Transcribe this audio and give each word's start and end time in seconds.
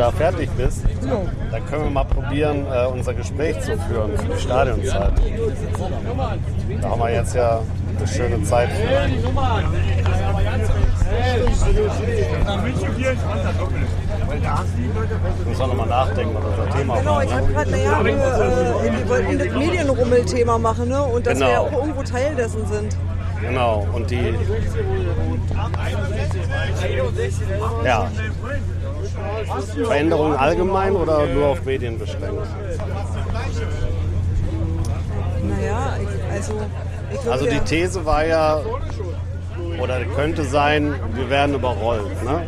Wenn 0.00 0.06
du 0.06 0.12
da 0.12 0.16
fertig 0.30 0.48
bist, 0.56 0.80
dann 1.50 1.66
können 1.66 1.84
wir 1.84 1.90
mal 1.90 2.04
probieren, 2.04 2.64
äh, 2.72 2.86
unser 2.86 3.12
Gespräch 3.12 3.60
zu 3.60 3.76
führen 3.80 4.16
für 4.16 4.32
die 4.34 4.40
Stadionzeit. 4.40 5.12
Da 6.80 6.88
haben 6.88 7.00
wir 7.00 7.10
jetzt 7.12 7.34
ja 7.34 7.60
eine 7.98 8.08
schöne 8.08 8.42
Zeit. 8.44 8.70
Muss 15.46 15.58
man 15.58 15.68
nochmal 15.68 15.86
nachdenken, 15.86 16.34
was 16.34 16.44
unser 16.44 16.78
Thema 16.78 16.96
Genau, 16.98 17.14
war. 17.16 17.24
ich 17.24 17.32
habe 17.34 17.46
Ne? 17.46 17.52
gerade, 17.52 17.70
naja, 17.70 18.04
wir, 18.04 18.12
äh, 18.12 18.98
wir 18.98 19.08
wollten 19.08 19.38
das 19.38 19.48
Medienrummel-Thema 19.48 20.58
machen, 20.58 20.88
ne? 20.88 21.02
Und 21.02 21.26
dass 21.26 21.38
wir 21.38 21.46
ja 21.46 21.58
Genau. 21.62 21.76
auch 21.76 21.80
irgendwo 21.82 22.02
Teil 22.04 22.34
dessen 22.36 22.66
sind. 22.66 22.96
Genau, 23.42 23.86
und 23.92 24.10
die. 24.10 24.34
Ja. 27.84 28.08
Veränderungen 29.84 30.36
allgemein 30.36 30.94
oder 30.96 31.26
nur 31.26 31.48
auf 31.48 31.64
Medien 31.64 31.98
beschränkt? 31.98 32.46
Naja, 35.42 35.96
also. 36.32 36.52
Glaube, 36.52 37.32
Also 37.32 37.46
die 37.46 37.58
These 37.60 38.04
war 38.06 38.24
ja, 38.24 38.60
oder 39.80 40.04
könnte 40.16 40.44
sein, 40.44 40.94
wir 41.14 41.28
werden 41.28 41.54
überrollt. 41.54 42.22
Ne? 42.24 42.46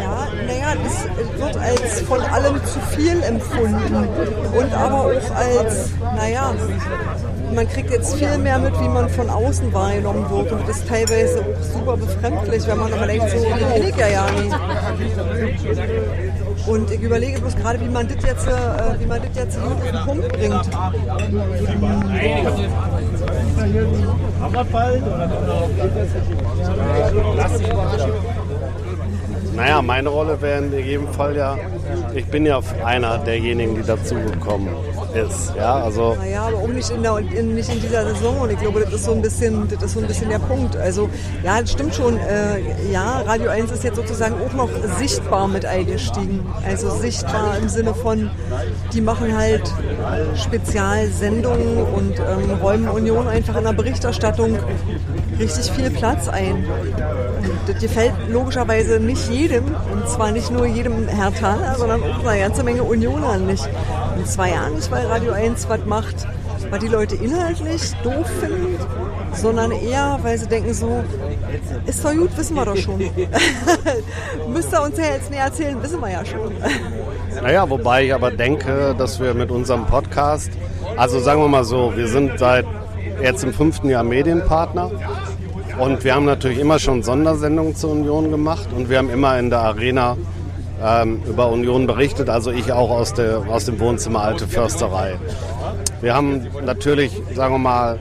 Ja, 0.00 0.28
naja, 0.46 0.66
es 0.86 1.40
wird 1.40 1.56
als 1.56 2.00
von 2.02 2.20
allem 2.20 2.64
zu 2.64 2.78
viel 2.96 3.22
empfunden. 3.22 4.08
Und 4.56 4.72
aber 4.72 5.00
auch 5.00 5.34
als, 5.34 5.90
naja, 6.16 6.52
man 7.54 7.68
kriegt 7.68 7.90
jetzt 7.90 8.16
viel 8.16 8.38
mehr 8.38 8.58
mit, 8.58 8.78
wie 8.80 8.88
man 8.88 9.08
von 9.08 9.30
außen 9.30 9.72
wahrgenommen 9.72 10.28
wird. 10.28 10.52
Und 10.52 10.68
das 10.68 10.78
ist 10.78 10.88
teilweise 10.88 11.40
auch 11.40 11.62
super 11.62 11.96
befremdlich, 11.96 12.66
wenn 12.66 12.78
man 12.78 12.92
aber 12.92 13.06
denkt, 13.06 13.30
so 13.30 13.36
will 13.36 13.88
ich 13.88 13.96
ja 13.96 14.08
ja 14.08 14.26
nicht. 14.32 14.56
Und 16.66 16.90
ich 16.90 17.00
überlege 17.00 17.40
bloß 17.40 17.56
gerade, 17.56 17.80
wie 17.80 17.88
man 17.88 18.08
das 18.08 18.16
jetzt, 18.24 18.46
äh, 18.46 18.98
wie 18.98 19.06
man 19.06 19.20
das 19.22 19.30
jetzt 19.34 19.60
gut 19.60 19.72
auf 19.72 19.82
den 19.82 20.04
Punkt 20.04 20.28
bringt. 20.32 20.70
Naja, 29.56 29.82
meine 29.82 30.08
Rolle 30.08 30.40
wäre 30.42 30.64
in 30.64 30.72
jedem 30.72 31.08
Fall 31.08 31.36
ja, 31.36 31.56
ich 32.14 32.26
bin 32.26 32.44
ja 32.44 32.60
einer 32.84 33.18
derjenigen, 33.18 33.76
die 33.76 33.82
dazugekommen 33.82 34.68
ist. 35.14 35.54
Ja, 35.56 35.76
also 35.76 36.16
Naja, 36.18 36.42
aber 36.42 36.58
auch 36.58 36.68
nicht 36.68 36.90
in, 36.90 37.02
der, 37.02 37.18
in, 37.18 37.54
nicht 37.54 37.68
in 37.68 37.80
dieser 37.80 38.04
Saison 38.14 38.40
und 38.40 38.50
ich 38.50 38.58
glaube, 38.58 38.80
das 38.80 38.92
ist 38.92 39.04
so 39.04 39.12
ein 39.12 39.22
bisschen, 39.22 39.68
das 39.68 39.82
ist 39.82 39.92
so 39.94 40.00
ein 40.00 40.06
bisschen 40.06 40.28
der 40.28 40.38
Punkt. 40.38 40.76
Also 40.76 41.08
ja, 41.42 41.60
das 41.60 41.72
stimmt 41.72 41.94
schon. 41.94 42.16
Äh, 42.18 42.92
ja, 42.92 43.22
Radio 43.26 43.50
1 43.50 43.70
ist 43.70 43.84
jetzt 43.84 43.96
sozusagen 43.96 44.34
auch 44.44 44.52
noch 44.54 44.70
sichtbar 44.98 45.48
mit 45.48 45.64
eingestiegen. 45.64 46.44
Also 46.66 46.90
sichtbar 46.90 47.58
im 47.58 47.68
Sinne 47.68 47.94
von, 47.94 48.30
die 48.92 49.00
machen 49.00 49.36
halt 49.36 49.72
Spezialsendungen 50.36 51.78
und 51.78 52.18
ähm, 52.18 52.50
räumen 52.62 52.88
Union 52.88 53.28
einfach 53.28 53.56
in 53.56 53.64
der 53.64 53.72
Berichterstattung 53.72 54.58
richtig 55.38 55.70
viel 55.72 55.90
Platz 55.90 56.28
ein. 56.28 56.64
Das 57.66 57.80
gefällt 57.80 58.12
logischerweise 58.28 59.00
nicht 59.00 59.30
jedem, 59.30 59.64
und 59.64 60.08
zwar 60.08 60.32
nicht 60.32 60.50
nur 60.50 60.66
jedem 60.66 61.08
Herthaner, 61.08 61.76
sondern 61.76 62.02
auch 62.02 62.24
einer 62.24 62.38
ganzen 62.38 62.64
Menge 62.64 62.82
Unionern 62.82 63.46
nicht. 63.46 63.68
Und 64.16 64.26
zwar 64.28 64.48
ja 64.48 64.68
nicht, 64.68 64.90
weil 64.90 65.06
Radio 65.06 65.32
1 65.32 65.68
was 65.68 65.84
macht, 65.86 66.26
was 66.70 66.78
die 66.80 66.88
Leute 66.88 67.16
inhaltlich 67.16 67.92
doof 68.02 68.26
finden, 68.40 68.78
sondern 69.32 69.72
eher, 69.72 70.18
weil 70.22 70.38
sie 70.38 70.46
denken 70.46 70.72
so, 70.72 71.02
ist 71.86 72.04
doch 72.04 72.12
gut, 72.12 72.36
wissen 72.36 72.56
wir 72.56 72.64
doch 72.64 72.76
schon. 72.76 72.98
Müsst 74.52 74.72
ihr 74.72 74.82
uns 74.82 74.96
ja 74.98 75.04
jetzt 75.04 75.30
näher 75.30 75.44
erzählen, 75.44 75.82
wissen 75.82 76.00
wir 76.00 76.10
ja 76.10 76.24
schon. 76.24 76.52
Naja, 77.42 77.68
wobei 77.68 78.06
ich 78.06 78.14
aber 78.14 78.30
denke, 78.30 78.94
dass 78.96 79.20
wir 79.20 79.34
mit 79.34 79.50
unserem 79.50 79.86
Podcast, 79.86 80.50
also 80.96 81.18
sagen 81.18 81.40
wir 81.40 81.48
mal 81.48 81.64
so, 81.64 81.92
wir 81.96 82.08
sind 82.08 82.38
seit 82.38 82.66
jetzt 83.22 83.44
im 83.44 83.52
fünften 83.52 83.88
Jahr 83.90 84.04
Medienpartner 84.04 84.90
und 85.78 86.04
wir 86.04 86.14
haben 86.14 86.24
natürlich 86.24 86.58
immer 86.58 86.78
schon 86.78 87.02
Sondersendungen 87.02 87.74
zur 87.74 87.90
Union 87.90 88.30
gemacht 88.30 88.68
und 88.74 88.88
wir 88.88 88.98
haben 88.98 89.10
immer 89.10 89.38
in 89.38 89.50
der 89.50 89.60
Arena 89.60 90.16
ähm, 90.84 91.22
über 91.26 91.48
Union 91.48 91.86
berichtet, 91.86 92.28
also 92.28 92.50
ich 92.50 92.72
auch 92.72 92.90
aus, 92.90 93.14
der, 93.14 93.38
aus 93.48 93.64
dem 93.64 93.80
Wohnzimmer 93.80 94.22
Alte 94.22 94.46
Försterei. 94.46 95.18
Wir 96.00 96.14
haben 96.14 96.46
natürlich, 96.64 97.12
sagen 97.34 97.54
wir 97.54 97.58
mal, 97.58 97.98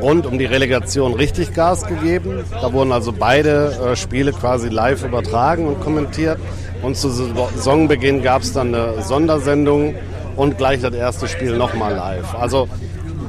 rund 0.00 0.26
um 0.26 0.38
die 0.38 0.44
Relegation 0.44 1.14
richtig 1.14 1.54
Gas 1.54 1.86
gegeben. 1.86 2.44
Da 2.50 2.72
wurden 2.72 2.92
also 2.92 3.12
beide 3.12 3.92
äh, 3.92 3.96
Spiele 3.96 4.32
quasi 4.32 4.68
live 4.68 5.04
übertragen 5.04 5.66
und 5.66 5.80
kommentiert. 5.80 6.38
Und 6.82 6.96
zu 6.96 7.08
Saisonbeginn 7.08 8.22
gab 8.22 8.42
es 8.42 8.52
dann 8.52 8.74
eine 8.74 9.02
Sondersendung 9.02 9.94
und 10.36 10.58
gleich 10.58 10.82
das 10.82 10.94
erste 10.94 11.28
Spiel 11.28 11.56
nochmal 11.56 11.94
live. 11.94 12.34
Also 12.34 12.68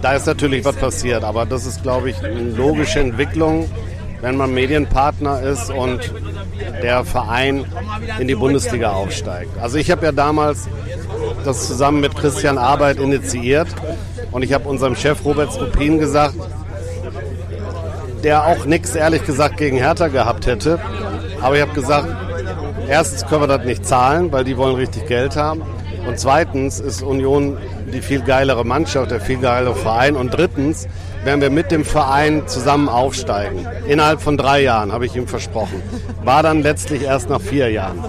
da 0.01 0.13
ist 0.13 0.27
natürlich 0.27 0.65
was 0.65 0.75
passiert, 0.75 1.23
aber 1.23 1.45
das 1.45 1.65
ist, 1.65 1.83
glaube 1.83 2.09
ich, 2.09 2.21
eine 2.23 2.51
logische 2.51 2.99
Entwicklung, 2.99 3.69
wenn 4.21 4.35
man 4.35 4.53
Medienpartner 4.53 5.41
ist 5.41 5.71
und 5.71 6.11
der 6.81 7.03
Verein 7.03 7.65
in 8.19 8.27
die 8.27 8.35
Bundesliga 8.35 8.91
aufsteigt. 8.91 9.57
Also 9.61 9.77
ich 9.77 9.91
habe 9.91 10.05
ja 10.05 10.11
damals 10.11 10.67
das 11.45 11.67
zusammen 11.67 12.01
mit 12.01 12.15
Christian 12.15 12.57
Arbeit 12.57 12.99
initiiert 12.99 13.67
und 14.31 14.43
ich 14.43 14.53
habe 14.53 14.67
unserem 14.67 14.95
Chef 14.95 15.23
Robert 15.25 15.53
Skupin 15.53 15.99
gesagt, 15.99 16.35
der 18.23 18.45
auch 18.45 18.65
nichts 18.65 18.95
ehrlich 18.95 19.25
gesagt 19.25 19.57
gegen 19.57 19.77
Hertha 19.77 20.07
gehabt 20.07 20.47
hätte. 20.47 20.79
Aber 21.41 21.55
ich 21.55 21.61
habe 21.61 21.73
gesagt, 21.73 22.07
erstens 22.87 23.25
können 23.25 23.43
wir 23.43 23.47
das 23.47 23.65
nicht 23.65 23.85
zahlen, 23.85 24.31
weil 24.31 24.43
die 24.43 24.57
wollen 24.57 24.75
richtig 24.75 25.07
Geld 25.07 25.35
haben. 25.35 25.61
Und 26.07 26.19
zweitens 26.19 26.79
ist 26.79 27.01
Union 27.01 27.57
die 27.93 28.01
viel 28.01 28.21
geilere 28.21 28.65
Mannschaft, 28.65 29.11
der 29.11 29.19
viel 29.21 29.37
geilere 29.37 29.75
Verein. 29.75 30.15
Und 30.15 30.31
drittens 30.31 30.87
werden 31.27 31.41
wir 31.41 31.49
mit 31.49 31.71
dem 31.71 31.83
Verein 31.83 32.47
zusammen 32.47 32.87
aufsteigen. 32.87 33.67
Innerhalb 33.85 34.21
von 34.21 34.37
drei 34.37 34.61
Jahren, 34.61 34.93
habe 34.93 35.05
ich 35.05 35.13
ihm 35.13 35.27
versprochen. 35.27 35.83
War 36.23 36.41
dann 36.41 36.63
letztlich 36.63 37.01
erst 37.01 37.29
nach 37.29 37.41
vier 37.41 37.69
Jahren. 37.69 37.99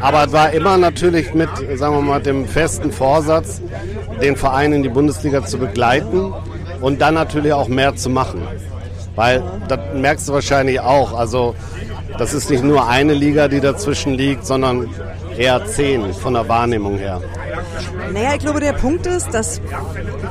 Aber 0.00 0.24
es 0.24 0.32
war 0.32 0.52
immer 0.52 0.78
natürlich 0.78 1.34
mit, 1.34 1.50
sagen 1.74 1.94
wir 1.94 2.00
mal, 2.00 2.22
dem 2.22 2.46
festen 2.46 2.92
Vorsatz, 2.92 3.60
den 4.22 4.36
Verein 4.36 4.72
in 4.72 4.82
die 4.82 4.88
Bundesliga 4.88 5.44
zu 5.44 5.58
begleiten 5.58 6.32
und 6.80 7.02
dann 7.02 7.12
natürlich 7.12 7.52
auch 7.52 7.68
mehr 7.68 7.94
zu 7.94 8.08
machen. 8.08 8.40
Weil, 9.16 9.42
das 9.68 9.78
merkst 9.92 10.26
du 10.26 10.32
wahrscheinlich 10.32 10.80
auch, 10.80 11.12
also 11.12 11.54
das 12.16 12.32
ist 12.32 12.48
nicht 12.48 12.64
nur 12.64 12.88
eine 12.88 13.12
Liga, 13.12 13.48
die 13.48 13.60
dazwischen 13.60 14.14
liegt, 14.14 14.46
sondern 14.46 14.88
eher 15.36 15.62
zehn 15.66 16.14
von 16.14 16.32
der 16.32 16.48
Wahrnehmung 16.48 16.96
her. 16.96 17.20
Naja, 18.12 18.34
ich 18.34 18.40
glaube, 18.40 18.60
der 18.60 18.72
Punkt 18.72 19.06
ist, 19.06 19.32
dass, 19.32 19.60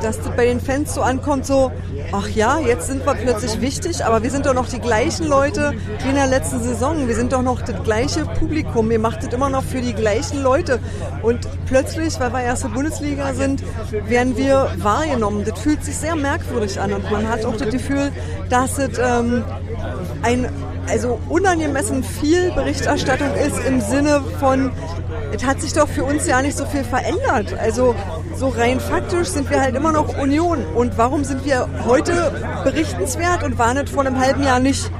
dass 0.02 0.20
das 0.20 0.36
bei 0.36 0.46
den 0.46 0.60
Fans 0.60 0.94
so 0.94 1.02
ankommt, 1.02 1.46
so, 1.46 1.72
ach 2.12 2.28
ja, 2.30 2.60
jetzt 2.60 2.88
sind 2.88 3.06
wir 3.06 3.14
plötzlich 3.16 3.62
wichtig, 3.62 4.04
aber 4.04 4.24
wir 4.24 4.32
sind 4.32 4.46
doch 4.46 4.54
noch 4.54 4.68
die 4.68 4.80
gleichen 4.80 5.28
Leute 5.28 5.74
wie 6.04 6.10
in 6.10 6.16
der 6.16 6.28
letzten 6.28 6.62
Saison. 6.62 7.08
Wir 7.08 7.16
sind 7.16 7.34
doch 7.34 7.42
noch 7.42 7.62
das 7.62 7.84
gleiche 7.84 8.26
Publikum. 8.26 8.92
Ihr 8.92 9.00
macht 9.00 9.24
das 9.24 9.34
immer 9.34 9.50
noch 9.50 9.64
für 9.64 9.82
die 9.82 9.94
gleichen 9.94 10.42
Leute. 10.42 10.80
Und 11.22 11.48
plötzlich, 11.66 12.20
weil 12.20 12.32
wir 12.34 12.42
erste 12.42 12.70
Bundesliga 12.70 13.34
sind, 13.34 13.64
werden 14.08 14.38
wir 14.38 14.72
wahrgenommen. 14.78 15.44
Das 15.46 15.60
fühlt 15.60 15.84
sich 15.84 15.98
sehr 15.98 16.16
merkwürdig 16.16 16.80
an 16.80 16.94
und 16.94 17.10
man 17.12 17.28
hat 17.30 17.46
auch 17.46 17.56
das 17.56 17.70
Gefühl, 17.70 18.12
dass 18.50 18.78
es 18.78 18.98
ähm, 18.98 19.44
ein 20.22 20.50
also 20.88 21.20
unangemessen 21.30 22.04
viel 22.04 22.52
Berichterstattung 22.52 23.34
ist 23.34 23.58
im 23.68 23.82
Sinne 23.82 24.22
von, 24.40 24.72
es 25.34 25.44
hat 25.44 25.62
sich 25.62 25.74
doch 25.74 25.88
für 25.88 26.04
uns 26.04 26.28
ja 26.28 26.42
nicht 26.42 26.58
so 26.58 26.66
viel 26.66 26.84
verändert. 26.84 27.58
Also 27.60 27.96
so 28.36 28.50
rein 28.50 28.80
faktisch 28.80 29.30
sind 29.30 29.50
wir 29.50 29.62
halt 29.62 29.76
immer 29.76 29.92
noch 29.92 30.18
Union. 30.18 30.66
Und 30.76 30.98
warum 30.98 31.24
sind 31.24 31.46
wir 31.46 31.68
heute 31.86 32.32
berichtenswert 32.64 33.44
und 33.44 33.58
waren 33.58 33.78
es 33.78 33.90
vor 33.90 34.06
einem 34.06 34.20
halben 34.20 34.44
Jahr 34.44 34.60
nicht? 34.60 34.92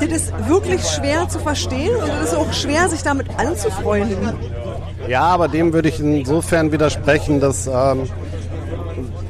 Das 0.00 0.08
ist 0.08 0.32
wirklich 0.48 0.82
schwer 0.82 1.28
zu 1.28 1.38
verstehen 1.38 1.94
und 1.96 2.08
es 2.22 2.30
ist 2.30 2.34
auch 2.34 2.52
schwer, 2.52 2.88
sich 2.88 3.02
damit 3.02 3.28
anzufreunden. 3.38 4.32
Ja, 5.08 5.22
aber 5.22 5.48
dem 5.48 5.72
würde 5.72 5.88
ich 5.88 6.00
insofern 6.00 6.72
widersprechen, 6.72 7.40
dass, 7.40 7.66
ähm, 7.66 8.08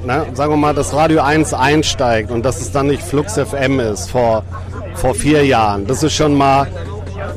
na, 0.05 0.27
sagen 0.35 0.53
wir 0.53 0.57
mal, 0.57 0.75
das 0.75 0.93
Radio 0.93 1.21
1 1.21 1.55
einsteigt 1.55 2.31
und 2.31 2.45
dass 2.45 2.61
es 2.61 2.73
dann 2.73 2.89
nicht 2.89 3.03
Flux 3.03 3.39
FM 3.39 3.81
ist 3.81 4.11
vor, 4.11 4.45
vor 4.95 5.15
vier 5.15 5.45
Jahren. 5.47 5.87
Das 5.87 6.03
ist 6.03 6.13
schon 6.13 6.35
mal 6.35 6.67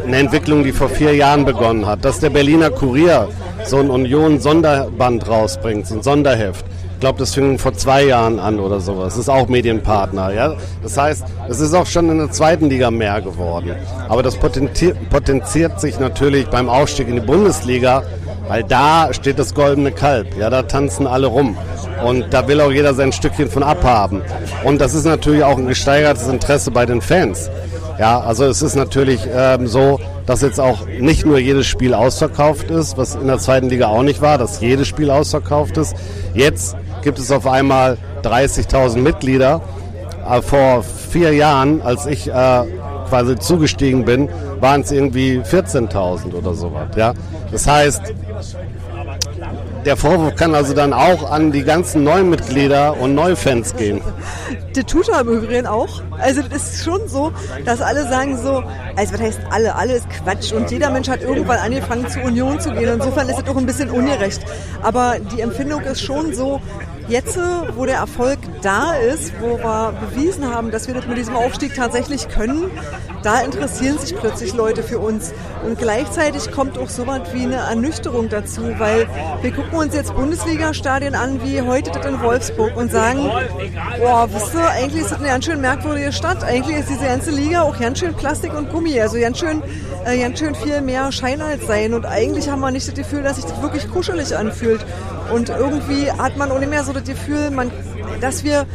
eine 0.06 0.18
Entwicklung, 0.18 0.64
die 0.64 0.72
vor 0.72 0.90
vier 0.90 1.16
Jahren 1.16 1.46
begonnen 1.46 1.86
hat. 1.86 2.04
Dass 2.06 2.20
der 2.20 2.30
Berliner 2.30 2.70
Kurier 2.70 3.30
so 3.66 3.78
ein 3.78 3.90
Union-Sonderband 3.90 5.28
rausbringt, 5.28 5.88
so 5.88 5.96
ein 5.96 6.04
Sonderheft. 6.04 6.66
Ich 6.94 7.00
glaube, 7.00 7.20
das 7.20 7.34
fing 7.34 7.60
vor 7.60 7.74
zwei 7.74 8.06
Jahren 8.06 8.40
an 8.40 8.60
oder 8.60 8.80
sowas. 8.80 9.14
Das 9.14 9.18
ist 9.24 9.30
auch 9.30 9.50
Medienpartner. 9.50 10.34
Ja? 10.34 10.56
Das 10.82 10.98
heißt, 10.98 11.26
es 11.50 11.60
ist 11.60 11.74
auch 11.74 11.86
schon 11.86 12.10
in 12.10 12.18
der 12.18 12.32
zweiten 12.32 12.70
Liga 12.70 12.92
mehr 12.92 13.20
geworden. 13.22 13.76
Aber 14.08 14.24
das 14.24 14.38
potenziert, 14.38 15.82
sich 15.82 16.00
natürlich 16.00 16.48
beim 16.48 16.70
Aufstieg 16.70 17.10
in 17.10 17.16
die 17.16 17.22
Bundesliga 17.22 18.04
Weil 18.48 18.64
da 18.64 19.14
steht 19.14 19.40
das 19.40 19.54
goldene 19.54 19.92
Kalb. 19.92 20.38
Ja, 20.38 20.50
da 20.50 20.64
tanzen 20.64 21.08
alle 21.08 21.28
rum. 21.28 21.58
Und 22.06 22.34
da 22.34 22.48
will 22.48 22.60
auch 22.60 22.72
jeder 22.72 22.94
sein 22.94 23.12
Stückchen 23.14 23.50
von 23.50 23.64
abhaben. 23.64 24.22
Und 24.64 24.82
das 24.82 24.94
ist 24.94 25.06
natürlich 25.06 25.44
auch 25.44 25.58
ein 25.58 25.68
gesteigertes 25.68 26.28
Interesse 26.28 26.72
bei 26.72 26.86
den 26.86 27.02
Fans. 27.02 27.50
Ja, 28.00 28.20
also 28.20 28.46
es 28.46 28.62
ist 28.62 28.76
natürlich 28.76 29.22
ähm, 29.32 29.68
so, 29.68 30.00
dass 30.26 30.42
jetzt 30.42 30.60
auch 30.60 30.88
nicht 30.88 31.26
nur 31.26 31.38
jedes 31.38 31.68
Spiel 31.68 31.94
ausverkauft 31.94 32.72
ist, 32.72 32.98
was 32.98 33.16
in 33.16 33.28
der 33.28 33.38
zweiten 33.38 33.70
Liga 33.70 33.88
auch 33.88 34.04
nicht 34.04 34.22
war, 34.22 34.38
dass 34.38 34.62
jedes 34.62 34.88
Spiel 34.88 35.12
ausverkauft 35.12 35.78
ist. 35.78 35.96
Jetzt 36.34 36.76
gibt 37.04 37.20
es 37.20 37.32
auf 37.32 37.46
einmal 37.46 37.98
30.000 38.24 38.98
Mitglieder. 38.98 39.62
Äh, 40.28 40.42
vor 40.42 40.84
vier 40.84 41.34
Jahren, 41.34 41.82
als 41.82 42.06
ich 42.06 42.28
äh, 42.28 42.64
quasi 43.10 43.38
zugestiegen 43.38 44.06
bin, 44.06 44.30
waren 44.60 44.82
es 44.82 44.92
irgendwie 44.92 45.40
14.000 45.40 46.34
oder 46.34 46.54
sowas. 46.54 46.88
Ja? 46.96 47.14
Das 47.52 47.68
heißt, 47.68 48.02
der 49.86 49.98
Vorwurf 49.98 50.36
kann 50.36 50.56
also 50.56 50.74
dann 50.74 50.94
auch 50.94 51.30
an 51.30 51.52
die 51.52 51.64
ganzen 51.64 52.04
neuen 52.04 52.30
Mitglieder 52.30 52.98
und 53.00 53.16
Neufans 53.16 53.76
gehen. 53.76 54.02
Der 54.76 54.86
tut 54.86 55.10
er 55.10 55.22
im 55.22 55.30
Übrigen 55.30 55.68
auch. 55.68 56.02
Also 56.20 56.42
das 56.42 56.74
ist 56.74 56.84
schon 56.84 57.08
so, 57.08 57.32
dass 57.66 57.82
alle 57.82 58.08
sagen 58.08 58.38
so, 58.38 58.64
also 58.96 59.14
was 59.14 59.22
heißt 59.22 59.40
alle? 59.52 59.76
Alle 59.76 59.94
ist 59.94 60.10
Quatsch 60.10 60.52
und 60.52 60.72
jeder 60.72 60.90
Mensch 60.90 61.10
hat 61.10 61.22
irgendwann 61.22 61.60
angefangen 61.60 62.08
zur 62.08 62.24
Union 62.24 62.60
zu 62.60 62.72
gehen. 62.72 62.90
Insofern 62.94 63.30
ist 63.30 63.38
es 63.38 63.44
doch 63.44 63.58
ein 63.58 63.66
bisschen 63.66 63.90
ungerecht. 63.90 64.42
Aber 64.82 65.18
die 65.20 65.42
Empfindung 65.42 65.82
ist 65.82 66.02
schon 66.02 66.34
so, 66.34 66.60
Jetzt, 67.14 67.38
wo 67.76 67.86
der 67.86 67.98
Erfolg 67.98 68.40
da 68.64 68.96
ist, 68.96 69.34
wo 69.40 69.60
wir 69.60 69.94
bewiesen 70.02 70.52
haben, 70.52 70.72
dass 70.72 70.88
wir 70.88 70.96
das 70.96 71.06
mit 71.06 71.16
diesem 71.16 71.36
Aufstieg 71.36 71.76
tatsächlich 71.76 72.28
können, 72.28 72.72
da 73.22 73.42
interessieren 73.42 74.00
sich 74.00 74.16
plötzlich 74.16 74.56
Leute 74.56 74.82
für 74.82 74.98
uns. 74.98 75.32
Und 75.64 75.78
gleichzeitig 75.78 76.52
kommt 76.52 76.76
auch 76.80 76.90
so 76.90 77.06
was 77.06 77.32
wie 77.32 77.44
eine 77.44 77.58
Ernüchterung 77.58 78.30
dazu, 78.30 78.62
weil 78.80 79.08
wir 79.44 79.52
gucken 79.52 79.78
uns 79.78 79.94
jetzt 79.94 80.16
Bundesliga-Stadien 80.16 81.14
an, 81.14 81.44
wie 81.44 81.62
heute 81.62 81.92
das 81.92 82.04
in 82.04 82.20
Wolfsburg 82.20 82.76
und 82.76 82.92
sagen, 82.92 83.30
boah, 84.00 84.28
wisst 84.34 84.56
ihr, 84.56 84.68
eigentlich 84.72 85.04
ist 85.04 85.12
das 85.12 85.20
eine 85.20 85.28
ganz 85.28 85.46
schön 85.46 85.62
merkwürdige 85.62 86.12
Stadt. 86.12 86.44
Eigentlich 86.44 86.78
ist 86.78 86.90
diese 86.90 87.06
ganze 87.06 87.30
Liga 87.30 87.62
auch 87.62 87.80
ganz 87.80 88.00
schön 88.00 88.16
Plastik 88.16 88.58
und 88.58 88.72
Gummi, 88.72 89.00
also 89.00 89.20
ganz 89.20 89.38
schön, 89.38 89.62
äh, 90.06 90.18
ganz 90.18 90.40
schön 90.40 90.56
viel 90.56 90.82
mehr 90.82 91.12
Schein 91.12 91.44
als 91.44 91.68
sein. 91.68 91.94
Und 91.94 92.08
eigentlich 92.08 92.50
haben 92.50 92.62
wir 92.62 92.72
nicht 92.72 92.88
das 92.88 92.96
Gefühl, 92.96 93.22
dass 93.22 93.36
sich 93.36 93.46
das 93.46 93.62
wirklich 93.62 93.88
kuschelig 93.88 94.36
anfühlt. 94.36 94.84
Und 95.32 95.50
irgendwie 95.50 96.12
hat 96.12 96.38
man 96.38 96.50
nicht 96.60 96.70
mehr 96.70 96.84
so 96.84 96.94
das 96.94 97.04
Gefühl, 97.04 97.52
man, 97.52 97.72
dass 98.22 98.44
wir 98.44 98.66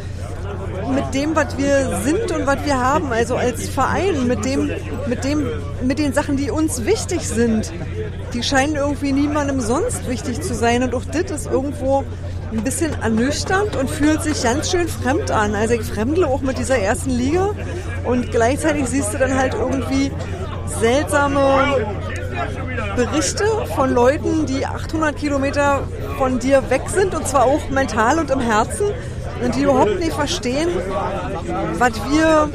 mit 0.93 1.13
dem, 1.13 1.35
was 1.35 1.57
wir 1.57 1.99
sind 2.03 2.31
und 2.31 2.47
was 2.47 2.65
wir 2.65 2.77
haben, 2.79 3.11
also 3.11 3.35
als 3.35 3.69
Verein, 3.69 4.27
mit 4.27 4.43
dem, 4.45 4.71
mit 5.07 5.23
dem, 5.23 5.47
mit 5.83 5.99
den 5.99 6.13
Sachen, 6.13 6.37
die 6.37 6.49
uns 6.49 6.85
wichtig 6.85 7.27
sind, 7.27 7.71
die 8.33 8.43
scheinen 8.43 8.75
irgendwie 8.75 9.11
niemandem 9.11 9.61
sonst 9.61 10.07
wichtig 10.09 10.41
zu 10.41 10.53
sein. 10.53 10.83
Und 10.83 10.95
auch 10.95 11.05
das 11.05 11.31
ist 11.31 11.51
irgendwo 11.51 12.03
ein 12.51 12.63
bisschen 12.63 12.93
ernüchternd 13.01 13.75
und 13.75 13.89
fühlt 13.89 14.23
sich 14.23 14.41
ganz 14.41 14.71
schön 14.71 14.87
fremd 14.87 15.31
an. 15.31 15.53
Also 15.55 15.75
ich 15.75 15.83
fremdle 15.83 16.27
auch 16.27 16.41
mit 16.41 16.57
dieser 16.57 16.79
ersten 16.79 17.11
Liga 17.11 17.51
und 18.05 18.31
gleichzeitig 18.31 18.87
siehst 18.87 19.13
du 19.13 19.17
dann 19.17 19.37
halt 19.37 19.53
irgendwie 19.53 20.11
seltsame 20.79 21.85
Berichte 22.95 23.45
von 23.75 23.93
Leuten, 23.93 24.45
die 24.45 24.65
800 24.65 25.15
Kilometer 25.15 25.87
von 26.17 26.39
dir 26.39 26.69
weg 26.69 26.83
sind 26.87 27.15
und 27.15 27.27
zwar 27.27 27.45
auch 27.45 27.69
mental 27.69 28.19
und 28.19 28.29
im 28.29 28.39
Herzen 28.39 28.91
und 29.43 29.55
die 29.55 29.63
überhaupt 29.63 29.99
nicht 29.99 30.13
verstehen, 30.13 30.69
was 31.77 31.91
wir, 32.11 32.49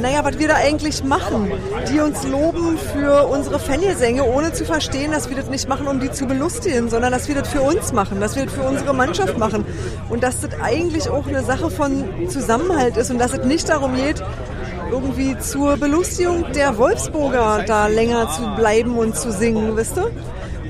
naja, 0.00 0.24
was 0.24 0.38
wir 0.38 0.48
da 0.48 0.56
eigentlich 0.56 1.02
machen. 1.04 1.50
Die 1.90 2.00
uns 2.00 2.26
loben 2.26 2.78
für 2.78 3.26
unsere 3.26 3.58
Fangesänge, 3.58 4.24
ohne 4.24 4.52
zu 4.52 4.64
verstehen, 4.64 5.12
dass 5.12 5.28
wir 5.28 5.36
das 5.36 5.48
nicht 5.48 5.68
machen, 5.68 5.86
um 5.86 6.00
die 6.00 6.10
zu 6.10 6.26
belustigen, 6.26 6.90
sondern 6.90 7.12
dass 7.12 7.28
wir 7.28 7.34
das 7.34 7.48
für 7.48 7.62
uns 7.62 7.92
machen, 7.92 8.20
dass 8.20 8.36
wir 8.36 8.44
das 8.44 8.54
für 8.54 8.62
unsere 8.62 8.94
Mannschaft 8.94 9.38
machen. 9.38 9.64
Und 10.08 10.22
dass 10.22 10.40
das 10.40 10.50
eigentlich 10.62 11.08
auch 11.08 11.26
eine 11.26 11.42
Sache 11.42 11.70
von 11.70 12.04
Zusammenhalt 12.28 12.96
ist 12.96 13.10
und 13.10 13.18
dass 13.18 13.32
es 13.32 13.44
nicht 13.44 13.68
darum 13.68 13.94
geht, 13.96 14.22
irgendwie 14.90 15.38
zur 15.38 15.76
Belustigung 15.76 16.52
der 16.52 16.78
Wolfsburger 16.78 17.64
da 17.66 17.86
länger 17.86 18.30
zu 18.30 18.42
bleiben 18.56 18.96
und 18.98 19.16
zu 19.16 19.32
singen, 19.32 19.76
wisst 19.76 19.96
ihr? 19.96 20.10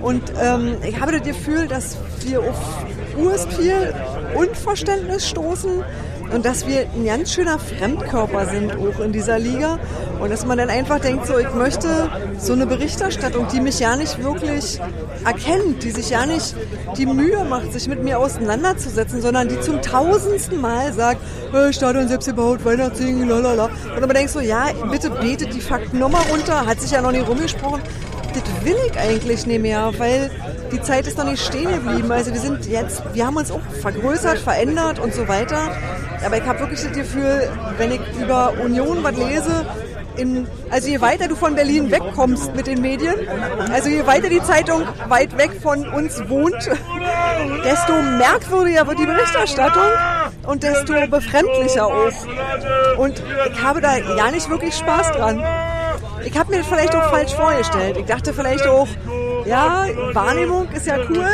Und 0.03 0.23
ähm, 0.41 0.77
ich 0.87 1.01
habe 1.01 1.13
das 1.13 1.23
Gefühl, 1.23 1.67
dass 1.67 1.97
wir 2.21 2.41
auf 2.41 2.85
urs 3.17 3.47
viel 3.47 3.95
Unverständnis 4.35 5.29
stoßen 5.29 5.83
und 6.33 6.45
dass 6.45 6.67
wir 6.67 6.87
ein 6.95 7.05
ganz 7.05 7.33
schöner 7.33 7.59
Fremdkörper 7.59 8.47
sind 8.47 8.73
auch 8.77 9.01
in 9.01 9.13
dieser 9.13 9.39
Liga 9.39 9.79
und 10.21 10.31
dass 10.31 10.45
man 10.47 10.59
dann 10.59 10.71
einfach 10.71 11.01
denkt, 11.01 11.27
so 11.27 11.39
ich 11.39 11.53
möchte 11.55 12.11
so 12.39 12.53
eine 12.53 12.67
Berichterstattung, 12.67 13.47
die 13.53 13.61
mich 13.61 13.79
ja 13.81 13.97
nicht 13.97 14.23
wirklich 14.23 14.81
erkennt, 15.25 15.83
die 15.83 15.91
sich 15.91 16.11
ja 16.11 16.27
nicht 16.27 16.55
die 16.97 17.07
Mühe 17.07 17.45
macht, 17.45 17.73
sich 17.73 17.89
mit 17.89 18.03
mir 18.03 18.19
auseinanderzusetzen, 18.19 19.21
sondern 19.21 19.49
die 19.49 19.61
zum 19.61 19.83
tausendsten 19.83 20.61
Mal 20.61 20.93
sagt, 20.93 21.21
hey, 21.53 21.73
Stadion 21.73 22.09
selbst 22.09 22.27
gebaut, 22.27 22.65
Weihnachtssingen, 22.65 23.29
lalala. 23.29 23.71
Und 23.95 24.01
man 24.01 24.11
denkt 24.11 24.31
so, 24.31 24.41
ja, 24.41 24.67
bitte 24.91 25.11
betet 25.11 25.55
die 25.55 25.61
Fakten 25.61 25.99
nochmal 25.99 26.23
runter, 26.31 26.67
hat 26.67 26.81
sich 26.81 26.91
ja 26.91 27.01
noch 27.03 27.13
nie 27.13 27.21
rumgesprochen. 27.21 27.81
Das 28.35 28.65
will 28.65 28.77
ich 28.91 28.99
eigentlich 28.99 29.47
nicht 29.47 29.63
mehr, 29.63 29.93
weil 29.97 30.31
die 30.71 30.83
Zeit 30.83 31.07
ist 31.07 31.17
noch 31.17 31.25
nicht 31.25 31.43
stehen 31.43 31.71
geblieben. 31.73 32.11
Also 32.13 32.33
wir 32.33 32.41
sind 32.41 32.67
jetzt, 32.67 33.03
wir 33.15 33.27
haben 33.27 33.37
uns 33.37 33.51
auch 33.51 33.61
vergrößert, 33.81 34.39
verändert 34.39 34.99
und 34.99 35.15
so 35.15 35.27
weiter. 35.27 35.75
Aber 36.25 36.37
ich 36.37 36.45
habe 36.45 36.61
wirklich 36.61 36.81
das 36.81 36.93
Gefühl, 36.93 37.49
wenn 37.79 37.93
ich 37.93 38.01
über 38.21 38.53
Union 38.63 39.03
was 39.03 39.17
lese, 39.17 39.67
in, 40.17 40.47
also 40.71 40.89
je 40.89 41.01
weiter 41.01 41.29
du 41.29 41.37
von 41.37 41.55
Berlin 41.55 41.91
wegkommst 41.91 42.55
mit 42.55 42.67
den 42.67 42.81
Medien, 42.81 43.15
also 43.73 43.89
je 43.89 44.07
weiter 44.07 44.29
die 44.29 44.43
Zeitung 44.43 44.83
weit 45.09 45.37
weg 45.37 45.51
von 45.63 45.87
uns 45.89 46.29
wohnt, 46.29 46.71
desto 47.65 47.93
merkwürdiger 48.03 48.87
wird 48.87 48.99
die 48.99 49.07
Berichterstattung 49.07 49.91
und 50.47 50.63
desto 50.63 50.95
befremdlicher 51.09 51.87
auch. 51.87 52.97
Und 52.97 53.23
ich 53.53 53.63
habe 53.63 53.81
da 53.81 53.97
ja 53.97 54.31
nicht 54.31 54.49
wirklich 54.49 54.75
Spaß 54.75 55.13
dran. 55.13 55.43
Ich 56.25 56.37
habe 56.37 56.51
mir 56.51 56.59
das 56.59 56.67
vielleicht 56.67 56.95
auch 56.95 57.11
falsch 57.11 57.35
vorgestellt. 57.35 57.97
Ich 57.99 58.07
dachte 58.07 58.33
vielleicht 58.33 58.67
auch, 58.67 58.89
ja, 59.45 59.87
Wahrnehmung 60.13 60.69
ist 60.71 60.87
ja 60.87 60.97
cool, 61.09 61.29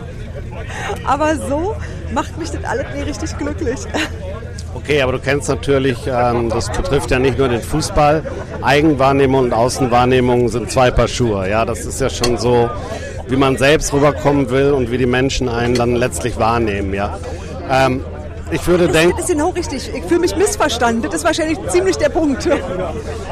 aber 1.04 1.36
so 1.36 1.76
macht 2.12 2.38
mich 2.38 2.50
das 2.50 2.64
alles 2.64 2.86
nicht 2.94 3.06
richtig 3.06 3.38
glücklich. 3.38 3.78
Okay, 4.74 5.02
aber 5.02 5.12
du 5.12 5.18
kennst 5.18 5.48
natürlich, 5.48 5.98
ähm, 6.06 6.50
das 6.50 6.70
betrifft 6.70 7.10
ja 7.10 7.18
nicht 7.18 7.38
nur 7.38 7.48
den 7.48 7.62
Fußball. 7.62 8.22
Eigenwahrnehmung 8.62 9.44
und 9.44 9.52
Außenwahrnehmung 9.52 10.48
sind 10.48 10.70
zwei 10.70 10.90
Paar 10.90 11.08
Schuhe. 11.08 11.48
Ja, 11.48 11.64
das 11.64 11.84
ist 11.84 12.00
ja 12.00 12.10
schon 12.10 12.38
so, 12.38 12.68
wie 13.28 13.36
man 13.36 13.56
selbst 13.56 13.92
rüberkommen 13.92 14.50
will 14.50 14.72
und 14.72 14.90
wie 14.90 14.98
die 14.98 15.06
Menschen 15.06 15.48
einen 15.48 15.74
dann 15.74 15.96
letztlich 15.96 16.38
wahrnehmen. 16.38 16.94
Ja. 16.94 17.18
Ähm, 17.70 18.04
ich 18.50 18.66
würde 18.66 18.88
denken. 18.88 19.14
Das 19.16 19.28
ist 19.28 19.32
genau 19.32 19.50
richtig. 19.50 19.90
Ich 19.94 20.04
fühle 20.04 20.20
mich 20.20 20.34
missverstanden. 20.36 21.02
Das 21.02 21.14
ist 21.14 21.24
wahrscheinlich 21.24 21.58
ziemlich 21.68 21.96
der 21.96 22.08
Punkt. 22.08 22.48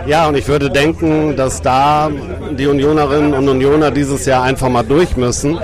Ja, 0.06 0.28
und 0.28 0.37
ich 0.37 0.47
würde 0.47 0.71
denken, 0.71 1.37
dass 1.37 1.62
da 1.62 2.11
die 2.59 2.66
Unionerinnen 2.66 3.33
und 3.33 3.49
Unioner 3.49 3.90
dieses 3.90 4.26
Jahr 4.26 4.42
einfach 4.42 4.68
mal 4.68 4.83
durch 4.83 5.16
müssen. 5.16 5.59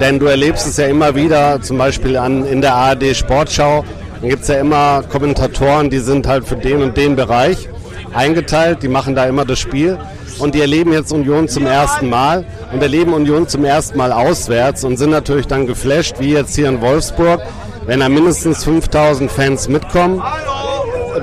Denn 0.00 0.18
du 0.18 0.26
erlebst 0.26 0.66
es 0.66 0.78
ja 0.78 0.86
immer 0.86 1.14
wieder, 1.14 1.60
zum 1.60 1.76
Beispiel 1.76 2.16
an, 2.16 2.46
in 2.46 2.62
der 2.62 2.74
ARD 2.74 3.14
Sportschau, 3.14 3.84
dann 4.20 4.30
gibt 4.30 4.42
es 4.42 4.48
ja 4.48 4.56
immer 4.56 5.02
Kommentatoren, 5.02 5.90
die 5.90 5.98
sind 5.98 6.26
halt 6.26 6.46
für 6.46 6.56
den 6.56 6.82
und 6.82 6.96
den 6.96 7.16
Bereich 7.16 7.68
eingeteilt, 8.14 8.82
die 8.82 8.88
machen 8.88 9.14
da 9.14 9.26
immer 9.26 9.44
das 9.44 9.58
Spiel 9.58 9.98
und 10.38 10.54
die 10.54 10.60
erleben 10.60 10.92
jetzt 10.92 11.12
Union 11.12 11.48
zum 11.48 11.66
ersten 11.66 12.08
Mal 12.08 12.44
und 12.72 12.82
erleben 12.82 13.12
Union 13.12 13.46
zum 13.46 13.64
ersten 13.64 13.98
Mal 13.98 14.12
auswärts 14.12 14.84
und 14.84 14.96
sind 14.96 15.10
natürlich 15.10 15.46
dann 15.46 15.66
geflasht, 15.66 16.16
wie 16.18 16.32
jetzt 16.32 16.54
hier 16.54 16.68
in 16.68 16.80
Wolfsburg, 16.80 17.40
wenn 17.86 18.00
da 18.00 18.08
mindestens 18.08 18.64
5000 18.64 19.30
Fans 19.30 19.68
mitkommen, 19.68 20.22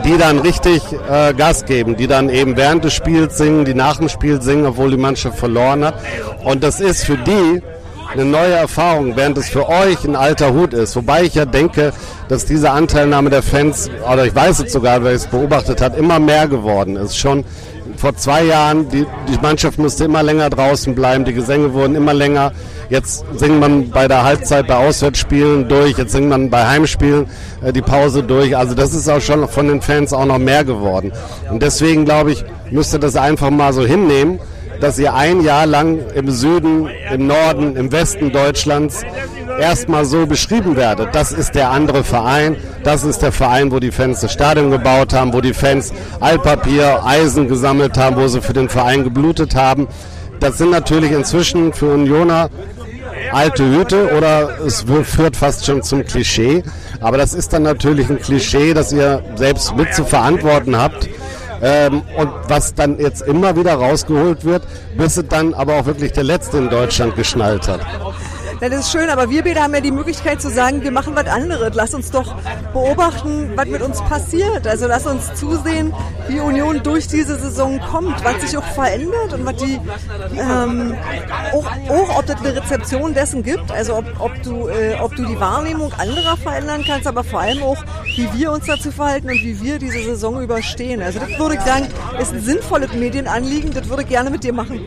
die 0.05 0.17
dann 0.17 0.39
richtig 0.39 0.81
äh, 1.09 1.33
Gas 1.33 1.65
geben, 1.65 1.97
die 1.97 2.07
dann 2.07 2.29
eben 2.29 2.55
während 2.55 2.83
des 2.83 2.93
Spiels 2.93 3.37
singen, 3.37 3.65
die 3.65 3.73
nach 3.73 3.97
dem 3.97 4.09
Spiel 4.09 4.41
singen, 4.41 4.65
obwohl 4.65 4.91
die 4.91 4.97
Mannschaft 4.97 5.39
verloren 5.39 5.83
hat. 5.83 5.95
Und 6.43 6.63
das 6.63 6.79
ist 6.79 7.03
für 7.05 7.17
die 7.17 7.61
eine 8.11 8.25
neue 8.25 8.53
Erfahrung, 8.53 9.15
während 9.15 9.37
es 9.37 9.49
für 9.49 9.67
euch 9.67 10.03
ein 10.05 10.15
alter 10.15 10.53
Hut 10.53 10.73
ist. 10.73 10.95
Wobei 10.95 11.23
ich 11.23 11.35
ja 11.35 11.45
denke, 11.45 11.93
dass 12.29 12.45
diese 12.45 12.71
Anteilnahme 12.71 13.29
der 13.29 13.43
Fans, 13.43 13.89
oder 14.11 14.25
ich 14.25 14.35
weiß 14.35 14.59
es 14.59 14.73
sogar, 14.73 15.03
wer 15.03 15.11
es 15.11 15.27
beobachtet 15.27 15.81
hat, 15.81 15.97
immer 15.97 16.19
mehr 16.19 16.47
geworden 16.47 16.95
ist. 16.95 17.17
Schon 17.17 17.43
vor 17.97 18.15
zwei 18.15 18.43
Jahren, 18.43 18.89
die, 18.89 19.05
die 19.27 19.39
Mannschaft 19.41 19.79
musste 19.79 20.05
immer 20.05 20.23
länger 20.23 20.49
draußen 20.49 20.93
bleiben, 20.93 21.25
die 21.25 21.33
Gesänge 21.33 21.73
wurden 21.73 21.95
immer 21.95 22.13
länger. 22.13 22.51
Jetzt 22.89 23.25
singt 23.35 23.59
man 23.59 23.89
bei 23.89 24.07
der 24.07 24.23
Halbzeit 24.23 24.67
bei 24.67 24.75
Auswärtsspielen 24.75 25.67
durch, 25.67 25.97
jetzt 25.97 26.11
singt 26.11 26.29
man 26.29 26.49
bei 26.49 26.65
Heimspielen 26.65 27.27
äh, 27.61 27.73
die 27.73 27.81
Pause 27.81 28.23
durch. 28.23 28.55
Also 28.55 28.75
das 28.75 28.93
ist 28.93 29.09
auch 29.09 29.21
schon 29.21 29.47
von 29.47 29.67
den 29.67 29.81
Fans 29.81 30.13
auch 30.13 30.25
noch 30.25 30.37
mehr 30.37 30.63
geworden. 30.63 31.11
Und 31.49 31.63
deswegen 31.63 32.05
glaube 32.05 32.31
ich, 32.31 32.45
müsst 32.71 32.93
ihr 32.93 32.99
das 32.99 33.15
einfach 33.15 33.49
mal 33.49 33.73
so 33.73 33.85
hinnehmen 33.85 34.39
dass 34.79 34.99
ihr 34.99 35.13
ein 35.13 35.41
Jahr 35.41 35.65
lang 35.65 35.99
im 36.13 36.29
Süden, 36.29 36.89
im 37.13 37.27
Norden, 37.27 37.75
im 37.75 37.91
Westen 37.91 38.31
Deutschlands 38.31 39.03
erstmal 39.59 40.05
so 40.05 40.25
beschrieben 40.25 40.75
werdet. 40.75 41.13
Das 41.13 41.31
ist 41.31 41.55
der 41.55 41.71
andere 41.71 42.03
Verein, 42.03 42.55
das 42.83 43.03
ist 43.03 43.21
der 43.21 43.31
Verein, 43.31 43.71
wo 43.71 43.79
die 43.79 43.91
Fans 43.91 44.21
das 44.21 44.33
Stadion 44.33 44.71
gebaut 44.71 45.13
haben, 45.13 45.33
wo 45.33 45.41
die 45.41 45.53
Fans 45.53 45.93
Altpapier, 46.19 47.03
Eisen 47.05 47.47
gesammelt 47.47 47.97
haben, 47.97 48.15
wo 48.15 48.27
sie 48.27 48.41
für 48.41 48.53
den 48.53 48.69
Verein 48.69 49.03
geblutet 49.03 49.55
haben. 49.55 49.87
das 50.39 50.57
sind 50.57 50.69
natürlich 50.69 51.11
inzwischen 51.11 51.73
für 51.73 51.93
Unioner 51.93 52.49
alte 53.31 53.63
Hüte 53.63 54.15
oder 54.15 54.59
es 54.65 54.85
führt 55.03 55.35
fast 55.35 55.65
schon 55.65 55.83
zum 55.83 56.05
Klischee. 56.05 56.63
Aber 56.99 57.17
das 57.17 57.33
ist 57.33 57.53
dann 57.53 57.63
natürlich 57.63 58.09
ein 58.09 58.19
Klischee, 58.19 58.73
das 58.73 58.91
ihr 58.91 59.23
selbst 59.35 59.75
mit 59.75 59.93
zu 59.93 60.05
verantworten 60.05 60.77
habt. 60.77 61.09
Ähm, 61.61 62.03
und 62.17 62.29
was 62.47 62.73
dann 62.73 62.99
jetzt 62.99 63.21
immer 63.21 63.55
wieder 63.55 63.73
rausgeholt 63.73 64.45
wird, 64.45 64.63
bis 64.95 65.17
es 65.17 65.27
dann 65.27 65.53
aber 65.53 65.75
auch 65.75 65.85
wirklich 65.85 66.11
der 66.11 66.23
Letzte 66.23 66.57
in 66.57 66.69
Deutschland 66.69 67.15
geschnallt 67.15 67.67
hat. 67.67 67.81
Das 68.59 68.73
ist 68.73 68.91
schön, 68.91 69.09
aber 69.09 69.29
wir 69.29 69.43
beide 69.43 69.61
haben 69.61 69.73
ja 69.75 69.81
die 69.81 69.91
Möglichkeit 69.91 70.41
zu 70.41 70.49
sagen, 70.49 70.81
wir 70.81 70.91
machen 70.91 71.15
was 71.15 71.27
anderes. 71.27 71.75
Lass 71.75 71.93
uns 71.93 72.09
doch 72.09 72.35
beobachten, 72.73 73.51
was 73.55 73.67
mit 73.67 73.81
uns 73.81 74.01
passiert. 74.01 74.65
Also 74.65 74.87
lass 74.87 75.05
uns 75.05 75.33
zusehen, 75.35 75.93
wie 76.27 76.39
Union 76.39 76.81
durch 76.81 77.07
diese 77.07 77.37
Saison 77.37 77.79
kommt, 77.79 78.23
was 78.23 78.41
sich 78.41 78.57
auch 78.57 78.65
verändert 78.73 79.33
und 79.33 79.45
was 79.45 79.55
die 79.57 79.79
ähm, 80.39 80.95
auch, 81.53 81.65
auch, 81.89 82.19
ob 82.19 82.25
das 82.25 82.37
eine 82.37 82.55
Rezeption 82.55 83.13
dessen 83.13 83.43
gibt, 83.43 83.71
also 83.71 83.97
ob, 83.97 84.05
ob, 84.19 84.41
du, 84.41 84.67
äh, 84.67 84.95
ob 85.01 85.15
du 85.15 85.25
die 85.25 85.39
Wahrnehmung 85.39 85.93
anderer 85.97 86.35
verändern 86.37 86.83
kannst, 86.85 87.05
aber 87.05 87.23
vor 87.23 87.41
allem 87.41 87.61
auch, 87.61 87.83
wie 88.15 88.27
wir 88.33 88.51
uns 88.51 88.65
dazu 88.65 88.91
verhalten 88.91 89.29
und 89.29 89.41
wie 89.43 89.61
wir 89.61 89.77
diese 89.77 90.03
Saison 90.03 90.41
überstehen. 90.41 91.01
Also 91.01 91.19
das 91.19 91.37
würde 91.37 91.55
ich 91.55 91.61
sagen, 91.61 91.87
ist 92.19 92.33
ein 92.33 92.41
sinnvolles 92.41 92.91
Medienanliegen, 92.93 93.71
das 93.71 93.87
würde 93.87 94.01
ich 94.01 94.09
gerne 94.09 94.29
mit 94.31 94.43
dir 94.43 94.53
machen. 94.53 94.79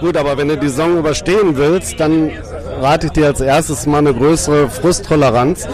Gut, 0.00 0.16
aber 0.16 0.36
wenn 0.36 0.48
du 0.48 0.56
die 0.56 0.68
Saison 0.68 0.98
überstehen 0.98 1.56
willst, 1.56 1.98
dann 2.00 2.30
rate 2.82 3.06
ich 3.06 3.12
dir 3.12 3.26
als 3.26 3.40
erstes 3.40 3.86
mal 3.86 3.98
eine 3.98 4.12
größere 4.12 4.68
Frusttoleranz. 4.68 5.66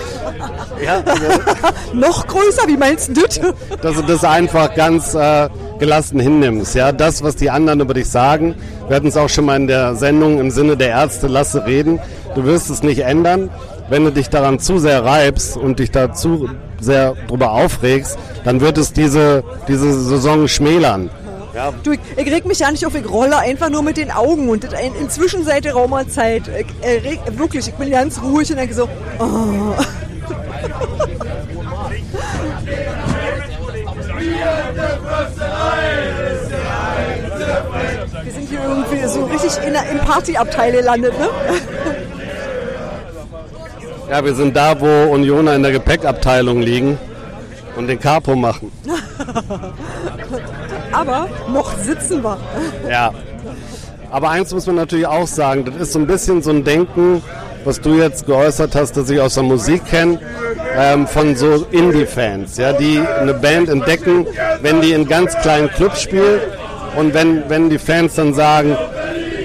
Ja, 0.84 1.02
Noch 1.92 2.26
größer, 2.26 2.68
wie 2.68 2.76
meinst 2.76 3.08
du 3.08 3.22
das? 3.22 3.40
Dass 3.82 3.96
du 3.96 4.02
das 4.02 4.24
einfach 4.24 4.74
ganz 4.74 5.14
äh, 5.14 5.48
gelassen 5.78 6.20
hinnimmst. 6.20 6.74
Ja, 6.74 6.92
das, 6.92 7.22
was 7.22 7.36
die 7.36 7.50
anderen 7.50 7.80
über 7.80 7.94
dich 7.94 8.08
sagen, 8.08 8.54
wir 8.86 8.96
hatten 8.96 9.08
es 9.08 9.16
auch 9.16 9.28
schon 9.28 9.46
mal 9.46 9.56
in 9.56 9.66
der 9.66 9.96
Sendung 9.96 10.38
im 10.38 10.50
Sinne 10.50 10.76
der 10.76 10.90
Ärzte, 10.90 11.26
lasse 11.26 11.66
reden. 11.66 11.98
Du 12.34 12.44
wirst 12.44 12.70
es 12.70 12.82
nicht 12.82 13.00
ändern. 13.00 13.50
Wenn 13.90 14.04
du 14.04 14.12
dich 14.12 14.28
daran 14.28 14.58
zu 14.58 14.78
sehr 14.78 15.04
reibst 15.04 15.56
und 15.56 15.78
dich 15.78 15.90
dazu 15.90 16.48
sehr 16.78 17.14
drüber 17.26 17.52
aufregst, 17.52 18.18
dann 18.44 18.60
wird 18.60 18.78
es 18.78 18.92
diese, 18.92 19.42
diese 19.66 19.92
Saison 19.92 20.46
schmälern. 20.46 21.10
Ja. 21.58 21.74
Du, 21.82 21.90
ich, 21.90 21.98
ich 22.16 22.32
reg 22.32 22.46
mich 22.46 22.60
ja 22.60 22.70
nicht 22.70 22.86
auf, 22.86 22.94
ich 22.94 23.10
rolle 23.10 23.36
einfach 23.36 23.68
nur 23.68 23.82
mit 23.82 23.96
den 23.96 24.12
Augen 24.12 24.48
und 24.48 24.64
inzwischen 25.00 25.44
seit 25.44 25.64
der 25.64 25.72
Raumerzeit, 25.72 26.44
ich, 26.46 26.66
ich, 27.04 27.36
wirklich, 27.36 27.66
ich 27.66 27.74
bin 27.74 27.90
ganz 27.90 28.22
ruhig 28.22 28.48
und 28.50 28.58
denke 28.58 28.74
so, 28.74 28.88
oh. 29.18 29.74
Wir 38.22 38.32
sind 38.32 38.48
hier 38.48 38.60
irgendwie 38.62 39.08
so 39.08 39.24
richtig 39.24 39.50
in, 39.66 39.74
im 39.74 39.98
Partyabteil 40.06 40.70
gelandet, 40.70 41.18
ne? 41.18 41.28
Ja, 44.08 44.24
wir 44.24 44.34
sind 44.36 44.56
da, 44.56 44.80
wo 44.80 45.12
Unioner 45.12 45.56
in 45.56 45.64
der 45.64 45.72
Gepäckabteilung 45.72 46.62
liegen 46.62 46.98
und 47.74 47.88
den 47.88 47.98
Capo 47.98 48.36
machen. 48.36 48.70
aber 50.92 51.28
noch 51.52 51.76
sitzen 51.78 52.22
wir. 52.22 52.38
Ja. 52.88 53.12
Aber 54.10 54.30
eins 54.30 54.54
muss 54.54 54.66
man 54.66 54.76
natürlich 54.76 55.06
auch 55.06 55.26
sagen, 55.26 55.64
das 55.66 55.76
ist 55.76 55.92
so 55.92 55.98
ein 55.98 56.06
bisschen 56.06 56.42
so 56.42 56.50
ein 56.50 56.64
Denken, 56.64 57.22
was 57.64 57.80
du 57.80 57.94
jetzt 57.94 58.26
geäußert 58.26 58.74
hast, 58.74 58.96
das 58.96 59.10
ich 59.10 59.20
aus 59.20 59.34
der 59.34 59.42
Musik 59.42 59.84
kenne, 59.84 60.18
ähm, 60.76 61.06
von 61.06 61.36
so 61.36 61.66
Indie-Fans, 61.70 62.56
ja, 62.56 62.72
die 62.72 63.00
eine 63.20 63.34
Band 63.34 63.68
entdecken, 63.68 64.26
wenn 64.62 64.80
die 64.80 64.92
in 64.92 65.06
ganz 65.06 65.36
kleinen 65.38 65.68
Clubs 65.68 66.00
spielt 66.00 66.40
und 66.96 67.12
wenn, 67.12 67.42
wenn 67.48 67.68
die 67.68 67.78
Fans 67.78 68.14
dann 68.14 68.32
sagen, 68.32 68.76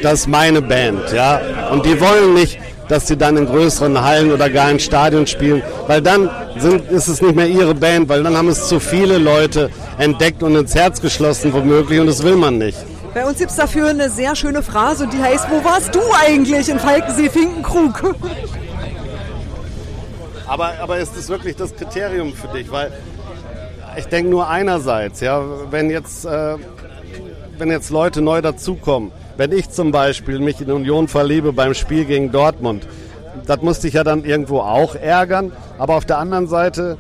das 0.02 0.22
ist 0.22 0.28
meine 0.28 0.62
Band, 0.62 1.12
ja, 1.14 1.42
und 1.72 1.86
die 1.86 2.00
wollen 2.00 2.34
nicht, 2.34 2.60
dass 2.88 3.08
sie 3.08 3.18
dann 3.18 3.36
in 3.38 3.46
größeren 3.46 4.02
Hallen 4.02 4.32
oder 4.32 4.50
gar 4.50 4.70
in 4.70 4.80
Stadien 4.80 5.28
spielen, 5.28 5.62
weil 5.88 6.02
dann 6.02 6.30
sind, 6.58 6.90
ist 6.92 7.08
es 7.08 7.22
nicht 7.22 7.36
mehr 7.36 7.48
ihre 7.48 7.74
Band, 7.74 8.10
weil 8.10 8.24
dann 8.24 8.36
haben 8.38 8.50
es 8.50 8.68
zu 8.68 8.80
viele 8.80 9.18
Leute 9.18 9.70
entdeckt 9.98 10.44
und 10.44 10.56
ins 10.56 10.76
Herz 10.76 11.02
geschlossen 11.02 11.54
womöglich 11.54 12.00
und 12.00 12.08
das 12.08 12.24
will 12.24 12.36
man 12.36 12.58
nicht. 12.58 12.78
Bei 13.14 13.26
uns 13.26 13.38
gibt 13.38 13.52
es 13.52 13.58
dafür 13.58 13.90
eine 13.90 14.10
sehr 14.10 14.36
schöne 14.36 14.64
Phrase 14.64 15.04
und 15.04 15.14
die 15.14 15.22
heißt, 15.22 15.48
wo 15.52 15.64
warst 15.64 15.94
du 15.94 16.00
eigentlich 16.26 16.68
in 16.70 16.80
Falkensee-Finkenkrug? 16.80 18.16
Aber, 20.46 20.74
aber 20.82 21.00
ist 21.00 21.16
das 21.18 21.30
wirklich 21.30 21.56
das 21.56 21.74
Kriterium 21.74 22.34
für 22.34 22.50
dich? 22.50 22.70
Weil 22.70 22.92
ich 23.98 24.06
denke 24.06 24.30
nur 24.30 24.50
einerseits, 24.50 25.22
ja, 25.22 25.42
wenn 25.72 25.90
jetzt, 25.90 26.26
äh, 26.26 26.58
wenn 27.58 27.72
jetzt 27.72 27.90
Leute 27.90 28.22
neu 28.22 28.42
dazukommen, 28.42 29.12
wenn 29.38 29.52
ich 29.52 29.70
zum 29.70 29.92
Beispiel 29.92 30.40
mich 30.40 30.62
in 30.62 30.70
Union 30.70 31.08
verliebe 31.08 31.54
beim 31.54 31.74
Spiel 31.74 32.06
gegen 32.06 32.32
Dortmund, 32.32 32.86
das 33.46 33.62
musste 33.62 33.88
ich 33.88 33.96
ja 33.96 34.04
dann 34.04 34.24
irgendwo 34.26 34.60
auch 34.60 34.96
ärgern. 34.96 35.52
Aber 35.78 35.96
auf 35.96 36.06
der 36.06 36.18
anderen 36.18 36.48
Seite 36.48 36.98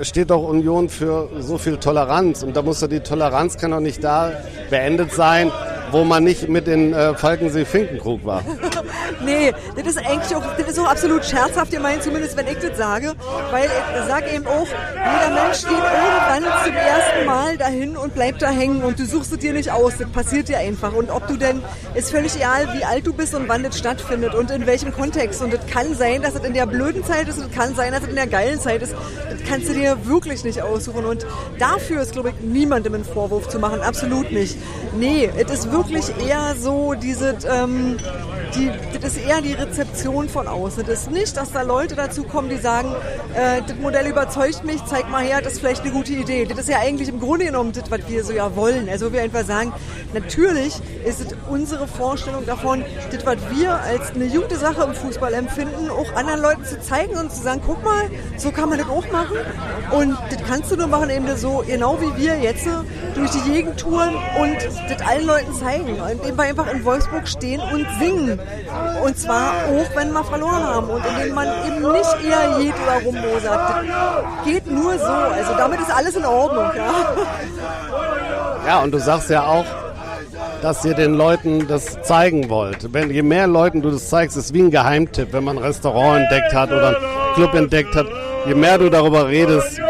steht 0.00 0.30
doch 0.30 0.42
Union 0.42 0.88
für 0.88 1.28
so 1.40 1.58
viel 1.58 1.76
Toleranz. 1.76 2.42
Und 2.42 2.56
da 2.56 2.62
muss 2.62 2.80
ja 2.80 2.88
die 2.88 3.00
Toleranz 3.00 3.56
kann 3.56 3.70
doch 3.70 3.80
nicht 3.80 4.02
da 4.02 4.32
beendet 4.70 5.12
sein, 5.12 5.50
wo 5.92 6.04
man 6.04 6.24
nicht 6.24 6.48
mit 6.48 6.66
in 6.68 6.92
äh, 6.92 7.14
Falkensee-Finkenkrug 7.14 8.24
war. 8.24 8.42
nee, 9.24 9.52
das 9.76 9.86
ist 9.86 9.98
eigentlich 9.98 10.34
auch, 10.34 10.44
das 10.56 10.68
ist 10.68 10.78
auch 10.78 10.88
absolut 10.88 11.24
scherzhaft 11.24 11.70
gemeint, 11.70 12.02
zumindest 12.02 12.36
wenn 12.36 12.46
ich 12.46 12.58
das 12.58 12.76
sage. 12.76 13.12
Weil 13.50 13.64
ich 13.64 14.08
sage 14.08 14.34
eben 14.34 14.46
auch, 14.46 14.66
jeder 14.66 15.34
Mensch 15.34 15.60
geht 15.62 15.70
irgendwann 15.70 16.64
zum 16.64 16.74
ersten 16.74 17.26
Mal 17.26 17.56
dahin 17.58 17.96
und 17.96 18.14
bleibt 18.14 18.40
da 18.42 18.48
hängen 18.48 18.82
und 18.82 18.98
du 18.98 19.04
suchst 19.04 19.32
es 19.32 19.38
dir 19.38 19.52
nicht 19.52 19.70
aus. 19.70 19.94
Das 19.98 20.08
passiert 20.10 20.48
dir 20.48 20.58
einfach. 20.58 20.94
Und 20.94 21.10
ob 21.10 21.28
du 21.28 21.36
denn, 21.36 21.62
ist 21.94 22.10
völlig 22.10 22.34
egal, 22.36 22.68
wie 22.74 22.84
alt 22.84 23.06
du 23.06 23.12
bist 23.12 23.34
und 23.34 23.48
wann 23.48 23.62
das 23.62 23.78
stattfindet 23.78 24.34
und 24.34 24.50
in 24.50 24.66
welchem 24.66 24.92
Kontext. 24.92 25.42
Und 25.42 25.52
es 25.52 25.66
kann 25.66 25.94
sein, 25.94 26.22
dass 26.22 26.34
es 26.34 26.44
in 26.44 26.54
der 26.54 26.66
blöden 26.66 27.04
Zeit 27.04 27.28
ist, 27.28 27.38
es 27.38 27.50
kann 27.50 27.74
sein, 27.74 27.92
dass 27.92 28.02
es 28.02 28.08
in 28.08 28.16
der 28.16 28.26
geilen 28.26 28.60
Zeit 28.60 28.82
ist. 28.82 28.94
Das 29.30 29.48
kannst 29.48 29.68
du 29.68 29.74
dir 29.74 30.06
wirklich 30.06 30.42
nicht 30.44 30.62
aussuchen. 30.62 31.04
Und 31.04 31.26
dafür 31.58 32.00
ist, 32.00 32.12
glaube 32.12 32.30
ich, 32.30 32.44
niemandem 32.44 32.94
einen 32.94 33.04
Vorwurf 33.04 33.48
zu 33.48 33.58
machen. 33.58 33.80
Absolut 33.82 34.32
nicht. 34.32 34.56
Nee, 34.96 35.28
es 35.36 35.50
ist 35.52 35.70
wirklich 35.70 35.81
eher 35.90 36.54
so 36.58 36.94
diese, 36.94 37.36
ähm, 37.48 37.96
die, 38.54 38.70
das 39.00 39.16
ist 39.16 39.26
eher 39.26 39.40
die 39.40 39.54
Rezeption 39.54 40.28
von 40.28 40.46
außen. 40.46 40.84
Das 40.86 41.02
ist 41.02 41.10
nicht, 41.10 41.36
dass 41.36 41.52
da 41.52 41.62
Leute 41.62 41.94
dazu 41.94 42.24
kommen, 42.24 42.48
die 42.48 42.56
sagen, 42.56 42.94
äh, 43.34 43.62
das 43.66 43.76
Modell 43.76 44.06
überzeugt 44.06 44.64
mich, 44.64 44.84
zeig 44.84 45.10
mal 45.10 45.22
her, 45.22 45.40
das 45.42 45.54
ist 45.54 45.60
vielleicht 45.60 45.82
eine 45.82 45.92
gute 45.92 46.12
Idee. 46.12 46.44
Das 46.44 46.58
ist 46.58 46.68
ja 46.68 46.78
eigentlich 46.78 47.08
im 47.08 47.20
Grunde 47.20 47.46
genommen 47.46 47.72
das, 47.72 47.90
was 47.90 48.00
wir 48.08 48.24
so 48.24 48.32
ja 48.32 48.54
wollen. 48.56 48.88
Also 48.88 49.12
wir 49.12 49.22
einfach 49.22 49.44
sagen, 49.44 49.72
natürlich 50.12 50.74
ist 51.04 51.20
es 51.20 51.34
unsere 51.48 51.86
Vorstellung 51.88 52.44
davon, 52.46 52.84
das, 53.10 53.24
was 53.24 53.38
wir 53.50 53.74
als 53.74 54.10
eine 54.14 54.28
gute 54.28 54.56
Sache 54.56 54.82
im 54.82 54.94
Fußball 54.94 55.32
empfinden, 55.34 55.90
auch 55.90 56.14
anderen 56.14 56.42
Leuten 56.42 56.64
zu 56.64 56.80
zeigen 56.80 57.16
und 57.16 57.32
zu 57.32 57.42
sagen, 57.42 57.62
guck 57.64 57.82
mal, 57.82 58.10
so 58.36 58.50
kann 58.50 58.68
man 58.68 58.78
das 58.78 58.88
auch 58.88 59.10
machen. 59.10 59.36
Und 59.90 60.16
das 60.30 60.42
kannst 60.46 60.70
du 60.70 60.76
nur 60.76 60.86
machen, 60.86 61.10
eben 61.10 61.36
so 61.36 61.64
genau 61.66 61.98
wie 62.00 62.22
wir 62.22 62.38
jetzt 62.38 62.66
durch 63.14 63.30
die 63.30 63.50
Gegend 63.50 63.78
touren 63.78 64.14
und 64.40 64.56
das 64.88 65.06
allen 65.06 65.26
Leuten 65.26 65.54
zeigen. 65.54 65.71
Und 65.80 66.26
eben 66.26 66.40
einfach 66.40 66.72
in 66.72 66.84
Wolfsburg 66.84 67.26
stehen 67.26 67.60
und 67.60 67.86
singen. 67.98 68.38
Und 69.04 69.18
zwar 69.18 69.52
auch, 69.68 69.96
wenn 69.96 70.12
wir 70.12 70.24
verloren 70.24 70.66
haben 70.66 70.88
und 70.88 71.02
indem 71.04 71.34
man 71.34 71.46
eben 71.66 71.92
nicht 71.92 72.16
eher 72.24 72.58
jed 72.60 72.74
oder 72.82 73.02
rummosert. 73.04 73.60
Geht 74.44 74.66
nur 74.70 74.98
so. 74.98 75.04
Also 75.06 75.54
damit 75.56 75.80
ist 75.80 75.94
alles 75.94 76.16
in 76.16 76.24
Ordnung. 76.24 76.70
Ja, 76.76 76.92
ja 78.66 78.82
und 78.82 78.92
du 78.92 78.98
sagst 78.98 79.30
ja 79.30 79.44
auch, 79.44 79.64
dass 80.62 80.84
ihr 80.84 80.94
den 80.94 81.14
Leuten 81.14 81.66
das 81.66 82.00
zeigen 82.02 82.48
wollt. 82.48 82.92
Wenn, 82.92 83.10
je 83.10 83.22
mehr 83.22 83.46
Leuten 83.46 83.82
du 83.82 83.90
das 83.90 84.08
zeigst, 84.08 84.36
ist 84.36 84.54
wie 84.54 84.62
ein 84.62 84.70
Geheimtipp, 84.70 85.32
wenn 85.32 85.44
man 85.44 85.58
ein 85.58 85.64
Restaurant 85.64 86.22
entdeckt 86.22 86.54
hat 86.54 86.70
oder 86.70 86.96
einen 86.96 87.34
Club 87.34 87.54
entdeckt 87.54 87.94
hat. 87.96 88.06
Je 88.46 88.54
mehr 88.54 88.78
du 88.78 88.88
darüber 88.88 89.28
redest, 89.28 89.80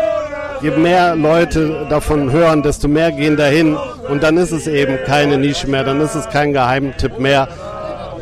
je 0.63 0.71
mehr 0.71 1.15
Leute 1.15 1.87
davon 1.91 2.31
hören, 2.31 2.63
desto 2.63 2.89
mehr 2.89 3.13
gehen 3.13 3.37
dahin. 3.37 3.77
Und 4.09 4.23
dann 4.23 4.37
ist 4.37 4.53
es 4.53 4.67
eben 4.67 4.99
keine 5.05 5.39
Nische 5.39 5.69
mehr, 5.69 5.85
dann 5.85 6.01
ist 6.01 6.15
es 6.15 6.29
kein 6.29 6.53
Geheimtipp 6.53 7.19
mehr, 7.19 7.49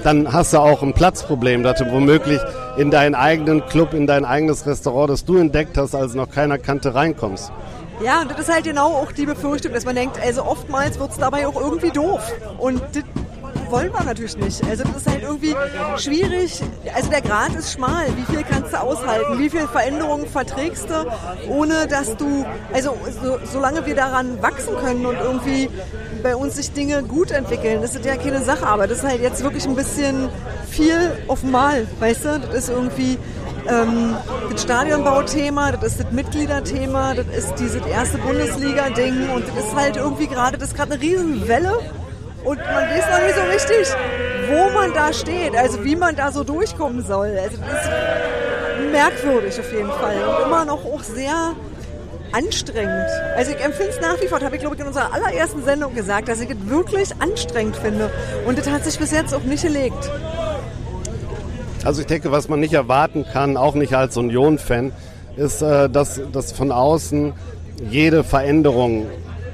dann 0.04 0.32
hast 0.32 0.52
du 0.52 0.58
auch 0.58 0.82
ein 0.82 0.92
Platzproblem, 0.92 1.62
dass 1.62 1.78
du 1.78 1.90
womöglich 1.90 2.40
in 2.76 2.90
deinen 2.90 3.14
eigenen 3.14 3.66
Club, 3.66 3.92
in 3.94 4.06
dein 4.06 4.24
eigenes 4.24 4.66
Restaurant, 4.66 5.10
das 5.10 5.24
du 5.24 5.36
entdeckt 5.36 5.76
hast, 5.76 5.94
als 5.94 6.14
noch 6.14 6.30
keiner 6.30 6.58
kannte, 6.58 6.94
reinkommst. 6.94 7.52
Ja, 8.02 8.22
und 8.22 8.30
das 8.30 8.40
ist 8.40 8.52
halt 8.52 8.64
genau 8.64 8.94
auch 8.94 9.12
die 9.12 9.26
Befürchtung, 9.26 9.74
dass 9.74 9.84
man 9.84 9.94
denkt, 9.94 10.18
also 10.24 10.42
oftmals 10.44 10.98
wird 10.98 11.10
es 11.10 11.18
dabei 11.18 11.46
auch 11.46 11.60
irgendwie 11.60 11.90
doof. 11.90 12.32
Und 12.58 12.80
das 12.94 13.02
wollen 13.70 13.92
wir 13.92 14.04
natürlich 14.04 14.36
nicht. 14.36 14.62
Also 14.64 14.84
das 14.84 14.96
ist 14.96 15.10
halt 15.10 15.22
irgendwie 15.22 15.54
schwierig. 15.96 16.60
Also 16.94 17.10
der 17.10 17.20
Grad 17.20 17.54
ist 17.54 17.72
schmal. 17.72 18.06
Wie 18.16 18.32
viel 18.32 18.44
kannst 18.44 18.72
du 18.72 18.80
aushalten? 18.80 19.38
Wie 19.38 19.50
viel 19.50 19.66
Veränderungen 19.68 20.26
verträgst 20.26 20.88
du, 20.88 21.06
ohne 21.48 21.86
dass 21.86 22.16
du, 22.16 22.44
also 22.72 22.96
so, 23.22 23.38
solange 23.44 23.86
wir 23.86 23.94
daran 23.94 24.42
wachsen 24.42 24.76
können 24.76 25.06
und 25.06 25.16
irgendwie 25.16 25.68
bei 26.22 26.36
uns 26.36 26.56
sich 26.56 26.72
Dinge 26.72 27.02
gut 27.02 27.30
entwickeln, 27.30 27.80
das 27.82 27.94
ist 27.94 28.04
ja 28.04 28.16
keine 28.16 28.42
Sache, 28.42 28.66
aber 28.66 28.86
das 28.86 28.98
ist 28.98 29.04
halt 29.04 29.22
jetzt 29.22 29.42
wirklich 29.42 29.66
ein 29.66 29.76
bisschen 29.76 30.28
viel 30.68 31.12
auf 31.28 31.42
Mal, 31.42 31.86
weißt 31.98 32.24
du? 32.24 32.40
Das 32.40 32.54
ist 32.54 32.68
irgendwie 32.68 33.18
ähm, 33.68 34.16
das 34.50 34.62
Stadionbauthema, 34.62 35.72
das 35.72 35.92
ist 35.92 36.04
das 36.04 36.12
Mitgliederthema, 36.12 37.14
das 37.14 37.26
ist 37.26 37.54
dieses 37.58 37.84
erste 37.86 38.18
Bundesliga-Ding 38.18 39.30
und 39.30 39.44
das 39.48 39.64
ist 39.64 39.74
halt 39.74 39.96
irgendwie 39.96 40.26
gerade, 40.26 40.58
das 40.58 40.70
ist 40.70 40.76
gerade 40.76 40.92
eine 40.92 41.02
Riesenwelle 41.02 41.78
und 42.44 42.58
man 42.58 42.90
weiß 42.90 43.04
noch 43.10 43.22
nicht 43.22 43.34
so 43.34 43.42
richtig, 43.42 43.94
wo 44.48 44.70
man 44.70 44.92
da 44.92 45.12
steht, 45.12 45.56
also 45.56 45.84
wie 45.84 45.96
man 45.96 46.16
da 46.16 46.32
so 46.32 46.44
durchkommen 46.44 47.04
soll. 47.04 47.38
Also 47.38 47.58
das 47.58 47.84
ist 47.84 47.90
merkwürdig 48.92 49.58
auf 49.58 49.72
jeden 49.72 49.90
Fall 49.90 50.16
und 50.16 50.46
immer 50.46 50.64
noch 50.64 50.84
auch 50.84 51.02
sehr 51.02 51.52
anstrengend. 52.32 53.08
Also 53.36 53.52
ich 53.52 53.64
empfinde 53.64 53.90
es 53.90 54.00
nach 54.00 54.20
wie 54.20 54.26
vor, 54.26 54.40
habe 54.40 54.54
ich 54.54 54.60
glaube 54.60 54.76
ich 54.76 54.80
in 54.80 54.86
unserer 54.86 55.12
allerersten 55.12 55.64
Sendung 55.64 55.94
gesagt, 55.94 56.28
dass 56.28 56.40
ich 56.40 56.50
es 56.50 56.56
wirklich 56.68 57.10
anstrengend 57.18 57.76
finde. 57.76 58.10
Und 58.46 58.58
das 58.58 58.68
hat 58.70 58.84
sich 58.84 58.98
bis 58.98 59.10
jetzt 59.10 59.34
auch 59.34 59.42
nicht 59.42 59.62
gelegt. 59.62 60.10
Also 61.84 62.02
ich 62.02 62.06
denke, 62.06 62.30
was 62.30 62.48
man 62.48 62.60
nicht 62.60 62.74
erwarten 62.74 63.24
kann, 63.32 63.56
auch 63.56 63.74
nicht 63.74 63.94
als 63.94 64.16
Union-Fan, 64.16 64.92
ist, 65.36 65.62
äh, 65.62 65.88
dass, 65.88 66.20
dass 66.32 66.52
von 66.52 66.72
außen 66.72 67.32
jede 67.88 68.22
Veränderung 68.22 69.06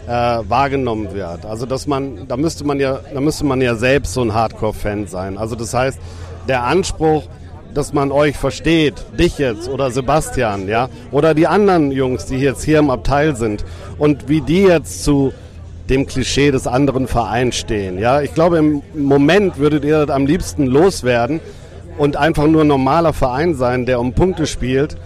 äh, 0.06 0.10
wahrgenommen 0.10 1.12
wird. 1.12 1.44
Also 1.44 1.66
dass 1.66 1.86
man, 1.86 2.28
da 2.28 2.36
müsste 2.36 2.64
man 2.64 2.80
ja, 2.80 3.00
da 3.12 3.20
müsste 3.20 3.44
man 3.44 3.60
ja 3.60 3.74
selbst 3.74 4.14
so 4.14 4.22
ein 4.22 4.34
Hardcore-Fan 4.34 5.06
sein. 5.06 5.38
Also 5.38 5.56
das 5.56 5.74
heißt, 5.74 5.98
der 6.48 6.64
Anspruch, 6.64 7.24
dass 7.74 7.92
man 7.92 8.12
euch 8.12 8.36
versteht, 8.36 8.94
dich 9.18 9.38
jetzt 9.38 9.68
oder 9.68 9.90
Sebastian, 9.90 10.68
ja, 10.68 10.88
oder 11.10 11.34
die 11.34 11.46
anderen 11.46 11.90
Jungs, 11.92 12.26
die 12.26 12.36
jetzt 12.36 12.64
hier 12.64 12.78
im 12.78 12.90
Abteil 12.90 13.36
sind 13.36 13.64
und 13.98 14.28
wie 14.28 14.40
die 14.40 14.62
jetzt 14.62 15.04
zu 15.04 15.32
dem 15.90 16.06
Klischee 16.06 16.50
des 16.50 16.66
anderen 16.66 17.06
Vereins 17.06 17.56
stehen. 17.56 17.98
Ja, 17.98 18.20
ich 18.20 18.34
glaube, 18.34 18.58
im 18.58 18.82
Moment 18.94 19.58
würdet 19.58 19.84
ihr 19.84 20.06
das 20.06 20.14
am 20.14 20.26
liebsten 20.26 20.66
loswerden 20.66 21.40
und 21.98 22.16
einfach 22.16 22.46
nur 22.46 22.62
ein 22.62 22.66
normaler 22.66 23.12
Verein 23.12 23.54
sein, 23.54 23.86
der 23.86 24.00
um 24.00 24.12
Punkte 24.12 24.46
spielt 24.46 24.96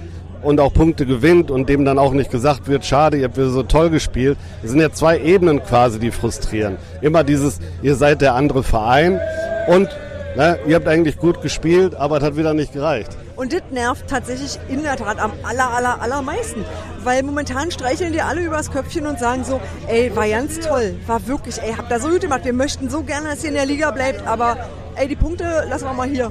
und 0.42 0.60
auch 0.60 0.72
Punkte 0.72 1.06
gewinnt 1.06 1.50
und 1.50 1.68
dem 1.68 1.84
dann 1.84 1.98
auch 1.98 2.12
nicht 2.12 2.30
gesagt 2.30 2.68
wird, 2.68 2.84
schade, 2.84 3.18
ihr 3.18 3.24
habt 3.24 3.36
wieder 3.36 3.50
so 3.50 3.62
toll 3.62 3.90
gespielt. 3.90 4.38
Es 4.62 4.70
sind 4.70 4.80
ja 4.80 4.92
zwei 4.92 5.18
Ebenen 5.18 5.62
quasi, 5.62 5.98
die 5.98 6.10
frustrieren. 6.10 6.76
Immer 7.00 7.24
dieses, 7.24 7.58
ihr 7.82 7.94
seid 7.94 8.20
der 8.20 8.34
andere 8.34 8.62
Verein 8.62 9.20
und 9.68 9.88
Ne, 10.36 10.60
ihr 10.64 10.76
habt 10.76 10.86
eigentlich 10.86 11.18
gut 11.18 11.42
gespielt, 11.42 11.96
aber 11.96 12.18
es 12.18 12.22
hat 12.22 12.36
wieder 12.36 12.54
nicht 12.54 12.72
gereicht. 12.72 13.10
Und 13.34 13.52
das 13.52 13.62
nervt 13.72 14.06
tatsächlich 14.08 14.58
in 14.68 14.82
der 14.84 14.96
Tat 14.96 15.18
am 15.18 15.32
aller, 15.42 15.70
aller, 15.70 16.00
allermeisten. 16.00 16.64
Weil 17.02 17.24
momentan 17.24 17.70
streicheln 17.70 18.12
die 18.12 18.20
alle 18.20 18.42
übers 18.42 18.70
Köpfchen 18.70 19.06
und 19.06 19.18
sagen 19.18 19.42
so, 19.42 19.60
ey, 19.88 20.14
war 20.14 20.28
ganz 20.28 20.60
toll, 20.60 20.94
war 21.06 21.26
wirklich, 21.26 21.60
ey, 21.60 21.74
habt 21.76 21.90
da 21.90 21.98
so 21.98 22.10
gut 22.10 22.20
gemacht, 22.20 22.44
wir 22.44 22.52
möchten 22.52 22.88
so 22.90 23.02
gerne, 23.02 23.30
dass 23.30 23.42
ihr 23.42 23.48
in 23.48 23.56
der 23.56 23.66
Liga 23.66 23.90
bleibt, 23.90 24.24
aber 24.26 24.56
ey, 24.94 25.08
die 25.08 25.16
Punkte 25.16 25.64
lassen 25.68 25.86
wir 25.86 25.94
mal 25.94 26.08
hier. 26.08 26.30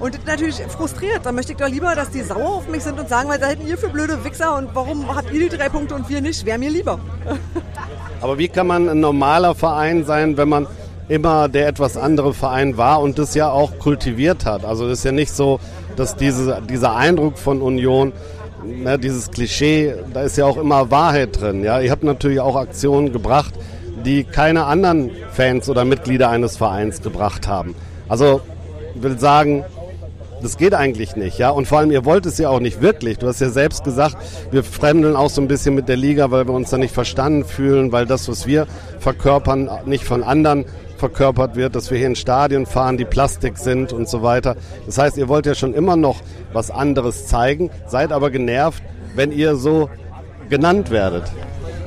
Und 0.00 0.14
das 0.14 0.24
natürlich 0.26 0.56
frustriert. 0.68 1.20
Da 1.24 1.32
möchte 1.32 1.52
ich 1.52 1.58
doch 1.58 1.68
lieber, 1.68 1.94
dass 1.94 2.10
die 2.10 2.22
sauer 2.22 2.56
auf 2.56 2.68
mich 2.68 2.82
sind 2.82 2.98
und 2.98 3.08
sagen, 3.08 3.28
was 3.28 3.40
seid 3.40 3.58
ihr 3.66 3.78
für 3.78 3.88
blöde 3.88 4.24
Wichser 4.24 4.56
und 4.56 4.70
warum 4.74 5.14
habt 5.14 5.32
ihr 5.32 5.48
die 5.48 5.56
drei 5.56 5.68
Punkte 5.68 5.94
und 5.94 6.08
wir 6.08 6.20
nicht? 6.20 6.44
Wäre 6.44 6.58
mir 6.58 6.70
lieber. 6.70 6.98
Aber 8.20 8.38
wie 8.38 8.48
kann 8.48 8.66
man 8.66 8.88
ein 8.88 9.00
normaler 9.00 9.54
Verein 9.54 10.04
sein, 10.04 10.36
wenn 10.36 10.48
man 10.48 10.66
immer 11.08 11.48
der 11.48 11.68
etwas 11.68 11.96
andere 11.96 12.32
Verein 12.32 12.76
war 12.76 13.00
und 13.00 13.18
das 13.18 13.34
ja 13.34 13.50
auch 13.50 13.78
kultiviert 13.78 14.46
hat. 14.46 14.64
Also 14.64 14.86
es 14.86 15.00
ist 15.00 15.04
ja 15.04 15.12
nicht 15.12 15.32
so, 15.32 15.60
dass 15.96 16.16
diese, 16.16 16.62
dieser 16.68 16.96
Eindruck 16.96 17.38
von 17.38 17.60
Union, 17.60 18.12
ne, 18.64 18.98
dieses 18.98 19.30
Klischee, 19.30 19.94
da 20.12 20.22
ist 20.22 20.38
ja 20.38 20.46
auch 20.46 20.56
immer 20.56 20.90
Wahrheit 20.90 21.40
drin. 21.40 21.62
Ja? 21.62 21.80
Ihr 21.80 21.90
habt 21.90 22.04
natürlich 22.04 22.40
auch 22.40 22.56
Aktionen 22.56 23.12
gebracht, 23.12 23.54
die 24.04 24.24
keine 24.24 24.64
anderen 24.64 25.10
Fans 25.32 25.68
oder 25.68 25.84
Mitglieder 25.84 26.30
eines 26.30 26.56
Vereins 26.56 27.02
gebracht 27.02 27.46
haben. 27.46 27.74
Also 28.08 28.40
ich 28.94 29.02
will 29.02 29.18
sagen, 29.18 29.64
das 30.44 30.58
geht 30.58 30.74
eigentlich 30.74 31.16
nicht, 31.16 31.38
ja. 31.38 31.48
Und 31.48 31.66
vor 31.66 31.78
allem, 31.78 31.90
ihr 31.90 32.04
wollt 32.04 32.26
es 32.26 32.36
ja 32.36 32.50
auch 32.50 32.60
nicht 32.60 32.82
wirklich. 32.82 33.18
Du 33.18 33.26
hast 33.26 33.40
ja 33.40 33.48
selbst 33.48 33.82
gesagt, 33.82 34.16
wir 34.50 34.62
fremdeln 34.62 35.16
auch 35.16 35.30
so 35.30 35.40
ein 35.40 35.48
bisschen 35.48 35.74
mit 35.74 35.88
der 35.88 35.96
Liga, 35.96 36.30
weil 36.30 36.46
wir 36.46 36.52
uns 36.52 36.68
da 36.68 36.76
nicht 36.76 36.92
verstanden 36.92 37.44
fühlen, 37.44 37.92
weil 37.92 38.04
das, 38.04 38.28
was 38.28 38.46
wir 38.46 38.66
verkörpern, 39.00 39.70
nicht 39.86 40.04
von 40.04 40.22
anderen 40.22 40.66
verkörpert 40.98 41.56
wird, 41.56 41.74
dass 41.74 41.90
wir 41.90 41.96
hier 41.96 42.06
in 42.08 42.14
Stadien 42.14 42.66
fahren, 42.66 42.98
die 42.98 43.06
Plastik 43.06 43.56
sind 43.56 43.92
und 43.92 44.08
so 44.08 44.22
weiter. 44.22 44.56
Das 44.84 44.98
heißt, 44.98 45.16
ihr 45.16 45.28
wollt 45.28 45.46
ja 45.46 45.54
schon 45.54 45.72
immer 45.72 45.96
noch 45.96 46.20
was 46.52 46.70
anderes 46.70 47.26
zeigen, 47.26 47.70
seid 47.86 48.12
aber 48.12 48.30
genervt, 48.30 48.82
wenn 49.14 49.32
ihr 49.32 49.56
so 49.56 49.88
genannt 50.50 50.90
werdet. 50.90 51.24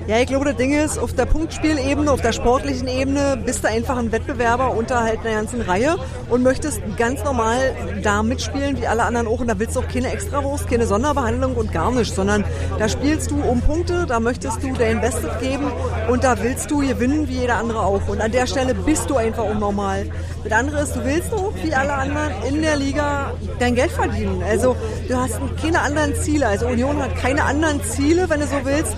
Ja, 0.07 0.19
ich 0.19 0.27
glaube, 0.27 0.45
das 0.45 0.55
Ding 0.55 0.71
ist, 0.71 0.97
auf 0.97 1.13
der 1.13 1.25
Punktspielebene, 1.25 2.09
auf 2.09 2.21
der 2.21 2.31
sportlichen 2.31 2.87
Ebene 2.87 3.37
bist 3.45 3.65
du 3.65 3.67
einfach 3.67 3.97
ein 3.97 4.13
Wettbewerber 4.13 4.71
unter 4.71 5.03
halt 5.03 5.19
einer 5.19 5.35
ganzen 5.35 5.59
Reihe 5.59 5.97
und 6.29 6.43
möchtest 6.43 6.79
ganz 6.95 7.25
normal 7.25 7.75
da 8.03 8.23
mitspielen, 8.23 8.79
wie 8.79 8.87
alle 8.87 9.03
anderen 9.03 9.27
auch. 9.27 9.41
Und 9.41 9.47
da 9.47 9.59
willst 9.59 9.75
du 9.75 9.81
auch 9.81 9.87
keine 9.89 10.13
Extrawurst, 10.13 10.69
keine 10.69 10.87
Sonderbehandlung 10.87 11.55
und 11.55 11.73
gar 11.73 11.91
nichts, 11.91 12.15
sondern 12.15 12.45
da 12.79 12.87
spielst 12.87 13.31
du 13.31 13.41
um 13.41 13.59
Punkte, 13.59 14.05
da 14.07 14.21
möchtest 14.21 14.63
du 14.63 14.71
dein 14.75 15.01
Bestes 15.01 15.29
geben 15.41 15.69
und 16.09 16.23
da 16.23 16.41
willst 16.41 16.71
du 16.71 16.77
gewinnen, 16.77 17.27
wie 17.27 17.39
jeder 17.39 17.57
andere 17.57 17.81
auch. 17.81 18.07
Und 18.07 18.21
an 18.21 18.31
der 18.31 18.47
Stelle 18.47 18.75
bist 18.75 19.09
du 19.09 19.17
einfach 19.17 19.43
unnormal. 19.43 20.05
Das 20.45 20.53
andere 20.53 20.83
ist, 20.83 20.95
du 20.95 21.03
willst 21.03 21.33
auch, 21.33 21.51
wie 21.61 21.73
alle 21.73 21.91
anderen, 21.91 22.31
in 22.47 22.61
der 22.61 22.77
Liga 22.77 23.33
dein 23.59 23.75
Geld 23.75 23.91
verdienen. 23.91 24.41
Also 24.41 24.77
du 25.09 25.17
hast 25.17 25.37
keine 25.61 25.81
anderen 25.81 26.15
Ziele. 26.15 26.47
Also 26.47 26.67
Union 26.67 27.01
hat 27.01 27.13
keine 27.17 27.43
anderen 27.43 27.83
Ziele, 27.83 28.29
wenn 28.29 28.39
du 28.39 28.47
so 28.47 28.55
willst, 28.63 28.95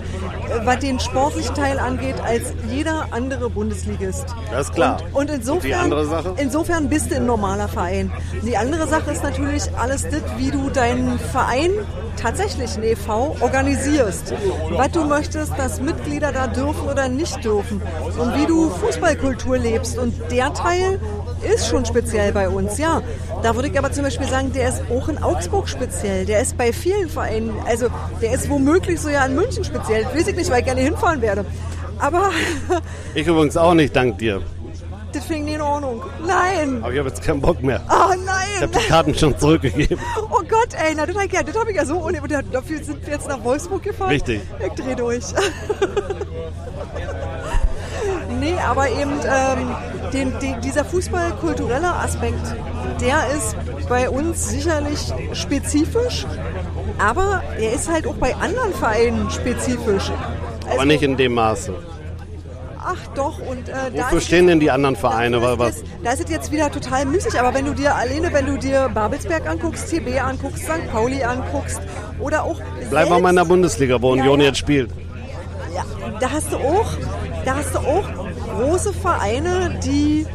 was 0.64 0.78
den 0.78 0.98
sportlichen 1.00 1.54
Teil 1.54 1.78
angeht, 1.78 2.16
als 2.24 2.54
jeder 2.68 3.08
andere 3.10 3.50
Bundesligist. 3.50 4.26
Das 4.50 4.68
ist 4.68 4.74
klar. 4.74 4.98
Und, 5.12 5.30
und 5.30 5.30
insofern, 5.30 5.92
und 5.92 6.40
insofern 6.40 6.88
bist 6.88 7.10
du 7.10 7.16
ein 7.16 7.26
normaler 7.26 7.68
Verein. 7.68 8.12
Die 8.42 8.56
andere 8.56 8.86
Sache 8.86 9.10
ist 9.10 9.22
natürlich 9.22 9.64
alles 9.76 10.02
das, 10.02 10.22
wie 10.36 10.50
du 10.50 10.70
deinen 10.70 11.18
Verein 11.18 11.70
tatsächlich 12.16 12.76
ein 12.76 12.82
e.V. 12.82 13.36
organisierst. 13.40 14.34
Was 14.70 14.90
du 14.90 15.04
möchtest, 15.04 15.58
dass 15.58 15.80
Mitglieder 15.80 16.32
da 16.32 16.46
dürfen 16.46 16.88
oder 16.88 17.08
nicht 17.08 17.44
dürfen. 17.44 17.80
Und 18.18 18.34
wie 18.36 18.46
du 18.46 18.70
Fußballkultur 18.70 19.58
lebst. 19.58 19.98
Und 19.98 20.14
der 20.30 20.52
Teil 20.52 21.00
ist 21.54 21.68
schon 21.68 21.84
speziell 21.84 22.32
bei 22.32 22.48
uns, 22.48 22.78
ja. 22.78 23.02
Da 23.42 23.54
würde 23.54 23.68
ich 23.68 23.78
aber 23.78 23.90
zum 23.90 24.04
Beispiel 24.04 24.26
sagen, 24.26 24.52
der 24.52 24.68
ist 24.68 24.82
auch 24.90 25.08
in 25.08 25.22
Augsburg 25.22 25.68
speziell. 25.68 26.26
Der 26.26 26.40
ist 26.40 26.58
bei 26.58 26.72
vielen 26.72 27.08
Vereinen, 27.08 27.54
also 27.66 27.88
der 28.20 28.32
ist 28.34 28.50
womöglich 28.50 29.00
so 29.00 29.08
ja 29.08 29.24
in 29.24 29.34
München 29.34 29.64
speziell. 29.64 30.04
Weiß 30.06 30.28
ich 30.28 30.36
nicht, 30.36 30.50
weil 30.50 30.60
ich 30.60 30.66
gerne 30.66 30.82
hinfahren 30.82 31.22
werde. 31.22 31.46
Aber. 31.98 32.30
ich 33.14 33.26
übrigens 33.26 33.56
auch 33.56 33.74
nicht, 33.74 33.96
dank 33.96 34.18
dir. 34.18 34.42
Das 35.12 35.24
fing 35.24 35.44
nie 35.44 35.54
in 35.54 35.60
Ordnung. 35.60 36.02
Nein. 36.24 36.78
Aber 36.82 36.92
ich 36.92 36.98
habe 36.98 37.08
jetzt 37.08 37.22
keinen 37.22 37.40
Bock 37.40 37.62
mehr. 37.62 37.80
Oh 37.88 38.14
nein. 38.24 38.46
Ich 38.56 38.62
habe 38.62 38.72
die 38.78 38.86
Karten 38.86 39.14
schon 39.14 39.36
zurückgegeben. 39.38 39.98
Oh 40.30 40.42
Gott, 40.48 40.74
ey, 40.74 40.94
na, 40.96 41.06
das 41.06 41.16
habe 41.16 41.26
ich, 41.26 41.32
ja, 41.32 41.40
hab 41.40 41.68
ich 41.68 41.76
ja 41.76 41.84
so. 41.84 41.98
Und 41.98 42.16
dafür 42.52 42.82
sind 42.82 43.04
wir 43.04 43.14
jetzt 43.14 43.28
nach 43.28 43.42
Wolfsburg 43.44 43.82
gefahren. 43.82 44.10
Richtig. 44.10 44.40
Ich 44.64 44.72
dreh 44.72 44.94
durch. 44.94 45.24
nee, 48.40 48.54
aber 48.58 48.88
eben 48.88 49.12
ähm, 49.24 49.76
den, 50.12 50.38
den, 50.38 50.60
dieser 50.60 50.84
fußballkulturelle 50.84 51.92
Aspekt, 51.92 52.54
der 53.00 53.30
ist 53.36 53.56
bei 53.88 54.08
uns 54.08 54.48
sicherlich 54.48 55.12
spezifisch, 55.32 56.26
aber 56.98 57.42
er 57.58 57.72
ist 57.72 57.90
halt 57.90 58.06
auch 58.06 58.16
bei 58.16 58.34
anderen 58.36 58.72
Vereinen 58.74 59.30
spezifisch. 59.30 60.10
Also, 60.10 60.74
aber 60.74 60.84
nicht 60.84 61.02
in 61.02 61.16
dem 61.16 61.34
Maße. 61.34 61.74
Ach 62.82 63.06
doch, 63.14 63.38
und 63.38 63.68
äh, 63.68 63.72
Wofür 63.94 64.20
stehen 64.20 64.46
denn 64.46 64.58
die 64.58 64.70
anderen 64.70 64.96
Vereine? 64.96 65.38
Da, 65.40 65.58
was? 65.58 65.82
da 66.02 66.12
ist 66.12 66.24
es 66.24 66.30
jetzt 66.30 66.50
wieder 66.50 66.70
total 66.70 67.04
müßig, 67.04 67.38
aber 67.38 67.52
wenn 67.52 67.66
du 67.66 67.74
dir 67.74 67.94
alleine, 67.94 68.32
wenn 68.32 68.46
du 68.46 68.56
dir 68.56 68.88
Babelsberg 68.92 69.46
anguckst, 69.46 69.90
TB 69.90 70.20
anguckst, 70.22 70.64
St. 70.64 70.90
Pauli 70.90 71.22
anguckst 71.22 71.80
oder 72.20 72.44
auch. 72.44 72.60
Bleiben 72.88 73.10
wir 73.10 73.18
mal 73.18 73.30
in 73.30 73.36
der 73.36 73.44
Bundesliga, 73.44 74.00
wo 74.00 74.14
ja, 74.14 74.22
Union 74.22 74.40
jetzt 74.40 74.58
spielt. 74.58 74.90
Ja, 75.74 75.84
da 76.20 76.30
hast 76.30 76.52
du 76.52 76.56
auch, 76.56 76.92
da 77.44 77.56
hast 77.56 77.74
du 77.74 77.78
auch 77.80 78.08
große 78.56 78.94
Vereine, 78.94 79.78
die 79.84 80.26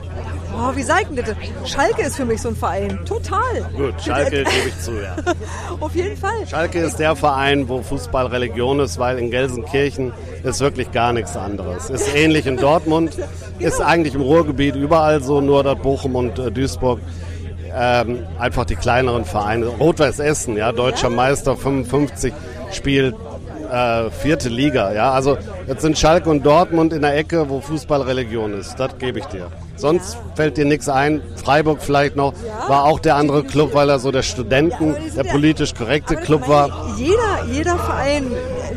Oh, 0.58 0.76
wie 0.76 0.84
sag 0.84 1.06
ich 1.12 1.24
das? 1.24 1.36
Schalke 1.70 2.04
ist 2.04 2.16
für 2.16 2.26
mich 2.26 2.42
so 2.42 2.50
ein 2.50 2.56
Verein. 2.56 3.00
Total. 3.06 3.70
Gut, 3.76 4.02
Schalke 4.02 4.30
gebe 4.38 4.68
ich 4.68 4.80
zu, 4.80 4.92
ja. 4.94 5.16
Auf 5.80 5.96
jeden 5.96 6.16
Fall. 6.16 6.48
Schalke 6.48 6.80
ist 6.80 6.98
der 6.98 7.16
Verein, 7.16 7.68
wo 7.68 7.82
Fußball 7.82 8.28
Religion 8.28 8.80
ist, 8.80 8.98
weil 8.98 9.20
in 9.20 9.32
Gelsenkirchen 9.32 10.14
ist 10.44 10.62
wirklich 10.62 10.92
gar 10.92 11.14
nichts 11.14 11.36
anderes. 11.36 11.90
Ist 11.90 12.16
ähnlich 12.16 12.46
in 12.46 12.58
Dortmund, 12.58 13.16
genau. 13.16 13.28
ist 13.60 13.82
eigentlich 13.82 14.16
im 14.16 14.22
Ruhrgebiet 14.22 14.76
überall 14.76 15.22
so, 15.22 15.42
nur 15.42 15.64
dort 15.64 15.82
Bochum 15.82 16.16
und 16.16 16.40
äh, 16.40 16.52
Duisburg. 16.52 17.00
Ähm, 17.78 18.20
einfach 18.40 18.64
die 18.64 18.78
kleineren 18.78 19.26
Vereine. 19.26 19.68
Rot-Weiß 19.68 20.20
Essen, 20.20 20.56
ja, 20.56 20.72
deutscher 20.72 21.10
ja. 21.10 21.16
Meister 21.16 21.58
55, 21.58 22.34
spielt 22.72 23.16
äh, 23.66 24.12
vierte 24.12 24.50
Liga. 24.50 24.94
Ja, 24.94 25.12
also 25.12 25.38
jetzt 25.68 25.82
sind 25.82 25.98
Schalke 25.98 26.30
und 26.30 26.46
Dortmund 26.46 26.94
in 26.94 27.02
der 27.02 27.16
Ecke, 27.16 27.50
wo 27.50 27.62
Fußball 27.62 28.02
Religion 28.02 28.54
ist. 28.54 28.80
Das 28.80 28.98
gebe 28.98 29.20
ich 29.20 29.26
dir. 29.26 29.48
Sonst 29.76 30.18
fällt 30.36 30.58
dir 30.58 30.66
nichts 30.66 30.88
ein. 30.88 31.22
Freiburg 31.36 31.82
vielleicht 31.82 32.16
noch, 32.16 32.34
war 32.68 32.86
auch 32.86 33.00
der 33.00 33.16
andere 33.16 33.44
Club, 33.44 33.74
weil 33.74 33.90
er 33.90 34.00
so 34.00 34.12
der 34.12 34.24
Studenten, 34.24 34.96
der 35.16 35.24
politisch 35.24 35.74
korrekte 35.74 36.16
Club 36.16 36.48
war. 36.48 36.96
Jeder, 36.98 37.46
jeder 37.52 37.78
Verein 37.78 38.26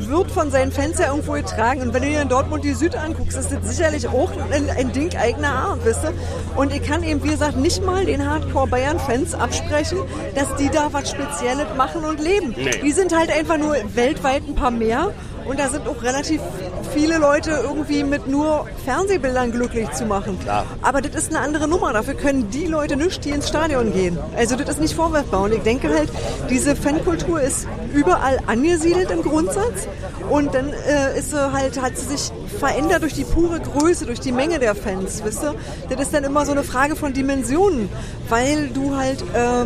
wird 0.06 0.30
von 0.30 0.50
seinen 0.50 0.70
Fans 0.70 0.98
ja 0.98 1.08
irgendwo 1.08 1.32
getragen. 1.32 1.80
Und 1.80 1.94
wenn 1.94 2.02
du 2.02 2.08
dir 2.08 2.22
in 2.22 2.28
Dortmund 2.28 2.64
die 2.64 2.74
Süd 2.74 2.94
anguckst, 2.94 3.36
ist 3.36 3.50
das 3.50 3.76
sicherlich 3.76 4.06
auch 4.08 4.30
ein, 4.52 4.70
ein 4.70 4.92
Ding 4.92 5.16
eigener 5.16 5.50
Art, 5.50 5.84
wisst 5.84 6.04
ihr? 6.04 6.12
Und 6.56 6.72
ich 6.72 6.82
kann 6.82 7.02
eben, 7.02 7.22
wie 7.24 7.30
gesagt, 7.30 7.56
nicht 7.56 7.84
mal 7.84 8.04
den 8.04 8.28
Hardcore-Bayern-Fans 8.28 9.34
absprechen, 9.34 9.98
dass 10.34 10.54
die 10.56 10.68
da 10.68 10.92
was 10.92 11.10
Spezielles 11.10 11.66
machen 11.76 12.04
und 12.04 12.20
leben. 12.20 12.54
Nee. 12.56 12.70
Die 12.82 12.92
sind 12.92 13.16
halt 13.16 13.30
einfach 13.30 13.58
nur 13.58 13.76
weltweit 13.94 14.42
ein 14.46 14.54
paar 14.54 14.70
mehr 14.70 15.12
Und 15.48 15.58
da 15.58 15.68
sind 15.70 15.88
auch 15.88 16.02
relativ 16.02 16.42
viele 16.94 17.16
Leute 17.16 17.50
irgendwie 17.62 18.04
mit 18.04 18.26
nur 18.28 18.66
Fernsehbildern 18.84 19.50
glücklich 19.50 19.90
zu 19.92 20.04
machen. 20.04 20.38
Klar. 20.40 20.66
Aber 20.82 21.00
das 21.00 21.14
ist 21.14 21.34
eine 21.34 21.42
andere 21.42 21.66
Nummer. 21.66 21.92
Dafür 21.94 22.14
können 22.14 22.50
die 22.50 22.66
Leute 22.66 22.96
nicht, 22.96 23.24
die 23.24 23.30
ins 23.30 23.48
Stadion 23.48 23.92
gehen. 23.92 24.18
Also 24.36 24.56
das 24.56 24.68
ist 24.68 24.80
nicht 24.80 24.94
vorwerfbar. 24.94 25.44
Und 25.44 25.54
ich 25.54 25.62
denke 25.62 25.88
halt, 25.88 26.10
diese 26.50 26.76
Fankultur 26.76 27.40
ist 27.40 27.66
überall 27.94 28.38
angesiedelt 28.46 29.10
im 29.10 29.22
Grundsatz. 29.22 29.88
Und 30.28 30.54
dann 30.54 30.70
äh, 30.72 31.18
ist 31.18 31.30
sie 31.30 31.52
halt, 31.52 31.80
hat 31.80 31.96
sie 31.96 32.16
sich 32.16 32.30
verändert 32.58 33.02
durch 33.02 33.14
die 33.14 33.24
pure 33.24 33.60
Größe, 33.60 34.04
durch 34.04 34.20
die 34.20 34.32
Menge 34.32 34.58
der 34.58 34.74
Fans, 34.74 35.22
wisst 35.24 35.42
ihr? 35.42 35.54
Das 35.88 36.00
ist 36.00 36.12
dann 36.12 36.24
immer 36.24 36.44
so 36.44 36.52
eine 36.52 36.64
Frage 36.64 36.96
von 36.96 37.14
Dimensionen, 37.14 37.88
weil 38.28 38.68
du 38.68 38.96
halt, 38.96 39.22
äh, 39.22 39.64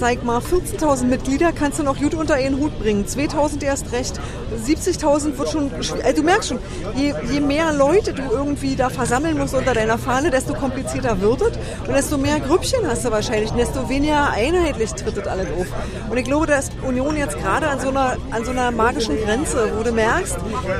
sag 0.00 0.24
mal, 0.24 0.38
14.000 0.38 1.04
Mitglieder 1.04 1.52
kannst 1.52 1.78
du 1.78 1.82
noch 1.82 1.98
gut 1.98 2.14
unter 2.14 2.40
ihren 2.40 2.58
Hut 2.58 2.78
bringen, 2.78 3.04
2.000 3.04 3.62
erst 3.62 3.92
recht, 3.92 4.18
70.000 4.66 5.36
wird 5.36 5.48
schon, 5.50 5.70
also 6.02 6.16
du 6.16 6.22
merkst 6.22 6.48
schon, 6.48 6.58
je, 6.96 7.14
je 7.30 7.40
mehr 7.40 7.72
Leute 7.72 8.14
du 8.14 8.22
irgendwie 8.22 8.76
da 8.76 8.88
versammeln 8.88 9.36
musst 9.36 9.54
unter 9.54 9.74
deiner 9.74 9.98
Fahne, 9.98 10.30
desto 10.30 10.54
komplizierter 10.54 11.20
wird 11.20 11.42
es 11.42 11.58
und 11.86 11.94
desto 11.94 12.16
mehr 12.16 12.40
Grüppchen 12.40 12.86
hast 12.86 13.04
du 13.04 13.10
wahrscheinlich 13.10 13.50
und 13.50 13.58
desto 13.58 13.88
weniger 13.90 14.30
einheitlich 14.30 14.90
tritt 14.94 15.18
das 15.18 15.26
alles 15.26 15.48
auf. 15.58 15.66
Und 16.08 16.16
ich 16.16 16.24
glaube, 16.24 16.46
dass 16.46 16.70
Union 16.82 17.16
jetzt 17.16 17.38
gerade 17.38 17.68
an 17.68 17.78
so 17.78 17.88
einer, 17.88 18.16
an 18.30 18.44
so 18.44 18.52
einer 18.52 18.70
magischen 18.70 19.18
Grenze, 19.18 19.70
wo 19.76 19.82
du 19.82 19.92
merkst, 19.92 20.36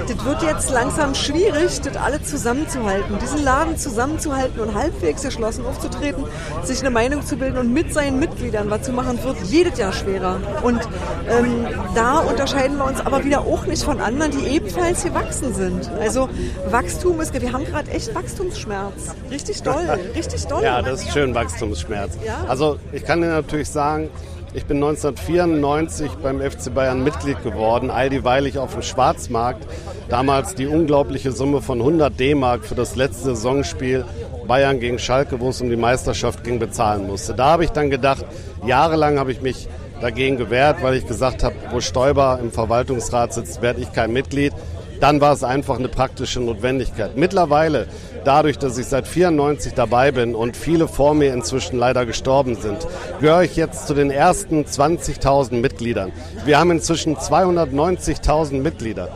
das 0.08 0.24
wird 0.24 0.42
jetzt 0.42 0.70
langsam 0.70 1.14
schwierig, 1.14 1.80
das 1.82 1.96
alle 1.96 2.22
zusammenzuhalten, 2.22 3.18
diesen 3.18 3.44
Laden 3.44 3.76
zusammenzuhalten 3.76 4.60
und 4.60 4.74
halbwegs 4.74 5.22
geschlossen 5.22 5.66
aufzutreten, 5.66 6.24
sich 6.64 6.80
eine 6.80 6.90
Meinung 6.90 7.24
zu 7.24 7.36
bilden 7.36 7.58
und 7.58 7.72
mit 7.72 7.92
seinen 7.92 8.18
Mitgliedern 8.18 8.70
was 8.70 8.82
zu 8.82 8.92
machen, 8.92 9.09
wird 9.18 9.36
jedes 9.44 9.78
Jahr 9.78 9.92
schwerer. 9.92 10.40
Und 10.62 10.80
ähm, 11.28 11.66
da 11.94 12.18
unterscheiden 12.18 12.78
wir 12.78 12.84
uns 12.84 13.00
aber 13.00 13.24
wieder 13.24 13.40
auch 13.40 13.66
nicht 13.66 13.82
von 13.82 14.00
anderen, 14.00 14.32
die 14.32 14.46
ebenfalls 14.46 15.04
gewachsen 15.04 15.54
sind. 15.54 15.90
Also 16.00 16.28
Wachstum 16.70 17.20
ist, 17.20 17.32
wir 17.32 17.52
haben 17.52 17.64
gerade 17.64 17.90
echt 17.90 18.14
Wachstumsschmerz. 18.14 19.14
Richtig 19.30 19.62
doll, 19.62 19.86
richtig 20.14 20.46
doll. 20.46 20.62
Ja, 20.62 20.82
das 20.82 21.02
ist 21.02 21.12
schön 21.12 21.34
Wachstumsschmerz. 21.34 22.18
Ja. 22.24 22.44
Also 22.48 22.78
ich 22.92 23.04
kann 23.04 23.20
dir 23.20 23.28
natürlich 23.28 23.68
sagen, 23.68 24.10
ich 24.52 24.64
bin 24.64 24.78
1994 24.78 26.10
beim 26.22 26.40
FC 26.40 26.74
Bayern 26.74 27.04
Mitglied 27.04 27.40
geworden, 27.44 27.88
all 27.88 28.10
dieweil 28.10 28.46
ich 28.46 28.58
auf 28.58 28.72
dem 28.72 28.82
Schwarzmarkt 28.82 29.64
damals 30.08 30.56
die 30.56 30.66
unglaubliche 30.66 31.30
Summe 31.30 31.62
von 31.62 31.78
100 31.78 32.18
D-Mark 32.18 32.64
für 32.64 32.74
das 32.74 32.96
letzte 32.96 33.36
Saisonspiel 33.36 34.04
Bayern 34.50 34.80
gegen 34.80 34.98
Schalke, 34.98 35.38
wo 35.38 35.50
es 35.50 35.60
um 35.60 35.70
die 35.70 35.76
Meisterschaft 35.76 36.42
ging, 36.42 36.58
bezahlen 36.58 37.06
musste. 37.06 37.34
Da 37.34 37.44
habe 37.50 37.62
ich 37.62 37.70
dann 37.70 37.88
gedacht, 37.88 38.24
jahrelang 38.66 39.16
habe 39.16 39.30
ich 39.30 39.40
mich 39.40 39.68
dagegen 40.00 40.38
gewehrt, 40.38 40.82
weil 40.82 40.96
ich 40.96 41.06
gesagt 41.06 41.44
habe, 41.44 41.54
wo 41.70 41.80
Stoiber 41.80 42.40
im 42.42 42.50
Verwaltungsrat 42.50 43.32
sitzt, 43.32 43.62
werde 43.62 43.80
ich 43.80 43.92
kein 43.92 44.12
Mitglied. 44.12 44.52
Dann 44.98 45.20
war 45.20 45.34
es 45.34 45.44
einfach 45.44 45.78
eine 45.78 45.86
praktische 45.86 46.40
Notwendigkeit. 46.40 47.16
Mittlerweile, 47.16 47.86
dadurch, 48.24 48.58
dass 48.58 48.76
ich 48.76 48.86
seit 48.86 49.06
94 49.06 49.74
dabei 49.74 50.10
bin 50.10 50.34
und 50.34 50.56
viele 50.56 50.88
vor 50.88 51.14
mir 51.14 51.32
inzwischen 51.32 51.78
leider 51.78 52.04
gestorben 52.04 52.56
sind, 52.56 52.88
gehöre 53.20 53.44
ich 53.44 53.54
jetzt 53.54 53.86
zu 53.86 53.94
den 53.94 54.10
ersten 54.10 54.64
20.000 54.64 55.60
Mitgliedern. 55.60 56.10
Wir 56.44 56.58
haben 56.58 56.72
inzwischen 56.72 57.16
290.000 57.16 58.60
Mitglieder. 58.60 59.10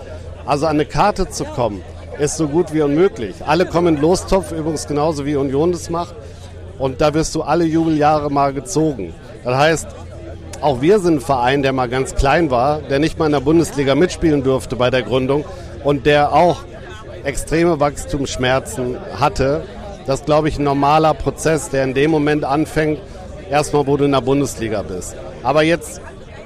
Also 0.47 0.67
an 0.67 0.77
eine 0.77 0.87
Karte 0.87 1.29
zu 1.29 1.45
kommen, 1.45 1.83
ist 2.19 2.37
so 2.37 2.49
gut 2.49 2.73
wie 2.73 2.83
unmöglich. 2.83 3.37
Alle 3.47 3.67
kommen 3.67 3.97
in 3.97 4.03
Lostopf, 4.03 4.53
übrigens 4.53 4.87
genauso 4.87 5.27
wie 5.27 5.37
Union 5.37 5.73
das 5.73 5.91
macht. 5.91 6.15
Und 6.79 7.01
da 7.01 7.15
wirst 7.15 7.35
du 7.35 7.43
alle 7.43 7.65
Jubeljahre 7.65 8.31
mal 8.31 8.53
gezogen. 8.53 9.15
Das 9.45 9.57
heißt, 9.57 9.87
auch 10.61 10.81
wir 10.81 10.99
sind 10.99 11.17
ein 11.17 11.21
Verein, 11.21 11.63
der 11.63 11.73
mal 11.73 11.89
ganz 11.89 12.15
klein 12.15 12.51
war, 12.51 12.81
der 12.81 12.99
nicht 12.99 13.19
mal 13.19 13.27
in 13.27 13.33
der 13.33 13.41
Bundesliga 13.41 13.95
mitspielen 13.95 14.43
durfte 14.43 14.77
bei 14.77 14.91
der 14.91 15.03
Gründung 15.03 15.45
und 15.85 16.07
der 16.07 16.33
auch 16.33 16.63
extreme 17.25 17.81
Wachstumsschmerzen 17.81 18.97
hatte. 19.19 19.63
Das 20.07 20.21
ist, 20.21 20.27
glaube 20.27 20.49
ich, 20.49 20.59
ein 20.59 20.65
normaler 20.65 21.15
Prozess, 21.15 21.71
der 21.71 21.85
in 21.85 21.95
dem 21.95 22.11
Moment 22.11 22.45
anfängt, 22.45 22.99
erstmal, 23.51 23.87
wo 23.87 23.97
du 23.97 24.05
in 24.05 24.13
der 24.13 24.21
Bundesliga 24.21 24.83
bist. 24.83 25.17
Aber 25.43 25.63
jetzt 25.63 26.01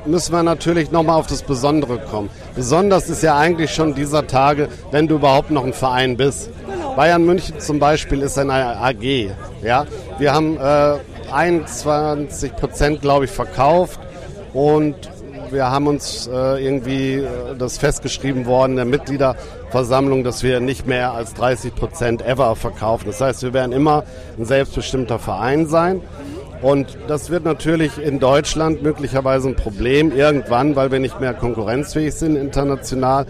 müssen 0.08 0.32
wir 0.32 0.42
natürlich 0.42 0.90
nochmal 0.90 1.18
auf 1.18 1.26
das 1.26 1.42
Besondere 1.42 1.98
kommen. 1.98 2.30
Besonders 2.54 3.08
ist 3.08 3.22
ja 3.22 3.36
eigentlich 3.36 3.72
schon 3.72 3.94
dieser 3.94 4.26
Tage, 4.26 4.68
wenn 4.90 5.06
du 5.06 5.16
überhaupt 5.16 5.50
noch 5.50 5.64
ein 5.64 5.72
Verein 5.72 6.16
bist. 6.16 6.50
Bayern 6.96 7.24
München 7.24 7.60
zum 7.60 7.78
Beispiel 7.78 8.22
ist 8.22 8.38
eine 8.38 8.54
AG. 8.54 9.30
Ja? 9.62 9.86
Wir 10.18 10.32
haben 10.32 10.56
äh, 10.56 10.98
21 11.32 12.56
Prozent, 12.56 13.02
glaube 13.02 13.26
ich, 13.26 13.30
verkauft 13.30 14.00
und 14.52 14.96
wir 15.50 15.70
haben 15.70 15.86
uns 15.86 16.26
äh, 16.26 16.64
irgendwie 16.64 17.14
äh, 17.14 17.26
das 17.58 17.78
festgeschrieben 17.78 18.46
worden 18.46 18.72
in 18.72 18.76
der 18.76 18.84
Mitgliederversammlung, 18.84 20.24
dass 20.24 20.42
wir 20.42 20.60
nicht 20.60 20.86
mehr 20.86 21.12
als 21.12 21.34
30 21.34 21.74
Prozent 21.74 22.26
ever 22.26 22.54
verkaufen. 22.56 23.06
Das 23.06 23.20
heißt, 23.20 23.42
wir 23.42 23.52
werden 23.52 23.72
immer 23.72 24.04
ein 24.38 24.44
selbstbestimmter 24.44 25.18
Verein 25.18 25.66
sein. 25.66 26.02
Und 26.62 26.98
das 27.06 27.30
wird 27.30 27.44
natürlich 27.44 27.98
in 27.98 28.18
Deutschland 28.18 28.82
möglicherweise 28.82 29.48
ein 29.48 29.56
Problem 29.56 30.10
irgendwann, 30.12 30.74
weil 30.74 30.90
wir 30.90 30.98
nicht 30.98 31.20
mehr 31.20 31.34
konkurrenzfähig 31.34 32.14
sind 32.14 32.36
international. 32.36 33.26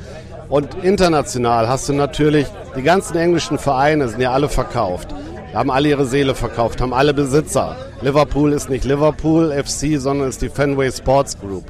Und 0.48 0.82
international 0.82 1.68
hast 1.68 1.88
du 1.88 1.92
natürlich, 1.92 2.46
die 2.76 2.82
ganzen 2.82 3.16
englischen 3.18 3.58
Vereine 3.58 4.08
sind 4.08 4.20
ja 4.20 4.32
alle 4.32 4.48
verkauft, 4.48 5.08
haben 5.52 5.70
alle 5.70 5.90
ihre 5.90 6.06
Seele 6.06 6.34
verkauft, 6.34 6.80
haben 6.80 6.94
alle 6.94 7.12
Besitzer. 7.12 7.76
Liverpool 8.00 8.52
ist 8.52 8.70
nicht 8.70 8.84
Liverpool 8.84 9.52
FC, 9.52 10.00
sondern 10.00 10.28
ist 10.28 10.40
die 10.40 10.48
Fenway 10.48 10.90
Sports 10.90 11.38
Group. 11.38 11.64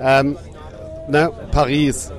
Ähm, 0.00 0.36
ne, 1.08 1.30
Paris. 1.50 2.12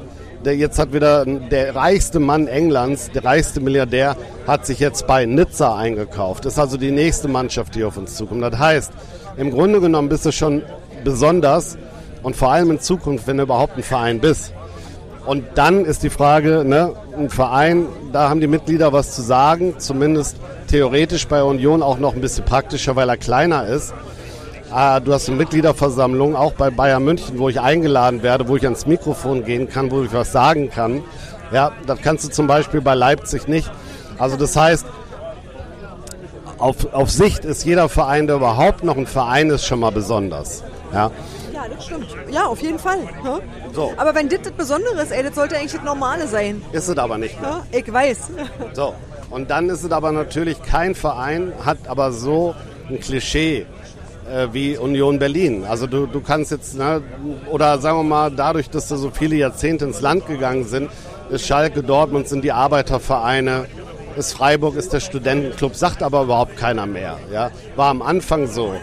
Der 0.49 0.57
jetzt 0.57 0.79
hat 0.79 0.93
wieder 0.93 1.25
der 1.27 1.75
reichste 1.75 2.19
Mann 2.19 2.47
Englands, 2.47 3.11
der 3.11 3.23
reichste 3.23 3.59
Milliardär, 3.59 4.17
hat 4.47 4.65
sich 4.65 4.79
jetzt 4.79 5.05
bei 5.05 5.27
Nizza 5.27 5.77
eingekauft. 5.77 6.43
Das 6.43 6.53
ist 6.53 6.59
also 6.59 6.75
die 6.75 6.89
nächste 6.89 7.27
Mannschaft, 7.27 7.75
die 7.75 7.83
auf 7.83 7.97
uns 7.97 8.15
zukommt. 8.15 8.41
Das 8.41 8.57
heißt, 8.57 8.91
im 9.37 9.51
Grunde 9.51 9.79
genommen 9.79 10.09
bist 10.09 10.25
du 10.25 10.31
schon 10.31 10.63
besonders 11.03 11.77
und 12.23 12.35
vor 12.35 12.51
allem 12.51 12.71
in 12.71 12.79
Zukunft, 12.79 13.27
wenn 13.27 13.37
du 13.37 13.43
überhaupt 13.43 13.77
ein 13.77 13.83
Verein 13.83 14.21
bist. 14.21 14.51
Und 15.27 15.45
dann 15.53 15.85
ist 15.85 16.01
die 16.01 16.09
Frage, 16.09 16.63
ne, 16.65 16.95
ein 17.15 17.29
Verein, 17.29 17.85
da 18.11 18.27
haben 18.27 18.41
die 18.41 18.47
Mitglieder 18.47 18.91
was 18.91 19.13
zu 19.13 19.21
sagen, 19.21 19.75
zumindest 19.77 20.35
theoretisch 20.67 21.27
bei 21.27 21.43
Union 21.43 21.83
auch 21.83 21.99
noch 21.99 22.15
ein 22.15 22.21
bisschen 22.21 22.45
praktischer, 22.45 22.95
weil 22.95 23.07
er 23.07 23.17
kleiner 23.17 23.67
ist. 23.67 23.93
Ah, 24.71 24.99
du 24.99 25.13
hast 25.13 25.27
eine 25.27 25.37
Mitgliederversammlung, 25.37 26.35
auch 26.35 26.53
bei 26.53 26.69
Bayern 26.69 27.03
München, 27.03 27.39
wo 27.39 27.49
ich 27.49 27.59
eingeladen 27.59 28.21
werde, 28.21 28.47
wo 28.47 28.55
ich 28.55 28.63
ans 28.63 28.85
Mikrofon 28.85 29.43
gehen 29.43 29.67
kann, 29.67 29.89
wo 29.89 30.03
ich 30.03 30.13
was 30.13 30.31
sagen 30.31 30.69
kann. 30.69 31.03
Ja, 31.51 31.71
das 31.87 31.99
kannst 32.01 32.25
du 32.25 32.29
zum 32.29 32.45
Beispiel 32.45 32.79
bei 32.79 32.93
Leipzig 32.93 33.47
nicht. 33.47 33.71
Also 34.19 34.37
das 34.37 34.55
heißt, 34.55 34.85
auf, 36.59 36.93
auf 36.93 37.09
Sicht 37.09 37.45
ist 37.45 37.65
jeder 37.65 37.89
Verein, 37.89 38.27
der 38.27 38.35
überhaupt 38.35 38.83
noch 38.83 38.95
ein 38.95 39.07
Verein 39.07 39.49
ist, 39.49 39.65
schon 39.65 39.79
mal 39.79 39.91
besonders. 39.91 40.63
Ja. 40.93 41.09
Ja, 41.51 41.67
das 41.67 41.85
stimmt. 41.85 42.07
Ja, 42.29 42.45
auf 42.45 42.61
jeden 42.61 42.77
Fall. 42.77 42.99
Ja? 43.23 43.39
So. 43.73 43.91
Aber 43.97 44.13
wenn 44.13 44.29
das 44.29 44.41
das 44.43 44.51
Besondere 44.51 45.01
ist, 45.01 45.11
ey, 45.11 45.23
das 45.23 45.33
sollte 45.33 45.57
eigentlich 45.57 45.73
das 45.73 45.83
Normale 45.83 46.27
sein. 46.27 46.61
Ist 46.73 46.87
es 46.89 46.97
aber 46.97 47.17
nicht. 47.17 47.35
Ja? 47.41 47.65
Ich 47.71 47.91
weiß. 47.91 48.29
So. 48.73 48.93
Und 49.31 49.49
dann 49.49 49.69
ist 49.69 49.83
es 49.83 49.91
aber 49.91 50.11
natürlich 50.11 50.61
kein 50.61 50.93
Verein, 50.93 51.53
hat 51.65 51.77
aber 51.87 52.11
so 52.11 52.55
ein 52.87 52.99
Klischee 52.99 53.65
äh, 54.29 54.53
wie 54.53 54.77
Union 54.77 55.19
Berlin. 55.19 55.65
Also 55.65 55.87
du, 55.87 56.05
du 56.05 56.21
kannst 56.21 56.51
jetzt, 56.51 56.77
ne, 56.77 57.01
oder 57.51 57.79
sagen 57.79 57.97
wir 57.99 58.03
mal, 58.03 58.31
dadurch, 58.31 58.69
dass 58.69 58.87
da 58.87 58.97
so 58.97 59.09
viele 59.11 59.35
Jahrzehnte 59.35 59.85
ins 59.85 60.01
Land 60.01 60.27
gegangen 60.27 60.65
sind, 60.65 60.89
ist 61.29 61.45
Schalke, 61.45 61.83
Dortmund 61.83 62.27
sind 62.27 62.43
die 62.43 62.51
Arbeitervereine, 62.51 63.65
ist 64.15 64.33
Freiburg, 64.33 64.75
ist 64.75 64.93
der 64.93 64.99
Studentenclub, 64.99 65.75
sagt 65.75 66.03
aber 66.03 66.23
überhaupt 66.23 66.57
keiner 66.57 66.85
mehr. 66.85 67.17
Ja? 67.31 67.51
War 67.75 67.89
am 67.89 68.01
Anfang 68.01 68.47
so. 68.47 68.73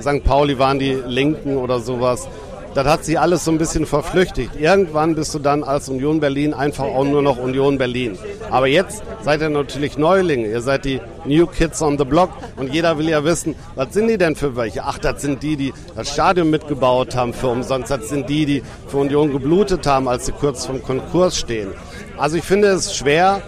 St. 0.00 0.24
Pauli 0.24 0.58
waren 0.58 0.78
die 0.78 0.94
Linken 1.06 1.56
oder 1.56 1.80
sowas. 1.80 2.28
Das 2.74 2.86
hat 2.86 3.04
sich 3.04 3.20
alles 3.20 3.44
so 3.44 3.50
ein 3.50 3.58
bisschen 3.58 3.84
verflüchtigt. 3.84 4.56
Irgendwann 4.58 5.14
bist 5.14 5.34
du 5.34 5.38
dann 5.38 5.62
als 5.62 5.90
Union 5.90 6.20
Berlin 6.20 6.54
einfach 6.54 6.84
auch 6.84 7.04
nur 7.04 7.20
noch 7.20 7.36
Union 7.36 7.76
Berlin. 7.76 8.16
Aber 8.50 8.66
jetzt 8.66 9.02
seid 9.20 9.42
ihr 9.42 9.50
natürlich 9.50 9.98
Neulinge. 9.98 10.48
Ihr 10.48 10.62
seid 10.62 10.86
die 10.86 11.00
New 11.26 11.46
Kids 11.46 11.82
on 11.82 11.98
the 11.98 12.04
Block. 12.04 12.30
Und 12.56 12.72
jeder 12.72 12.96
will 12.96 13.10
ja 13.10 13.24
wissen, 13.24 13.56
was 13.74 13.92
sind 13.92 14.08
die 14.08 14.16
denn 14.16 14.36
für 14.36 14.56
welche? 14.56 14.84
Ach, 14.84 14.98
das 14.98 15.20
sind 15.20 15.42
die, 15.42 15.56
die 15.56 15.74
das 15.94 16.14
Stadion 16.14 16.48
mitgebaut 16.48 17.14
haben 17.14 17.34
für 17.34 17.48
umsonst. 17.48 17.90
Das 17.90 18.08
sind 18.08 18.30
die, 18.30 18.46
die 18.46 18.62
für 18.88 18.96
Union 18.96 19.30
geblutet 19.32 19.86
haben, 19.86 20.08
als 20.08 20.24
sie 20.24 20.32
kurz 20.32 20.64
vom 20.64 20.82
Konkurs 20.82 21.36
stehen. 21.36 21.72
Also 22.16 22.38
ich 22.38 22.44
finde 22.44 22.68
es 22.68 22.96
schwer, 22.96 23.42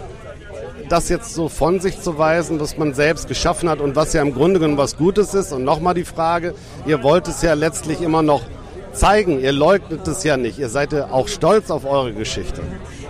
das 0.87 1.09
jetzt 1.09 1.33
so 1.33 1.49
von 1.49 1.79
sich 1.79 1.99
zu 1.99 2.19
weisen, 2.19 2.59
was 2.59 2.77
man 2.77 2.93
selbst 2.93 3.27
geschaffen 3.27 3.69
hat 3.69 3.79
und 3.79 3.95
was 3.95 4.13
ja 4.13 4.21
im 4.21 4.35
Grunde 4.35 4.59
genommen 4.59 4.77
was 4.77 4.97
Gutes 4.97 5.33
ist. 5.33 5.51
Und 5.51 5.63
nochmal 5.63 5.95
die 5.95 6.05
Frage, 6.05 6.53
ihr 6.85 7.01
wollt 7.01 7.27
es 7.27 7.41
ja 7.41 7.55
letztlich 7.55 8.01
immer 8.01 8.21
noch 8.21 8.41
zeigen, 8.95 9.39
ihr 9.39 9.51
leugnet 9.51 10.07
es 10.07 10.23
ja 10.23 10.37
nicht, 10.37 10.57
ihr 10.57 10.69
seid 10.69 10.93
ja 10.93 11.09
auch 11.11 11.27
stolz 11.27 11.69
auf 11.71 11.85
eure 11.85 12.13
Geschichte. 12.13 12.61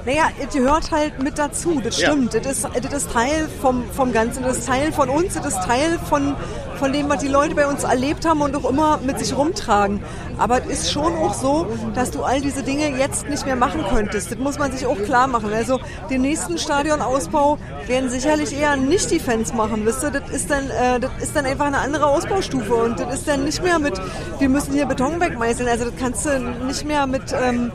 Naja, 0.05 0.29
es 0.39 0.53
gehört 0.53 0.91
halt 0.91 1.21
mit 1.23 1.37
dazu, 1.39 1.81
das 1.83 1.99
Ja. 1.99 2.09
stimmt. 2.11 2.33
Das, 2.35 2.45
ist, 2.45 2.67
das 2.83 2.93
ist 2.93 3.11
Teil 3.11 3.47
vom, 3.61 3.83
vom 3.91 4.13
Ganzen, 4.13 4.43
das 4.43 4.59
ist 4.59 4.67
Teil 4.67 4.91
von 4.91 5.09
uns, 5.09 5.33
das 5.33 5.47
ist 5.47 5.63
Teil 5.63 5.97
von, 6.07 6.35
von 6.77 6.93
dem, 6.93 7.09
was 7.09 7.19
die 7.21 7.27
Leute 7.27 7.55
bei 7.55 7.65
uns 7.65 7.83
erlebt 7.83 8.23
haben 8.25 8.41
und 8.41 8.55
auch 8.55 8.69
immer 8.69 8.99
mit 9.03 9.17
sich 9.17 9.35
rumtragen. 9.35 10.01
Aber 10.37 10.61
es 10.63 10.83
ist 10.83 10.91
schon 10.91 11.15
auch 11.15 11.33
so, 11.33 11.67
dass 11.93 12.11
du 12.11 12.23
all 12.23 12.41
diese 12.41 12.63
Dinge 12.63 12.97
jetzt 12.97 13.27
nicht 13.29 13.45
mehr 13.45 13.55
machen 13.55 13.83
könntest. 13.89 14.31
Das 14.31 14.37
muss 14.37 14.59
man 14.59 14.71
sich 14.71 14.85
auch 14.85 14.97
klar 14.97 15.27
machen. 15.27 15.51
Also 15.53 15.79
den 16.09 16.21
nächsten 16.21 16.57
Stadionausbau 16.57 17.57
werden 17.87 18.09
sicherlich 18.09 18.57
eher 18.57 18.75
nicht 18.75 19.11
die 19.11 19.19
Fans 19.19 19.53
machen, 19.53 19.85
wisst 19.85 20.03
ihr? 20.03 20.11
Das 20.11 20.29
ist 20.29 20.49
dann, 20.49 20.69
äh, 20.69 20.99
das 20.99 21.11
ist 21.21 21.35
dann 21.35 21.45
einfach 21.45 21.65
eine 21.65 21.79
andere 21.79 22.05
Ausbaustufe 22.07 22.73
und 22.73 22.99
das 22.99 23.13
ist 23.15 23.27
dann 23.27 23.43
nicht 23.43 23.63
mehr 23.63 23.79
mit, 23.79 23.93
wir 24.39 24.49
müssen 24.49 24.73
hier 24.73 24.85
Beton 24.85 25.19
wegmeißeln. 25.19 25.67
Also 25.69 25.85
das 25.85 25.93
kannst 25.99 26.25
du 26.25 26.39
nicht 26.39 26.85
mehr 26.85 27.07
mit 27.07 27.23
ähm, 27.33 27.71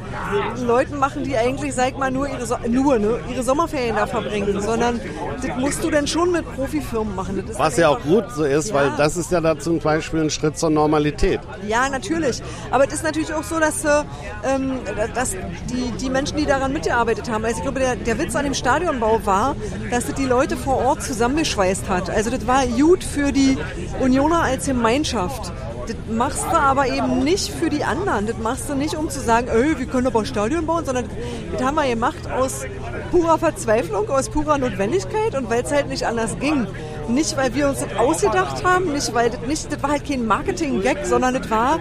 Leuten 0.65 0.99
machen, 0.99 1.25
die 1.25 1.37
eigentlich, 1.37 1.75
sag 1.75 1.99
mal, 1.99 2.11
nur 2.11 2.29
ihre, 2.29 2.47
so 2.47 2.57
nur, 2.69 2.99
ne, 2.99 3.21
ihre 3.31 3.43
Sommerferien 3.43 3.97
da 3.97 4.07
verbringen, 4.07 4.61
sondern 4.61 5.01
das 5.43 5.57
musst 5.57 5.85
du 5.85 5.91
dann 5.91 6.07
schon 6.07 6.33
mit 6.33 6.45
Profifirmen 6.55 7.15
machen. 7.15 7.43
Was 7.57 7.77
ja 7.77 7.89
auch 7.89 8.01
gut 8.01 8.25
so 8.35 8.45
ist, 8.45 8.69
ja. 8.69 8.75
weil 8.75 8.93
das 8.97 9.17
ist 9.17 9.31
ja 9.31 9.41
da 9.41 9.59
zum 9.59 9.79
Beispiel 9.79 10.21
ein 10.21 10.31
Schritt 10.31 10.59
zur 10.59 10.71
Normalität. 10.71 11.41
Ja, 11.67 11.89
natürlich. 11.89 12.43
Aber 12.71 12.87
es 12.87 12.93
ist 12.93 13.05
natürlich 13.05 13.33
auch 13.33 13.43
so, 13.43 13.59
dass, 13.59 13.85
äh, 13.85 14.03
ähm, 14.45 14.81
dass 15.15 15.33
die, 15.33 15.93
die 16.01 16.11
Menschen, 16.11 16.37
die 16.37 16.47
daran 16.47 16.73
mitgearbeitet 16.73 17.31
haben, 17.31 17.45
also 17.45 17.59
ich 17.59 17.63
glaube, 17.63 17.81
der, 17.81 17.97
der 17.97 18.19
Witz 18.19 18.37
an 18.37 18.45
dem 18.45 18.55
Stadionbau 18.55 19.21
war, 19.25 19.57
dass 19.91 20.07
das 20.07 20.15
die 20.15 20.27
Leute 20.27 20.57
vor 20.57 20.79
Ort 20.79 21.03
zusammengeschweißt 21.03 21.89
hat. 21.89 22.11
Also 22.11 22.31
das 22.31 22.47
war 22.47 22.67
gut 22.67 23.05
für 23.05 23.33
die 23.33 23.59
Unioner 24.01 24.43
als 24.43 24.67
Gemeinschaft. 24.67 25.53
Das 25.91 26.17
machst 26.17 26.45
du 26.45 26.57
aber 26.57 26.87
eben 26.87 27.25
nicht 27.25 27.51
für 27.53 27.69
die 27.69 27.83
anderen. 27.83 28.27
Das 28.29 28.39
machst 28.39 28.69
du 28.69 28.75
nicht, 28.75 28.95
um 28.95 29.11
zu 29.11 29.19
sagen, 29.19 29.49
ey, 29.49 29.77
wir 29.77 29.87
können 29.87 30.07
aber 30.07 30.21
ein 30.21 30.27
Stadion 30.27 30.65
bauen, 30.65 30.85
sondern 30.85 31.07
das 31.53 31.63
haben 31.63 31.75
wir 31.75 31.89
gemacht 31.89 32.31
aus 32.31 32.65
purer 33.11 33.39
Verzweiflung, 33.39 34.09
aus 34.09 34.29
purer 34.29 34.59
Notwendigkeit 34.59 35.35
und 35.35 35.51
weil 35.51 35.63
es 35.63 35.73
halt 35.73 35.89
nicht 35.89 36.05
anders 36.05 36.39
ging. 36.39 36.69
Nicht, 37.09 37.37
weil 37.37 37.55
wir 37.57 37.69
uns 37.69 37.81
das 37.81 37.99
ausgedacht 37.99 38.65
haben, 38.65 38.93
nicht, 38.93 39.13
weil 39.15 39.31
das 39.31 39.41
nicht, 39.49 39.73
das 39.73 39.83
war 39.83 39.91
halt 39.91 40.07
kein 40.07 40.27
Marketing-Gag, 40.27 41.05
sondern 41.07 41.35
das 41.35 41.51
war 41.51 41.81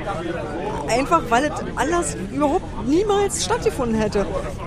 einfach, 0.90 1.22
weil 1.30 1.46
es 1.46 1.52
anders 1.76 2.18
überhaupt 2.32 2.88
niemals 2.88 3.46
stattgefunden 3.46 4.00
hätte. 4.00 4.26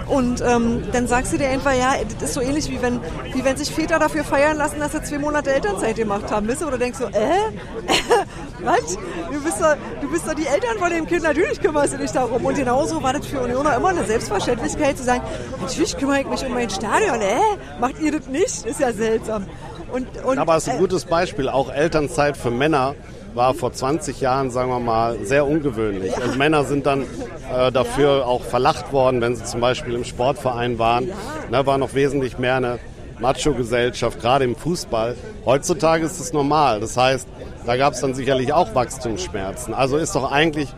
Und 0.08 0.40
ähm, 0.40 0.82
dann 0.92 1.06
sagst 1.06 1.32
du 1.32 1.38
dir 1.38 1.48
einfach, 1.48 1.72
ja, 1.72 1.94
das 2.18 2.30
ist 2.30 2.34
so 2.34 2.40
ähnlich 2.40 2.70
wie 2.70 2.80
wenn, 2.82 3.00
wie 3.32 3.44
wenn 3.44 3.56
sich 3.56 3.70
Väter 3.70 3.98
dafür 3.98 4.24
feiern 4.24 4.56
lassen, 4.56 4.80
dass 4.80 4.92
sie 4.92 5.02
zwei 5.02 5.18
Monate 5.18 5.52
Elternzeit 5.52 5.96
gemacht 5.96 6.30
haben, 6.30 6.46
du? 6.46 6.66
Oder 6.66 6.78
denkst 6.78 6.98
du, 6.98 7.06
äh? 7.06 7.52
Was? 8.64 8.96
Du 8.96 9.42
bist, 9.42 9.60
doch, 9.60 9.76
du 10.00 10.10
bist 10.10 10.26
doch 10.26 10.34
die 10.34 10.46
Eltern 10.46 10.78
von 10.78 10.90
dem 10.90 11.06
Kind, 11.06 11.22
natürlich 11.22 11.60
kümmerst 11.60 11.94
du 11.94 11.98
dich 11.98 12.10
darum. 12.10 12.44
Und 12.44 12.56
genauso 12.56 13.02
war 13.02 13.12
das 13.12 13.26
für 13.26 13.40
Unioner 13.40 13.76
immer 13.76 13.88
eine 13.88 14.04
Selbstverständlichkeit 14.04 14.96
zu 14.96 15.04
sagen, 15.04 15.22
natürlich 15.60 15.96
kümmere 15.96 16.20
ich 16.20 16.26
mich 16.28 16.44
um 16.44 16.54
mein 16.54 16.70
Stadion, 16.70 17.20
äh? 17.20 17.40
Macht 17.80 18.00
ihr 18.00 18.12
das 18.12 18.28
nicht? 18.28 18.64
Ist 18.66 18.80
ja 18.80 18.92
seltsam. 18.92 19.46
Und, 19.92 20.06
und, 20.24 20.38
Aber 20.38 20.56
es 20.56 20.64
ist 20.64 20.70
ein 20.70 20.76
äh, 20.76 20.80
gutes 20.80 21.04
Beispiel, 21.04 21.48
auch 21.48 21.70
Elternzeit 21.70 22.36
für 22.36 22.50
Männer 22.50 22.94
war 23.34 23.54
vor 23.54 23.72
20 23.72 24.20
Jahren, 24.20 24.50
sagen 24.50 24.70
wir 24.70 24.80
mal, 24.80 25.18
sehr 25.24 25.46
ungewöhnlich. 25.46 26.14
Und 26.16 26.38
Männer 26.38 26.64
sind 26.64 26.86
dann 26.86 27.02
äh, 27.02 27.72
dafür 27.72 28.26
auch 28.26 28.42
verlacht 28.42 28.92
worden, 28.92 29.20
wenn 29.20 29.36
sie 29.36 29.44
zum 29.44 29.60
Beispiel 29.60 29.94
im 29.94 30.04
Sportverein 30.04 30.78
waren. 30.78 31.10
Ne, 31.50 31.64
war 31.66 31.78
noch 31.78 31.94
wesentlich 31.94 32.38
mehr 32.38 32.56
eine 32.56 32.78
Macho-Gesellschaft, 33.20 34.20
gerade 34.20 34.44
im 34.44 34.56
Fußball. 34.56 35.16
Heutzutage 35.46 36.04
ist 36.04 36.20
es 36.20 36.32
normal. 36.32 36.80
Das 36.80 36.96
heißt, 36.96 37.28
da 37.64 37.76
gab 37.76 37.94
es 37.94 38.00
dann 38.00 38.14
sicherlich 38.14 38.52
auch 38.52 38.74
Wachstumsschmerzen. 38.74 39.72
Also 39.74 39.96
ist 39.96 40.14
doch 40.14 40.30
eigentlich 40.30 40.68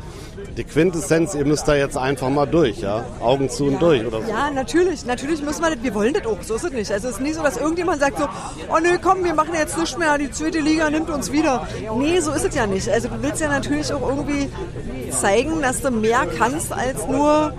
die 0.57 0.64
Quintessenz, 0.64 1.35
ihr 1.35 1.45
müsst 1.45 1.67
da 1.67 1.75
jetzt 1.75 1.97
einfach 1.97 2.29
mal 2.29 2.47
durch, 2.47 2.79
ja? 2.79 3.05
Augen 3.21 3.51
zu 3.51 3.64
und 3.64 3.83
durch 3.83 4.07
oder 4.07 4.23
so. 4.23 4.29
Ja, 4.29 4.51
natürlich, 4.51 5.05
natürlich 5.05 5.43
müssen 5.43 5.62
wir 5.62 5.71
das, 5.71 5.83
wir 5.83 5.95
wollen 5.95 6.14
das 6.14 6.27
auch, 6.27 6.43
so 6.43 6.55
ist 6.55 6.64
es 6.64 6.73
nicht. 6.73 6.93
Also 6.93 7.09
es 7.09 7.14
ist 7.14 7.21
nicht 7.21 7.35
so, 7.35 7.43
dass 7.43 7.57
irgendjemand 7.57 8.01
sagt 8.01 8.19
so, 8.19 8.25
oh 8.69 8.79
nee, 8.81 8.99
komm, 9.03 9.25
wir 9.25 9.35
machen 9.35 9.55
jetzt 9.55 9.77
nichts 9.79 9.99
mehr, 9.99 10.17
die 10.19 10.31
zweite 10.31 10.61
Liga 10.61 10.90
nimmt 10.90 11.11
uns 11.11 11.33
wieder. 11.33 11.67
Nee, 11.99 12.21
so 12.21 12.33
ist 12.33 12.45
es 12.45 12.55
ja 12.55 12.67
nicht. 12.67 12.88
Also 12.88 13.09
du 13.09 13.23
willst 13.23 13.40
ja 13.40 13.49
natürlich 13.49 13.93
auch 13.93 14.09
irgendwie 14.09 14.49
zeigen, 15.11 15.61
dass 15.61 15.81
du 15.81 15.90
mehr 15.90 16.27
kannst 16.38 16.73
als 16.73 17.07
nur 17.09 17.53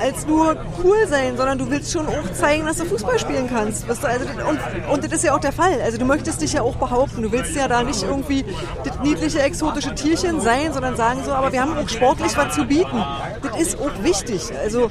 als 0.00 0.26
nur 0.26 0.56
cool 0.82 1.06
sein, 1.08 1.36
sondern 1.36 1.58
du 1.58 1.70
willst 1.70 1.92
schon 1.92 2.06
auch 2.06 2.32
zeigen, 2.32 2.66
dass 2.66 2.78
du 2.78 2.84
Fußball 2.84 3.18
spielen 3.18 3.48
kannst. 3.48 3.88
Weißt 3.88 4.02
du? 4.02 4.08
also, 4.08 4.24
und, 4.48 4.58
und 4.92 5.04
das 5.04 5.12
ist 5.12 5.24
ja 5.24 5.34
auch 5.34 5.40
der 5.40 5.52
Fall. 5.52 5.80
Also 5.82 5.98
du 5.98 6.04
möchtest 6.04 6.40
dich 6.42 6.52
ja 6.52 6.62
auch 6.62 6.76
behaupten. 6.76 7.22
Du 7.22 7.32
willst 7.32 7.54
ja 7.54 7.68
da 7.68 7.82
nicht 7.82 8.02
irgendwie 8.02 8.44
das 8.84 8.98
niedliche, 9.00 9.40
exotische 9.40 9.94
Tierchen 9.94 10.40
sein, 10.40 10.72
sondern 10.72 10.96
sagen 10.96 11.20
so, 11.24 11.32
aber 11.32 11.52
wir 11.52 11.60
haben 11.60 11.76
auch 11.76 11.88
sportlich 11.88 12.36
was 12.36 12.54
zu 12.54 12.64
bieten. 12.64 13.04
Das 13.42 13.60
ist 13.60 13.78
auch 13.78 14.02
wichtig. 14.02 14.42
Also 14.62 14.90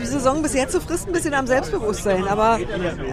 die 0.00 0.06
Saison 0.06 0.42
bis 0.42 0.54
jetzt 0.54 0.72
so 0.72 0.80
frisst 0.80 1.06
ein 1.06 1.12
bisschen 1.12 1.34
am 1.34 1.46
Selbstbewusstsein, 1.46 2.26
aber, 2.28 2.58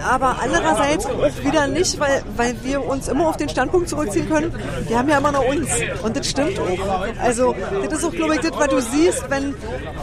aber 0.07 0.37
andererseits 0.41 1.05
auch 1.05 1.43
wieder 1.43 1.67
nicht, 1.67 1.99
weil, 1.99 2.23
weil 2.35 2.55
wir 2.63 2.85
uns 2.85 3.07
immer 3.07 3.27
auf 3.27 3.37
den 3.37 3.49
Standpunkt 3.49 3.89
zurückziehen 3.89 4.29
können, 4.29 4.53
wir 4.87 4.97
haben 4.97 5.09
ja 5.09 5.17
immer 5.17 5.31
noch 5.31 5.45
uns. 5.45 5.69
Und 6.03 6.17
das 6.17 6.29
stimmt 6.29 6.59
auch. 6.59 7.05
Also 7.21 7.55
das 7.89 7.99
ist 7.99 8.05
auch, 8.05 8.11
glaube 8.11 8.35
ich, 8.35 8.41
das, 8.41 8.51
was 8.53 8.67
du 8.67 8.81
siehst, 8.81 9.29
wenn, 9.29 9.55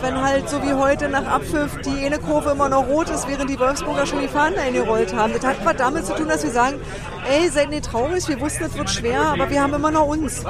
wenn 0.03 0.23
halt 0.23 0.49
so 0.49 0.62
wie 0.62 0.75
heute 0.75 1.09
nach 1.09 1.27
Abpfiff 1.27 1.79
die 1.85 2.05
eine 2.05 2.19
Kurve 2.19 2.51
immer 2.51 2.69
noch 2.69 2.87
rot 2.89 3.11
ist, 3.11 3.29
während 3.29 3.51
die 3.51 3.59
Wolfsburger 3.59 4.07
schon 4.07 4.21
die 4.21 4.29
Fahnen 4.29 4.59
eingerollt 4.59 5.15
haben. 5.15 5.33
Das 5.33 5.45
hat 5.45 5.65
was 5.65 5.77
damit 5.77 6.07
zu 6.07 6.15
tun, 6.15 6.29
dass 6.29 6.43
wir 6.43 6.51
sagen, 6.51 6.81
ey, 7.29 7.49
seid 7.49 7.71
nicht 7.71 7.85
traurig, 7.85 8.29
wir 8.29 8.41
wussten, 8.41 8.65
es 8.65 8.77
wird 8.77 8.91
schwer, 8.91 9.21
aber 9.21 9.51
wir 9.51 9.62
haben 9.62 9.75
immer 9.75 9.91
noch 9.91 10.07
uns. 10.07 10.43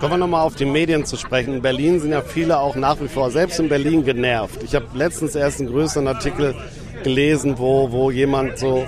Kommen 0.00 0.14
wir 0.14 0.16
nochmal 0.16 0.46
auf 0.46 0.54
die 0.54 0.64
Medien 0.64 1.04
zu 1.04 1.18
sprechen. 1.18 1.52
In 1.52 1.60
Berlin 1.60 2.00
sind 2.00 2.12
ja 2.12 2.22
viele 2.22 2.58
auch 2.58 2.74
nach 2.74 2.98
wie 3.02 3.08
vor, 3.08 3.30
selbst 3.30 3.60
in 3.60 3.68
Berlin, 3.68 4.02
genervt. 4.02 4.62
Ich 4.62 4.74
habe 4.74 4.86
letztens 4.94 5.34
erst 5.34 5.60
einen 5.60 5.68
größeren 5.68 6.08
Artikel 6.08 6.54
gelesen, 7.02 7.58
wo, 7.58 7.92
wo 7.92 8.10
jemand 8.10 8.56
so, 8.56 8.86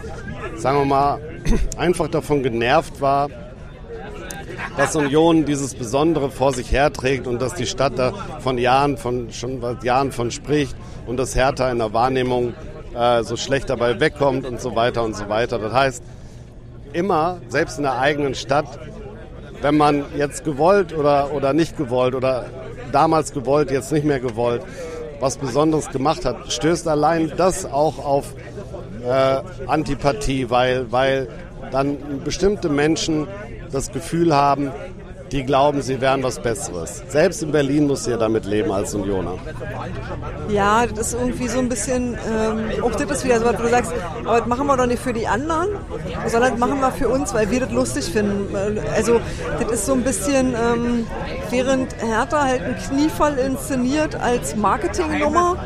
sagen 0.57 0.79
wir 0.79 0.85
mal, 0.87 1.20
einfach 1.77 2.09
davon 2.09 2.42
genervt 2.42 3.03
war, 3.03 3.29
dass 4.79 4.96
Union 4.96 5.44
dieses 5.44 5.75
Besondere 5.75 6.31
vor 6.31 6.55
sich 6.55 6.72
herträgt 6.72 7.27
und 7.27 7.42
dass 7.42 7.53
die 7.53 7.66
Stadt 7.66 7.98
da 7.98 8.14
von 8.40 8.57
Jahren, 8.57 8.96
von, 8.96 9.31
schon 9.33 9.61
seit 9.61 9.85
Jahren 9.85 10.12
von 10.12 10.31
spricht 10.31 10.75
und 11.07 11.18
dass 11.18 11.37
Hertha 11.37 11.70
in 11.70 11.77
der 11.77 11.92
Wahrnehmung 11.92 12.55
äh, 12.94 13.22
so 13.22 13.37
schlecht 13.37 13.68
dabei 13.68 14.01
wegkommt 14.01 14.46
und 14.46 14.62
so 14.62 14.77
weiter 14.77 15.03
und 15.03 15.14
so 15.14 15.29
weiter. 15.29 15.59
Das 15.59 15.75
heißt, 15.75 16.03
immer, 16.94 17.38
selbst 17.48 17.77
in 17.77 17.83
der 17.83 17.98
eigenen 17.98 18.35
Stadt, 18.35 18.79
wenn 19.62 19.77
man 19.77 20.05
jetzt 20.16 20.44
gewollt 20.44 20.92
oder, 20.92 21.33
oder 21.33 21.53
nicht 21.53 21.77
gewollt 21.77 22.14
oder 22.14 22.46
damals 22.90 23.33
gewollt, 23.33 23.70
jetzt 23.70 23.92
nicht 23.92 24.05
mehr 24.05 24.20
gewollt, 24.20 24.62
was 25.20 25.37
Besonderes 25.37 25.88
gemacht 25.90 26.25
hat, 26.25 26.53
stößt 26.53 26.88
allein 26.88 27.33
das 27.37 27.64
auch 27.64 28.05
auf 28.05 28.35
äh, 29.05 29.40
Antipathie, 29.66 30.51
weil, 30.51 30.90
weil 30.90 31.29
dann 31.70 31.96
bestimmte 32.25 32.68
Menschen 32.68 33.29
das 33.70 33.92
Gefühl 33.92 34.35
haben, 34.35 34.72
die 35.33 35.45
glauben, 35.45 35.81
sie 35.81 36.01
wären 36.01 36.23
was 36.23 36.38
Besseres. 36.38 37.03
Selbst 37.09 37.42
in 37.42 37.53
Berlin 37.53 37.87
muss 37.87 38.07
ja 38.07 38.18
damit 38.18 38.45
leben 38.45 38.71
als 38.71 38.95
Unioner. 38.95 39.37
Ja, 40.51 40.87
das 40.87 41.09
ist 41.09 41.14
irgendwie 41.14 41.49
so 41.49 41.59
ein 41.59 41.68
bisschen, 41.71 42.14
ähm, 42.14 42.83
auch 42.83 42.92
das 42.92 43.11
ist 43.11 43.25
wieder 43.25 43.40
so, 43.40 43.47
was 43.47 43.57
du 43.57 43.68
sagst, 43.68 43.92
aber 44.25 44.38
das 44.40 44.47
machen 44.47 44.66
wir 44.66 44.77
doch 44.77 44.87
nicht 44.87 45.03
für 45.03 45.14
die 45.14 45.27
anderen, 45.27 45.68
sondern 46.27 46.51
das 46.51 46.61
machen 46.61 46.81
wir 46.81 46.92
für 46.92 47.09
uns, 47.09 47.33
weil 47.33 47.51
wir 47.51 47.61
das 47.61 47.73
lustig 47.73 48.05
finden. 48.05 48.55
Also 48.95 49.21
das 49.59 49.73
ist 49.73 49.87
so 49.87 49.95
ein 49.95 50.03
bisschen, 50.03 50.55
ähm, 50.55 51.07
während 51.49 51.95
Hertha 52.03 52.42
halt 52.42 52.62
einen 52.62 52.77
Kniefall 52.77 53.38
inszeniert 53.38 54.14
als 54.14 54.55
Marketingnummer, 54.55 55.57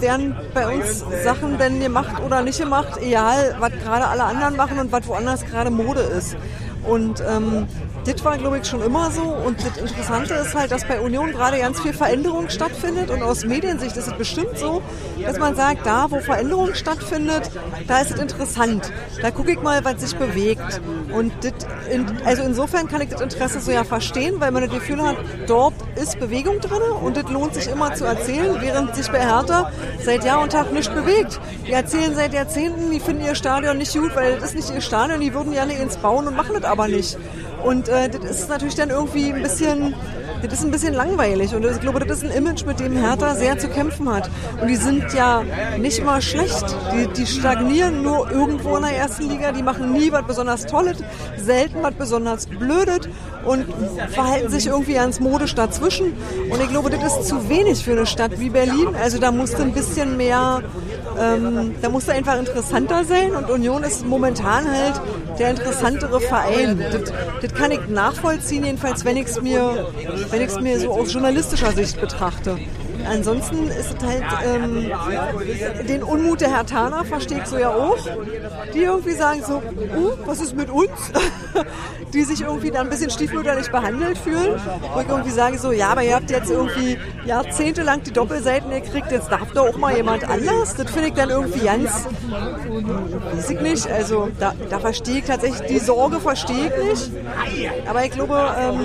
werden 0.00 0.34
bei 0.54 0.66
uns 0.74 1.04
Sachen 1.22 1.58
denn 1.58 1.80
gemacht 1.80 2.20
oder 2.24 2.42
nicht 2.42 2.58
gemacht, 2.58 2.98
egal 3.00 3.56
was 3.60 3.72
gerade 3.84 4.06
alle 4.06 4.24
anderen 4.24 4.56
machen 4.56 4.78
und 4.78 4.90
was 4.90 5.06
woanders 5.06 5.44
gerade 5.44 5.70
Mode 5.70 6.00
ist. 6.00 6.36
Und 6.86 7.22
ähm, 7.26 7.66
das 8.04 8.24
war, 8.24 8.38
glaube 8.38 8.58
ich, 8.58 8.66
schon 8.66 8.82
immer 8.82 9.10
so. 9.10 9.22
Und 9.22 9.58
das 9.64 9.76
Interessante 9.76 10.34
ist 10.34 10.54
halt, 10.54 10.70
dass 10.70 10.86
bei 10.86 11.00
Union 11.00 11.32
gerade 11.32 11.58
ganz 11.58 11.80
viel 11.80 11.92
Veränderung 11.92 12.48
stattfindet. 12.48 13.10
Und 13.10 13.22
aus 13.22 13.44
Mediensicht 13.44 13.96
ist 13.96 14.08
es 14.08 14.14
bestimmt 14.14 14.56
so, 14.56 14.82
dass 15.22 15.38
man 15.38 15.54
sagt, 15.54 15.86
da, 15.86 16.10
wo 16.10 16.20
Veränderung 16.20 16.74
stattfindet, 16.74 17.50
da 17.86 18.00
ist 18.00 18.12
es 18.12 18.20
interessant. 18.20 18.92
Da 19.20 19.30
gucke 19.30 19.52
ich 19.52 19.60
mal, 19.60 19.84
was 19.84 20.00
sich 20.00 20.16
bewegt. 20.16 20.80
Und 21.12 21.32
das, 21.42 21.52
in, 21.90 22.06
also 22.24 22.42
insofern 22.42 22.88
kann 22.88 23.00
ich 23.00 23.10
das 23.10 23.20
Interesse 23.20 23.60
so 23.60 23.70
ja 23.70 23.84
verstehen, 23.84 24.36
weil 24.38 24.50
man 24.50 24.62
das 24.62 24.72
Gefühl 24.72 25.02
hat, 25.02 25.16
dort 25.46 25.74
ist 25.96 26.18
Bewegung 26.18 26.60
drin 26.60 26.80
und 27.02 27.16
das 27.16 27.28
lohnt 27.30 27.54
sich 27.54 27.68
immer 27.68 27.94
zu 27.94 28.04
erzählen, 28.04 28.56
während 28.60 28.94
sich 28.94 29.10
bei 29.10 29.20
Hertha 29.20 29.70
seit 30.04 30.24
Jahr 30.24 30.40
und 30.42 30.52
Tag 30.52 30.72
nicht 30.72 30.94
bewegt. 30.94 31.40
Die 31.66 31.72
erzählen 31.72 32.14
seit 32.14 32.32
Jahrzehnten, 32.32 32.90
die 32.90 33.00
finden 33.00 33.24
ihr 33.24 33.34
Stadion 33.34 33.78
nicht 33.78 33.92
gut, 33.92 34.14
weil 34.14 34.38
das 34.38 34.50
ist 34.50 34.54
nicht 34.54 34.70
ihr 34.74 34.80
Stadion, 34.80 35.20
die 35.20 35.34
würden 35.34 35.52
gerne 35.52 35.74
ins 35.74 35.96
bauen 35.96 36.26
und 36.26 36.36
machen 36.36 36.54
das 36.54 36.64
aber 36.70 36.88
nicht. 36.88 37.18
Und 37.64 37.88
äh, 37.88 38.08
das 38.08 38.40
ist 38.40 38.48
natürlich 38.48 38.74
dann 38.74 38.90
irgendwie 38.90 39.32
ein 39.32 39.42
bisschen 39.42 39.94
das 40.42 40.60
ist 40.60 40.64
ein 40.64 40.70
bisschen 40.70 40.94
langweilig 40.94 41.54
und 41.54 41.64
ich 41.64 41.80
glaube, 41.80 42.00
das 42.00 42.22
ist 42.22 42.24
ein 42.24 42.36
Image, 42.36 42.64
mit 42.64 42.80
dem 42.80 42.96
Hertha 42.96 43.34
sehr 43.34 43.58
zu 43.58 43.68
kämpfen 43.68 44.12
hat. 44.12 44.30
Und 44.60 44.68
die 44.68 44.76
sind 44.76 45.12
ja 45.12 45.42
nicht 45.78 46.02
mal 46.04 46.22
schlecht. 46.22 46.64
Die, 46.94 47.06
die 47.08 47.26
stagnieren 47.26 48.02
nur 48.02 48.30
irgendwo 48.30 48.76
in 48.76 48.82
der 48.82 48.96
ersten 48.96 49.28
Liga, 49.28 49.52
die 49.52 49.62
machen 49.62 49.92
nie 49.92 50.10
was 50.12 50.24
besonders 50.26 50.66
Tolles, 50.66 50.98
selten 51.36 51.82
was 51.82 51.94
besonders 51.94 52.46
Blödes 52.46 53.08
und 53.44 53.66
verhalten 54.10 54.48
sich 54.48 54.66
irgendwie 54.66 54.94
ganz 54.94 55.20
modisch 55.20 55.54
dazwischen. 55.54 56.14
Und 56.50 56.60
ich 56.60 56.68
glaube, 56.68 56.90
das 56.90 57.18
ist 57.18 57.28
zu 57.28 57.48
wenig 57.48 57.84
für 57.84 57.92
eine 57.92 58.06
Stadt 58.06 58.38
wie 58.40 58.50
Berlin. 58.50 58.94
Also 59.00 59.18
da 59.18 59.32
musste 59.32 59.62
ein 59.62 59.72
bisschen 59.72 60.16
mehr 60.16 60.62
ähm, 61.18 61.74
da 61.80 61.88
musste 61.88 62.12
einfach 62.12 62.38
interessanter 62.38 63.04
sein 63.04 63.34
und 63.34 63.50
Union 63.50 63.82
ist 63.82 64.06
momentan 64.06 64.70
halt 64.70 65.00
der 65.38 65.50
interessantere 65.50 66.20
Verein. 66.20 66.78
Das, 66.78 67.12
das 67.42 67.54
kann 67.54 67.70
ich 67.70 67.86
nachvollziehen, 67.88 68.64
jedenfalls 68.64 69.04
wenn 69.04 69.16
ich 69.16 69.26
es 69.26 69.40
mir, 69.40 69.88
mir 70.60 70.80
so 70.80 70.90
aus 70.92 71.12
journalistischer 71.12 71.72
Sicht 71.72 72.00
betrachte. 72.00 72.58
Ansonsten 73.06 73.68
ist 73.68 73.96
es 73.98 74.06
halt 74.06 74.24
ähm, 74.44 74.90
den 75.86 76.02
Unmut 76.02 76.40
der 76.40 76.50
Herr 76.50 76.60
Hertaner 76.60 77.04
verstehe 77.04 77.38
ich 77.38 77.46
so 77.46 77.58
ja 77.58 77.70
auch, 77.70 77.98
die 78.74 78.82
irgendwie 78.82 79.12
sagen 79.12 79.42
so, 79.46 79.56
uh, 79.56 80.12
was 80.26 80.40
ist 80.40 80.54
mit 80.54 80.70
uns? 80.70 80.90
die 82.12 82.22
sich 82.22 82.42
irgendwie 82.42 82.70
dann 82.70 82.86
ein 82.86 82.90
bisschen 82.90 83.10
stiefmütterlich 83.10 83.70
behandelt 83.70 84.18
fühlen. 84.18 84.60
Wo 84.94 85.00
ich 85.00 85.08
irgendwie 85.08 85.30
sage 85.30 85.58
so, 85.58 85.72
ja, 85.72 85.88
aber 85.88 86.02
ihr 86.02 86.14
habt 86.14 86.30
jetzt 86.30 86.50
irgendwie 86.50 86.98
jahrzehntelang 87.24 88.02
die 88.02 88.12
Doppelseiten 88.12 88.70
gekriegt, 88.70 89.10
jetzt 89.10 89.30
darf 89.30 89.52
doch 89.52 89.68
auch 89.68 89.76
mal 89.78 89.96
jemand 89.96 90.28
anders. 90.28 90.74
Das 90.74 90.90
finde 90.90 91.08
ich 91.08 91.14
dann 91.14 91.30
irgendwie 91.30 91.60
ganz, 91.60 92.06
weiß 93.34 93.50
ich 93.50 93.60
nicht, 93.60 93.90
also 93.90 94.28
da, 94.38 94.54
da 94.68 94.78
verstehe 94.78 95.18
ich 95.18 95.24
tatsächlich, 95.24 95.66
die 95.68 95.78
Sorge 95.78 96.20
verstehe 96.20 96.66
ich 96.66 96.88
nicht. 96.88 97.10
Aber 97.88 98.04
ich 98.04 98.10
glaube, 98.10 98.54
ähm, 98.58 98.80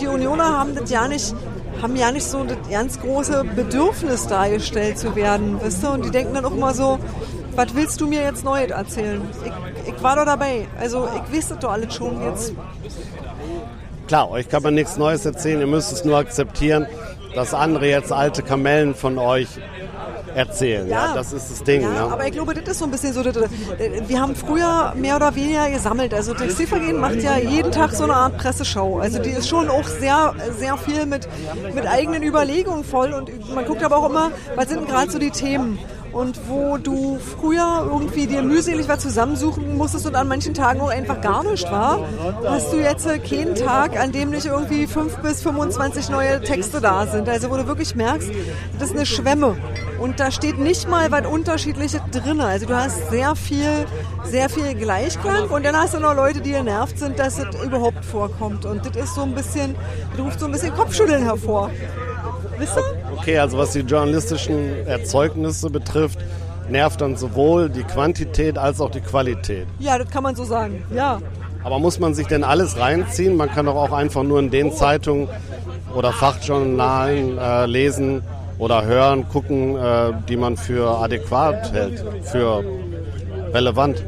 die 0.00 0.06
Unioner 0.06 0.58
haben 0.58 0.74
das 0.74 0.90
ja 0.90 1.08
nicht 1.08 1.34
haben 1.82 1.96
ja 1.96 2.12
nicht 2.12 2.26
so 2.26 2.44
das 2.44 2.58
ganz 2.70 3.00
große 3.00 3.44
Bedürfnis 3.56 4.26
dargestellt 4.26 4.98
zu 4.98 5.16
werden, 5.16 5.60
wisst 5.62 5.82
ihr? 5.82 5.90
Und 5.90 6.04
die 6.04 6.10
denken 6.10 6.34
dann 6.34 6.44
auch 6.44 6.52
immer 6.52 6.74
so, 6.74 6.98
was 7.56 7.74
willst 7.74 8.00
du 8.00 8.06
mir 8.06 8.22
jetzt 8.22 8.44
neu 8.44 8.62
erzählen? 8.64 9.22
Ich, 9.44 9.94
ich 9.94 10.02
war 10.02 10.16
doch 10.16 10.24
dabei. 10.24 10.66
Also 10.78 11.08
ich 11.14 11.36
weiß 11.36 11.48
das 11.48 11.58
doch 11.58 11.72
alles 11.72 11.94
schon 11.94 12.22
jetzt. 12.22 12.52
Klar, 14.06 14.30
euch 14.30 14.48
kann 14.48 14.62
man 14.62 14.74
nichts 14.74 14.96
Neues 14.96 15.24
erzählen, 15.24 15.60
ihr 15.60 15.66
müsst 15.66 15.92
es 15.92 16.04
nur 16.04 16.18
akzeptieren, 16.18 16.86
dass 17.34 17.54
andere 17.54 17.86
jetzt 17.86 18.12
alte 18.12 18.42
Kamellen 18.42 18.94
von 18.94 19.18
euch 19.18 19.48
erzählen. 20.34 20.88
Ja, 20.88 21.06
ja 21.06 21.14
das 21.14 21.32
ist 21.32 21.50
das 21.50 21.62
Ding. 21.62 21.82
Ja, 21.82 21.90
ne? 21.90 22.00
Aber 22.00 22.26
ich 22.26 22.32
glaube, 22.32 22.54
das 22.54 22.68
ist 22.68 22.78
so 22.78 22.84
ein 22.84 22.90
bisschen 22.90 23.12
so, 23.12 23.22
das, 23.22 23.36
wir 23.36 24.20
haben 24.20 24.34
früher 24.34 24.94
mehr 24.96 25.16
oder 25.16 25.34
weniger 25.34 25.70
gesammelt. 25.70 26.14
Also 26.14 26.34
Textilvergehen 26.34 26.98
macht 26.98 27.22
ja 27.22 27.38
jeden 27.38 27.72
Tag 27.72 27.92
so 27.92 28.04
eine 28.04 28.14
Art 28.14 28.36
Presseschau. 28.36 28.98
Also 28.98 29.18
die 29.18 29.30
ist 29.30 29.48
schon 29.48 29.68
auch 29.68 29.86
sehr, 29.86 30.34
sehr 30.58 30.76
viel 30.76 31.06
mit, 31.06 31.28
mit 31.74 31.86
eigenen 31.86 32.22
Überlegungen 32.22 32.84
voll 32.84 33.12
und 33.12 33.54
man 33.54 33.64
guckt 33.64 33.82
aber 33.82 33.96
auch 33.96 34.08
immer, 34.08 34.30
was 34.54 34.68
sind 34.68 34.88
gerade 34.88 35.10
so 35.10 35.18
die 35.18 35.30
Themen 35.30 35.78
und 36.12 36.38
wo 36.48 36.76
du 36.76 37.18
früher 37.18 37.88
irgendwie 37.90 38.26
dir 38.26 38.42
mühselig 38.42 38.88
was 38.88 39.00
zusammensuchen 39.00 39.76
musstest 39.76 40.06
und 40.06 40.14
an 40.14 40.28
manchen 40.28 40.54
Tagen 40.54 40.80
auch 40.80 40.90
einfach 40.90 41.20
gar 41.20 41.44
nicht 41.44 41.70
war, 41.70 42.00
hast 42.44 42.72
du 42.72 42.78
jetzt 42.78 43.06
keinen 43.28 43.54
Tag, 43.54 43.98
an 43.98 44.12
dem 44.12 44.30
nicht 44.30 44.46
irgendwie 44.46 44.86
fünf 44.86 45.16
bis 45.18 45.42
25 45.42 46.08
neue 46.10 46.40
Texte 46.40 46.80
da 46.80 47.06
sind. 47.06 47.28
Also 47.28 47.50
wo 47.50 47.56
du 47.56 47.66
wirklich 47.66 47.94
merkst, 47.94 48.30
das 48.78 48.90
ist 48.90 48.96
eine 48.96 49.06
Schwemme. 49.06 49.56
Und 50.00 50.18
da 50.18 50.30
steht 50.30 50.58
nicht 50.58 50.88
mal 50.88 51.10
was 51.12 51.26
Unterschiedliches 51.26 52.00
drin. 52.10 52.40
Also 52.40 52.66
du 52.66 52.74
hast 52.74 53.10
sehr 53.10 53.36
viel, 53.36 53.86
sehr 54.24 54.48
viel 54.48 54.74
Gleichklang 54.74 55.50
und 55.50 55.64
dann 55.64 55.76
hast 55.76 55.94
du 55.94 56.00
noch 56.00 56.14
Leute, 56.14 56.40
die 56.40 56.52
genervt 56.52 56.98
sind, 56.98 57.18
dass 57.18 57.38
es 57.38 57.46
überhaupt 57.62 58.04
vorkommt. 58.04 58.64
Und 58.64 58.86
das 58.86 58.96
ist 58.96 59.14
so 59.14 59.22
ein 59.22 59.34
bisschen, 59.34 59.74
das 60.12 60.20
ruft 60.20 60.40
so 60.40 60.46
ein 60.46 60.52
bisschen 60.52 60.74
Kopfschütteln 60.74 61.22
hervor. 61.22 61.70
Wisst 62.60 62.76
ihr? 62.76 62.82
Okay, 63.16 63.38
also 63.38 63.56
was 63.56 63.72
die 63.72 63.80
journalistischen 63.80 64.86
Erzeugnisse 64.86 65.70
betrifft, 65.70 66.18
nervt 66.68 67.00
dann 67.00 67.16
sowohl 67.16 67.70
die 67.70 67.84
Quantität 67.84 68.58
als 68.58 68.80
auch 68.82 68.90
die 68.90 69.00
Qualität. 69.00 69.66
Ja, 69.78 69.96
das 69.96 70.10
kann 70.10 70.22
man 70.22 70.36
so 70.36 70.44
sagen, 70.44 70.84
ja. 70.94 71.20
Aber 71.64 71.78
muss 71.78 71.98
man 71.98 72.14
sich 72.14 72.26
denn 72.26 72.44
alles 72.44 72.78
reinziehen? 72.78 73.36
Man 73.36 73.50
kann 73.50 73.66
doch 73.66 73.76
auch 73.76 73.92
einfach 73.92 74.22
nur 74.22 74.38
in 74.38 74.50
den 74.50 74.72
Zeitungen 74.72 75.28
oder 75.94 76.12
Fachjournalen 76.12 77.38
äh, 77.38 77.66
lesen 77.66 78.22
oder 78.58 78.84
hören, 78.84 79.26
gucken, 79.28 79.76
äh, 79.76 80.12
die 80.28 80.36
man 80.36 80.58
für 80.58 80.86
adäquat 80.98 81.72
hält, 81.72 82.04
für 82.22 82.62
relevant. 83.52 84.04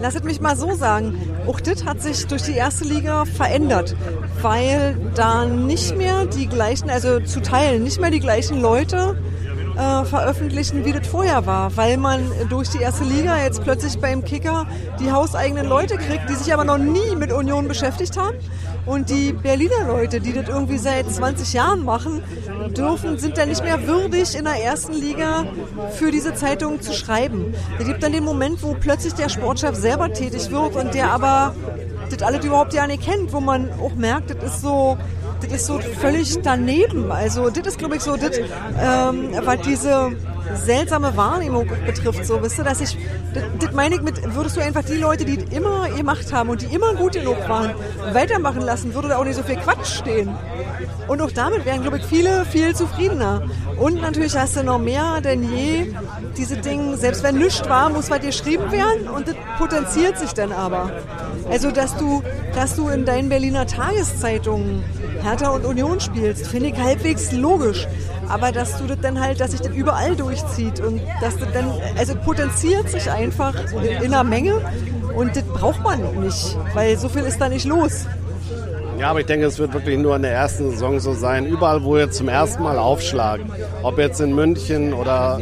Lasset 0.00 0.24
mich 0.24 0.40
mal 0.40 0.56
so 0.56 0.74
sagen, 0.74 1.20
auch 1.48 1.60
das 1.60 1.84
hat 1.84 2.00
sich 2.00 2.26
durch 2.28 2.42
die 2.42 2.54
erste 2.54 2.84
Liga 2.84 3.24
verändert, 3.24 3.96
weil 4.42 4.96
da 5.14 5.44
nicht 5.44 5.96
mehr 5.96 6.26
die 6.26 6.46
gleichen, 6.46 6.90
also 6.90 7.20
zu 7.20 7.40
teilen, 7.40 7.82
nicht 7.82 8.00
mehr 8.00 8.10
die 8.10 8.20
gleichen 8.20 8.60
Leute 8.60 9.16
äh, 9.76 10.04
veröffentlichen, 10.04 10.84
wie 10.84 10.92
das 10.92 11.06
vorher 11.06 11.46
war, 11.46 11.76
weil 11.76 11.96
man 11.96 12.20
durch 12.48 12.68
die 12.70 12.78
erste 12.78 13.04
Liga 13.04 13.42
jetzt 13.42 13.62
plötzlich 13.62 13.98
beim 13.98 14.24
Kicker 14.24 14.66
die 15.00 15.12
hauseigenen 15.12 15.66
Leute 15.66 15.96
kriegt, 15.96 16.28
die 16.28 16.34
sich 16.34 16.52
aber 16.52 16.64
noch 16.64 16.78
nie 16.78 17.14
mit 17.16 17.32
Union 17.32 17.68
beschäftigt 17.68 18.16
haben 18.16 18.36
und 18.88 19.10
die 19.10 19.32
Berliner 19.32 19.86
Leute, 19.86 20.20
die 20.20 20.32
das 20.32 20.48
irgendwie 20.48 20.78
seit 20.78 21.10
20 21.10 21.52
Jahren 21.52 21.84
machen, 21.84 22.22
dürfen, 22.76 23.18
sind 23.18 23.36
dann 23.36 23.50
nicht 23.50 23.62
mehr 23.62 23.86
würdig, 23.86 24.34
in 24.34 24.44
der 24.44 24.62
ersten 24.64 24.94
Liga 24.94 25.46
für 25.92 26.10
diese 26.10 26.34
Zeitung 26.34 26.80
zu 26.80 26.92
schreiben. 26.94 27.54
Es 27.78 27.86
gibt 27.86 28.02
dann 28.02 28.12
den 28.12 28.24
Moment, 28.24 28.62
wo 28.62 28.74
plötzlich 28.74 29.14
der 29.14 29.28
Sportchef 29.28 29.74
selber 29.74 30.12
tätig 30.12 30.50
wird 30.50 30.74
und 30.74 30.94
der 30.94 31.12
aber 31.12 31.54
das 32.08 32.22
alles 32.22 32.44
überhaupt 32.44 32.72
ja 32.74 32.86
nicht 32.86 33.02
kennt, 33.02 33.32
wo 33.32 33.40
man 33.40 33.70
auch 33.80 33.94
merkt, 33.94 34.30
das 34.30 34.54
ist 34.54 34.62
so, 34.62 34.96
das 35.40 35.52
ist 35.52 35.66
so 35.66 35.78
völlig 35.78 36.40
daneben. 36.42 37.10
Also 37.10 37.50
das 37.50 37.66
ist, 37.66 37.78
glaube 37.78 37.96
ich, 37.96 38.02
so 38.02 38.16
das, 38.16 38.38
ähm, 38.38 39.30
was 39.44 39.60
diese 39.62 40.12
seltsame 40.54 41.16
Wahrnehmung 41.16 41.68
betrifft, 41.86 42.24
so, 42.24 42.42
wisst 42.42 42.58
ihr, 42.58 42.64
dass 42.64 42.80
ich, 42.80 42.96
das, 43.34 43.44
das 43.60 43.72
meine 43.72 43.96
ich 43.96 44.02
mit, 44.02 44.34
würdest 44.34 44.56
du 44.56 44.60
einfach 44.60 44.84
die 44.84 44.94
Leute, 44.94 45.24
die 45.24 45.34
immer 45.54 45.88
gemacht 45.90 46.32
haben 46.32 46.48
und 46.48 46.62
die 46.62 46.74
immer 46.74 46.94
gut 46.94 47.12
genug 47.12 47.36
waren, 47.48 47.74
weitermachen 48.12 48.62
lassen, 48.62 48.94
würde 48.94 49.08
da 49.08 49.18
auch 49.18 49.24
nicht 49.24 49.36
so 49.36 49.42
viel 49.42 49.56
Quatsch 49.56 49.98
stehen. 49.98 50.30
Und 51.06 51.20
auch 51.22 51.30
damit 51.30 51.64
wären, 51.64 51.82
glaube 51.82 51.98
ich, 51.98 52.04
viele 52.04 52.44
viel 52.44 52.74
zufriedener. 52.74 53.42
Und 53.78 54.00
natürlich 54.00 54.36
hast 54.36 54.56
du 54.56 54.62
noch 54.62 54.78
mehr 54.78 55.20
denn 55.20 55.42
je 55.42 55.92
diese 56.36 56.56
Dinge, 56.56 56.96
selbst 56.96 57.22
wenn 57.22 57.38
nichts 57.38 57.68
war, 57.68 57.90
muss 57.90 58.10
was 58.10 58.20
geschrieben 58.20 58.70
werden 58.70 59.08
und 59.08 59.28
das 59.28 59.36
potenziert 59.58 60.18
sich 60.18 60.32
dann 60.32 60.52
aber. 60.52 60.90
Also, 61.50 61.70
dass 61.70 61.96
du, 61.96 62.22
dass 62.54 62.76
du 62.76 62.88
in 62.88 63.04
deinen 63.04 63.28
Berliner 63.28 63.66
Tageszeitungen 63.66 64.84
Hertha 65.28 65.50
und 65.50 65.66
Union 65.66 66.00
spielst, 66.00 66.46
finde 66.46 66.68
ich 66.70 66.78
halbwegs 66.78 67.32
logisch. 67.32 67.86
Aber 68.28 68.50
dass 68.50 68.78
du 68.78 68.86
das 68.86 68.98
dann 69.00 69.20
halt, 69.20 69.40
dass 69.40 69.50
sich 69.50 69.60
das 69.60 69.74
überall 69.74 70.16
durchzieht 70.16 70.80
und 70.80 71.00
dass 71.20 71.36
das 71.36 71.52
dann, 71.52 71.70
also 71.98 72.14
potenziert 72.14 72.88
sich 72.88 73.10
einfach 73.10 73.54
in 74.02 74.12
einer 74.12 74.24
Menge 74.24 74.54
und 75.14 75.36
das 75.36 75.44
braucht 75.44 75.82
man 75.82 76.00
nicht, 76.20 76.56
weil 76.74 76.96
so 76.96 77.08
viel 77.08 77.22
ist 77.22 77.40
da 77.40 77.48
nicht 77.48 77.66
los. 77.66 78.06
Ja, 78.98 79.10
aber 79.10 79.20
ich 79.20 79.26
denke, 79.26 79.46
es 79.46 79.58
wird 79.58 79.74
wirklich 79.74 79.98
nur 79.98 80.16
in 80.16 80.22
der 80.22 80.32
ersten 80.32 80.70
Saison 80.70 80.98
so 80.98 81.12
sein. 81.12 81.46
Überall, 81.46 81.84
wo 81.84 81.94
wir 81.94 82.10
zum 82.10 82.28
ersten 82.28 82.62
Mal 82.62 82.78
aufschlagen, 82.78 83.46
ob 83.82 83.96
jetzt 83.98 84.20
in 84.20 84.34
München 84.34 84.92
oder 84.92 85.40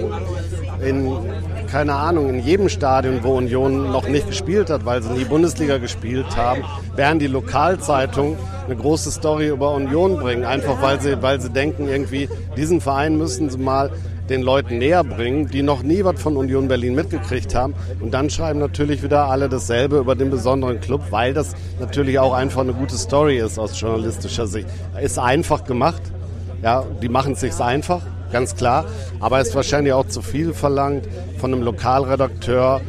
in, 0.85 1.17
keine 1.67 1.95
Ahnung, 1.95 2.29
in 2.29 2.41
jedem 2.41 2.69
Stadion, 2.69 3.23
wo 3.23 3.37
Union 3.37 3.91
noch 3.91 4.09
nicht 4.09 4.29
gespielt 4.29 4.71
hat, 4.71 4.85
weil 4.85 5.03
sie 5.03 5.11
nie 5.11 5.25
Bundesliga 5.25 5.79
gespielt 5.79 6.37
haben, 6.37 6.63
werden 6.95 7.19
die 7.19 7.27
Lokalzeitungen 7.27 8.37
eine 8.67 8.77
große 8.77 9.11
Story 9.11 9.49
über 9.49 9.75
Union 9.75 10.17
bringen. 10.17 10.45
Einfach 10.45 10.81
weil 10.83 11.01
sie, 11.01 11.21
weil 11.23 11.41
sie 11.41 11.51
denken, 11.51 11.89
irgendwie, 11.89 12.29
diesen 12.57 12.81
Verein 12.81 13.17
müssen 13.17 13.51
sie 13.51 13.59
mal 13.59 13.91
den 14.29 14.43
Leuten 14.43 14.79
näher 14.79 15.05
bringen, 15.05 15.49
die 15.49 15.63
noch 15.63 15.83
nie 15.83 16.05
was 16.05 16.21
von 16.21 16.37
Union 16.37 16.69
Berlin 16.69 16.95
mitgekriegt 16.95 17.55
haben. 17.55 17.75
Und 18.01 18.13
dann 18.13 18.29
schreiben 18.31 18.59
natürlich 18.59 19.03
wieder 19.03 19.27
alle 19.27 19.49
dasselbe 19.49 19.99
über 19.99 20.15
den 20.15 20.31
besonderen 20.31 20.81
Club, 20.81 21.03
weil 21.11 21.33
das 21.33 21.55
natürlich 21.81 22.19
auch 22.19 22.33
einfach 22.33 22.63
eine 22.63 22.73
gute 22.73 22.97
Story 22.97 23.39
ist 23.39 23.59
aus 23.59 23.81
journalistischer 23.81 24.47
Sicht. 24.47 24.69
Ist 25.01 25.19
einfach 25.19 25.65
gemacht. 25.65 26.03
Ja, 26.63 26.85
die 27.03 27.09
machen 27.09 27.35
es 27.35 27.41
sich 27.41 27.55
einfach, 27.61 28.01
ganz 28.33 28.57
klar. 28.57 28.85
Aber 29.21 29.41
es 29.41 29.49
ist 29.49 29.55
wahrscheinlich 29.55 29.93
auch 29.93 30.07
zu 30.07 30.23
viel 30.23 30.53
verlangt 30.53 31.07
von 31.39 31.53
einem 31.53 31.63
Lokalredakteur. 31.63 32.81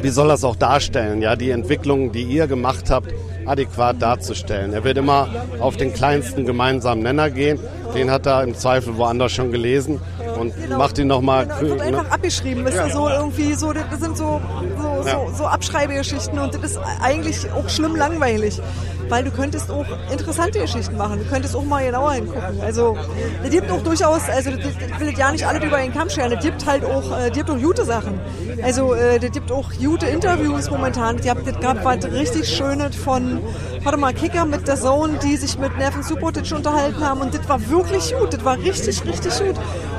Wie 0.00 0.10
soll 0.10 0.28
das 0.28 0.44
auch 0.44 0.56
darstellen? 0.56 1.22
Ja, 1.22 1.34
die 1.34 1.50
Entwicklung, 1.50 2.12
die 2.12 2.22
ihr 2.22 2.46
gemacht 2.46 2.90
habt, 2.90 3.12
adäquat 3.46 4.00
darzustellen. 4.00 4.72
Er 4.72 4.84
wird 4.84 4.98
immer 4.98 5.28
auf 5.58 5.76
den 5.76 5.92
kleinsten 5.92 6.46
gemeinsamen 6.46 7.02
Nenner 7.02 7.30
gehen. 7.30 7.58
Den 7.94 8.10
hat 8.10 8.26
er 8.26 8.42
im 8.42 8.54
Zweifel 8.54 8.96
woanders 8.96 9.32
schon 9.32 9.50
gelesen. 9.50 10.00
und 10.38 10.54
genau. 10.54 10.78
macht 10.78 10.98
ihn 10.98 11.08
nochmal. 11.08 11.46
Genau, 11.46 11.60
wird 11.62 11.80
einfach 11.80 12.04
ne? 12.04 12.12
abgeschrieben. 12.12 12.66
Ist 12.66 12.76
ja. 12.76 12.90
so 12.90 13.08
irgendwie 13.08 13.54
so, 13.54 13.72
das 13.72 14.00
sind 14.00 14.16
so, 14.16 14.40
so, 14.80 15.08
ja. 15.08 15.26
so, 15.26 15.32
so 15.34 15.46
Abschreibegeschichten 15.46 16.38
und 16.38 16.54
das 16.54 16.62
ist 16.62 16.80
eigentlich 17.02 17.50
auch 17.50 17.68
schlimm 17.68 17.96
langweilig 17.96 18.60
weil 19.08 19.24
du 19.24 19.30
könntest 19.30 19.70
auch 19.70 19.86
interessante 20.10 20.58
Geschichten 20.60 20.96
machen. 20.96 21.18
Du 21.18 21.24
könntest 21.24 21.54
auch 21.56 21.64
mal 21.64 21.84
genauer 21.84 22.12
hingucken. 22.12 22.60
Also, 22.60 22.96
es 23.42 23.50
gibt 23.50 23.70
auch 23.70 23.82
durchaus, 23.82 24.28
also, 24.28 24.50
das, 24.50 24.60
das 24.62 25.00
will 25.00 25.16
ja 25.16 25.30
nicht 25.30 25.46
alle 25.46 25.64
über 25.64 25.78
den 25.78 25.92
Kamm 25.92 26.10
scheren. 26.10 26.32
Es 26.32 26.42
gibt 26.42 26.66
halt 26.66 26.84
auch, 26.84 27.18
äh, 27.18 27.30
gibt 27.30 27.50
auch 27.50 27.58
gute 27.58 27.84
Sachen. 27.84 28.20
Also, 28.62 28.94
äh, 28.94 29.18
gibt 29.18 29.52
auch 29.52 29.70
gute 29.72 30.06
Interviews 30.06 30.70
momentan. 30.70 31.18
Ich 31.18 31.28
hab, 31.28 31.44
das 31.44 31.60
gab 31.60 31.84
was 31.84 32.04
richtig 32.04 32.48
Schönes 32.48 32.96
von, 32.96 33.40
warte 33.82 33.98
mal, 33.98 34.12
Kicker 34.12 34.44
mit 34.44 34.66
der 34.66 34.76
Zone, 34.76 35.18
die 35.22 35.36
sich 35.36 35.58
mit 35.58 35.76
Nerven 35.78 36.02
Subotic 36.02 36.50
unterhalten 36.52 37.00
haben 37.00 37.20
und 37.20 37.34
das 37.34 37.48
war 37.48 37.68
wirklich 37.68 38.14
gut. 38.18 38.32
Das 38.32 38.44
war 38.44 38.58
richtig, 38.58 39.04
richtig 39.04 39.38
gut. 39.38 39.56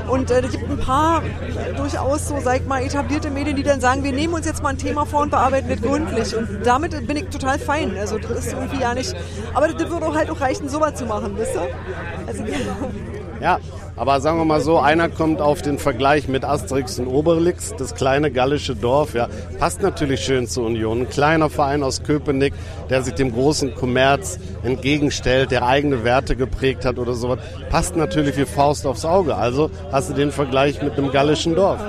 Und 0.08 0.30
äh, 0.30 0.42
gibt 0.42 0.59
ein 0.70 0.78
paar 0.78 1.22
durchaus 1.76 2.28
so, 2.28 2.38
sag 2.40 2.66
mal, 2.66 2.82
etablierte 2.82 3.30
Medien, 3.30 3.56
die 3.56 3.62
dann 3.62 3.80
sagen, 3.80 4.04
wir 4.04 4.12
nehmen 4.12 4.34
uns 4.34 4.46
jetzt 4.46 4.62
mal 4.62 4.70
ein 4.70 4.78
Thema 4.78 5.04
vor 5.04 5.22
und 5.22 5.30
bearbeiten 5.30 5.68
das 5.68 5.80
gründlich. 5.80 6.36
Und 6.36 6.60
damit 6.64 7.06
bin 7.06 7.16
ich 7.16 7.24
total 7.28 7.58
fein. 7.58 7.96
Also 7.98 8.18
das 8.18 8.46
ist 8.46 8.52
irgendwie 8.52 8.80
ja 8.80 8.94
nicht. 8.94 9.14
Aber 9.54 9.68
das 9.68 9.90
würde 9.90 10.14
halt 10.14 10.30
auch 10.30 10.40
reichen, 10.40 10.68
sowas 10.68 10.94
zu 10.94 11.06
machen, 11.06 11.36
wisst 11.36 11.54
ihr? 11.54 11.68
Also, 12.26 12.44
ja, 13.40 13.58
aber 14.00 14.18
sagen 14.22 14.38
wir 14.38 14.46
mal 14.46 14.62
so, 14.62 14.78
einer 14.78 15.10
kommt 15.10 15.42
auf 15.42 15.60
den 15.60 15.78
Vergleich 15.78 16.26
mit 16.26 16.42
Asterix 16.42 16.98
und 16.98 17.06
Obelix, 17.06 17.74
das 17.76 17.94
kleine 17.94 18.30
gallische 18.30 18.74
Dorf, 18.74 19.12
ja, 19.12 19.28
passt 19.58 19.82
natürlich 19.82 20.24
schön 20.24 20.48
zur 20.48 20.64
Union. 20.64 21.02
Ein 21.02 21.10
kleiner 21.10 21.50
Verein 21.50 21.82
aus 21.82 22.02
Köpenick, 22.02 22.54
der 22.88 23.02
sich 23.02 23.12
dem 23.12 23.30
großen 23.30 23.74
Kommerz 23.74 24.38
entgegenstellt, 24.62 25.50
der 25.50 25.66
eigene 25.66 26.02
Werte 26.02 26.34
geprägt 26.34 26.86
hat 26.86 26.98
oder 26.98 27.12
sowas, 27.12 27.40
passt 27.68 27.94
natürlich 27.94 28.38
wie 28.38 28.46
Faust 28.46 28.86
aufs 28.86 29.04
Auge. 29.04 29.34
Also 29.34 29.70
hast 29.92 30.08
du 30.08 30.14
den 30.14 30.32
Vergleich 30.32 30.80
mit 30.80 30.94
einem 30.94 31.12
gallischen 31.12 31.54
Dorf. 31.54 31.80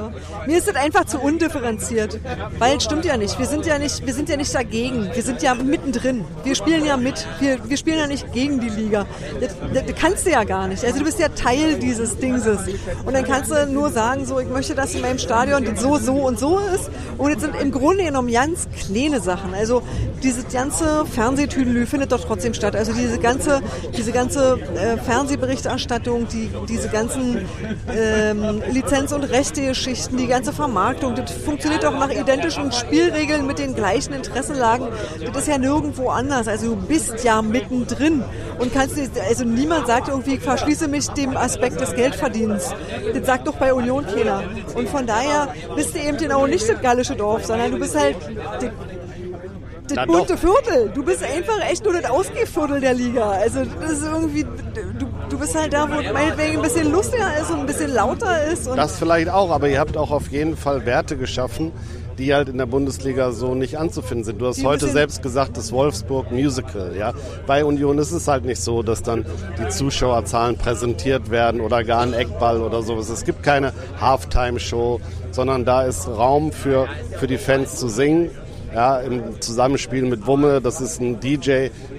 Mir 0.47 0.57
ist 0.57 0.67
das 0.67 0.75
einfach 0.75 1.05
zu 1.05 1.17
undifferenziert, 1.17 2.19
weil 2.59 2.75
es 2.75 2.83
stimmt 2.83 3.05
ja 3.05 3.15
nicht. 3.15 3.39
Wir 3.39 3.45
sind 3.45 3.65
ja 3.65 3.79
nicht, 3.79 4.05
wir 4.05 4.13
sind 4.13 4.27
ja 4.27 4.35
nicht 4.35 4.53
dagegen. 4.53 5.09
Wir 5.13 5.23
sind 5.23 5.41
ja 5.41 5.53
mittendrin. 5.53 6.25
Wir 6.43 6.55
spielen 6.55 6.83
ja 6.83 6.97
mit. 6.97 7.25
Wir, 7.39 7.57
wir 7.69 7.77
spielen 7.77 7.99
ja 7.99 8.07
nicht 8.07 8.33
gegen 8.33 8.59
die 8.59 8.69
Liga. 8.69 9.05
Das, 9.39 9.55
das, 9.73 9.85
das 9.85 9.95
kannst 9.95 10.25
du 10.25 10.31
ja 10.31 10.43
gar 10.43 10.67
nicht. 10.67 10.83
Also 10.83 10.99
du 10.99 11.05
bist 11.05 11.19
ja 11.19 11.29
Teil 11.29 11.79
dieses 11.79 12.00
dieses 12.01 12.17
Dingses. 12.17 12.59
Und 13.05 13.13
dann 13.13 13.25
kannst 13.25 13.51
du 13.51 13.65
nur 13.67 13.89
sagen, 13.89 14.25
so, 14.25 14.39
ich 14.39 14.49
möchte, 14.49 14.75
dass 14.75 14.93
in 14.93 15.01
meinem 15.01 15.19
Stadion 15.19 15.75
so, 15.75 15.97
so 15.97 16.13
und 16.13 16.39
so 16.39 16.59
ist. 16.59 16.89
Und 17.17 17.31
jetzt 17.31 17.41
sind 17.41 17.55
im 17.55 17.71
Grunde 17.71 18.03
genommen 18.03 18.31
ganz 18.31 18.67
kleine 18.79 19.21
Sachen. 19.21 19.53
Also 19.53 19.83
diese 20.23 20.43
ganze 20.43 21.05
Fernsehtüdelü 21.05 21.85
findet 21.85 22.11
doch 22.11 22.23
trotzdem 22.25 22.53
statt. 22.53 22.75
Also 22.75 22.93
diese 22.93 23.19
ganze, 23.19 23.61
diese 23.95 24.11
ganze 24.11 24.59
äh, 24.75 24.97
Fernsehberichterstattung, 24.97 26.27
die, 26.27 26.49
diese 26.67 26.89
ganzen 26.89 27.45
ähm, 27.93 28.61
Lizenz- 28.71 29.13
und 29.13 29.23
Rechtegeschichten, 29.23 30.17
die 30.17 30.27
ganze 30.27 30.53
Vermarktung, 30.53 31.15
das 31.15 31.31
funktioniert 31.31 31.83
doch 31.83 31.93
nach 31.93 32.09
identischen 32.09 32.71
Spielregeln 32.71 33.45
mit 33.45 33.59
den 33.59 33.75
gleichen 33.75 34.13
Interessenlagen. 34.13 34.87
Das 35.33 35.43
ist 35.43 35.47
ja 35.47 35.57
nirgendwo 35.57 36.09
anders. 36.09 36.47
Also 36.47 36.75
du 36.75 36.75
bist 36.75 37.23
ja 37.23 37.41
mittendrin 37.41 38.23
und 38.59 38.73
kannst, 38.73 38.97
also 39.27 39.43
niemand 39.43 39.87
sagt 39.87 40.07
irgendwie, 40.07 40.35
ich 40.35 40.41
verschließe 40.41 40.87
mich 40.87 41.07
dem 41.09 41.35
Aspekt 41.37 41.79
des 41.81 41.90
Geldverdienens. 41.95 42.73
Das 43.13 43.25
sagt 43.25 43.47
doch 43.47 43.55
bei 43.55 43.73
Union 43.73 44.05
keiner. 44.05 44.43
Und 44.75 44.89
von 44.89 45.05
daher 45.05 45.49
bist 45.75 45.95
du 45.95 45.99
eben 45.99 46.17
genau 46.17 46.47
nicht 46.47 46.67
das 46.67 46.81
gallische 46.81 47.15
Dorf, 47.15 47.45
sondern 47.45 47.71
du 47.71 47.79
bist 47.79 47.97
halt 47.97 48.15
das, 48.59 49.95
das 49.95 50.05
bunte 50.07 50.37
Viertel. 50.37 50.91
Du 50.93 51.03
bist 51.03 51.23
einfach 51.23 51.59
echt 51.69 51.83
nur 51.83 51.93
das 51.93 52.09
Ausgehviertel 52.09 52.79
der 52.79 52.93
Liga. 52.93 53.31
Also 53.31 53.63
das 53.81 53.91
ist 53.91 54.05
irgendwie, 54.05 54.43
du, 54.43 55.07
du 55.29 55.39
bist 55.39 55.55
halt 55.55 55.73
da, 55.73 55.87
wo 55.89 55.95
meinetwegen 56.13 56.57
ein 56.57 56.61
bisschen 56.61 56.91
lustiger 56.91 57.37
ist 57.39 57.51
und 57.51 57.61
ein 57.61 57.65
bisschen 57.65 57.93
lauter 57.93 58.45
ist. 58.45 58.67
das 58.67 58.97
vielleicht 58.97 59.29
auch, 59.29 59.51
aber 59.51 59.69
ihr 59.69 59.79
habt 59.79 59.97
auch 59.97 60.11
auf 60.11 60.27
jeden 60.29 60.55
Fall 60.57 60.85
Werte 60.85 61.17
geschaffen, 61.17 61.71
die 62.17 62.33
halt 62.33 62.49
in 62.49 62.57
der 62.57 62.65
Bundesliga 62.65 63.31
so 63.31 63.55
nicht 63.55 63.77
anzufinden 63.77 64.23
sind. 64.23 64.41
Du 64.41 64.47
hast 64.47 64.59
die 64.59 64.65
heute 64.65 64.87
selbst 64.87 65.21
gesagt, 65.21 65.57
das 65.57 65.71
Wolfsburg 65.71 66.31
Musical. 66.31 66.95
Ja? 66.97 67.13
Bei 67.47 67.65
Union 67.65 67.97
ist 67.97 68.11
es 68.11 68.27
halt 68.27 68.45
nicht 68.45 68.61
so, 68.61 68.83
dass 68.83 69.03
dann 69.03 69.25
die 69.59 69.69
Zuschauerzahlen 69.69 70.57
präsentiert 70.57 71.29
werden 71.31 71.61
oder 71.61 71.83
gar 71.83 72.01
ein 72.01 72.13
Eckball 72.13 72.61
oder 72.61 72.83
sowas. 72.83 73.09
Es 73.09 73.23
gibt 73.23 73.43
keine 73.43 73.73
Halftime-Show, 73.99 74.99
sondern 75.31 75.65
da 75.65 75.83
ist 75.83 76.07
Raum 76.07 76.51
für, 76.51 76.87
für 77.17 77.27
die 77.27 77.37
Fans 77.37 77.75
zu 77.75 77.87
singen 77.87 78.29
ja, 78.73 78.99
im 78.99 79.41
Zusammenspiel 79.41 80.03
mit 80.03 80.25
Wumme. 80.27 80.61
Das 80.61 80.81
ist 80.81 81.01
ein 81.01 81.19
DJ, 81.19 81.49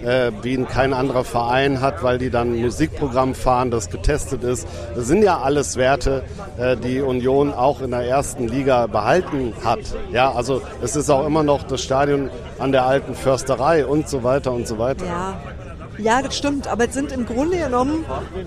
äh, 0.04 0.32
wie 0.42 0.54
ihn 0.54 0.66
kein 0.66 0.92
anderer 0.92 1.24
Verein 1.24 1.80
hat, 1.80 2.02
weil 2.02 2.18
die 2.18 2.30
dann 2.30 2.54
ein 2.54 2.62
Musikprogramm 2.62 3.34
fahren, 3.34 3.70
das 3.70 3.90
getestet 3.90 4.42
ist. 4.44 4.66
Das 4.94 5.06
sind 5.06 5.22
ja 5.22 5.40
alles 5.40 5.76
Werte, 5.76 6.24
äh, 6.58 6.76
die 6.76 7.00
Union 7.00 7.52
auch 7.52 7.80
in 7.80 7.90
der 7.90 8.02
ersten 8.02 8.48
Liga 8.48 8.86
behalten 8.86 9.52
hat. 9.64 9.80
Ja, 10.12 10.32
also 10.32 10.62
es 10.82 10.96
ist 10.96 11.10
auch 11.10 11.26
immer 11.26 11.42
noch 11.42 11.62
das 11.64 11.82
Stadion 11.82 12.30
an 12.58 12.72
der 12.72 12.86
alten 12.86 13.14
Försterei 13.14 13.86
und 13.86 14.08
so 14.08 14.22
weiter 14.22 14.52
und 14.52 14.66
so 14.66 14.78
weiter. 14.78 15.04
Ja. 15.06 15.34
Ja, 15.98 16.22
das 16.22 16.36
stimmt, 16.36 16.66
aber 16.68 16.88
es 16.88 16.94
sind 16.94 17.12
im 17.12 17.26
Grunde 17.26 17.58
genommen 17.58 18.04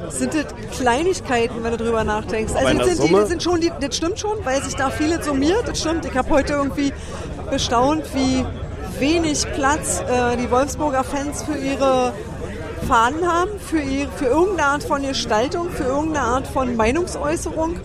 sind 0.09 0.34
das 0.34 0.45
Kleinigkeiten, 0.78 1.63
wenn 1.63 1.71
du 1.71 1.78
drüber 1.78 2.03
nachdenkst. 2.03 2.53
Also 2.53 2.78
das 2.78 2.97
sind, 2.97 3.09
die, 3.09 3.13
das 3.13 3.30
sind 3.30 3.43
schon 3.43 3.61
die, 3.61 3.71
das 3.80 3.95
stimmt 3.95 4.19
schon, 4.19 4.43
weil 4.43 4.63
sich 4.63 4.76
da 4.76 4.89
viele 4.89 5.21
summiert, 5.21 5.67
das 5.67 5.80
stimmt. 5.80 6.05
Ich 6.05 6.15
habe 6.15 6.30
heute 6.30 6.53
irgendwie 6.53 6.91
bestaunt, 7.50 8.04
wie 8.14 8.46
wenig 9.00 9.46
Platz 9.54 10.02
äh, 10.02 10.38
die 10.38 10.50
Wolfsburger 10.50 11.04
Fans 11.04 11.43
für 11.43 11.58
ihre 11.58 12.14
Fahnen 12.88 13.28
haben, 13.28 13.52
für, 13.60 13.80
ihr, 13.80 14.08
für 14.10 14.26
irgendeine 14.26 14.70
Art 14.70 14.84
von 14.84 15.02
Gestaltung, 15.02 15.70
für 15.72 15.84
irgendeine 15.84 16.26
Art 16.26 16.48
von 16.48 16.76
Meinungsäußerung. 16.76 17.78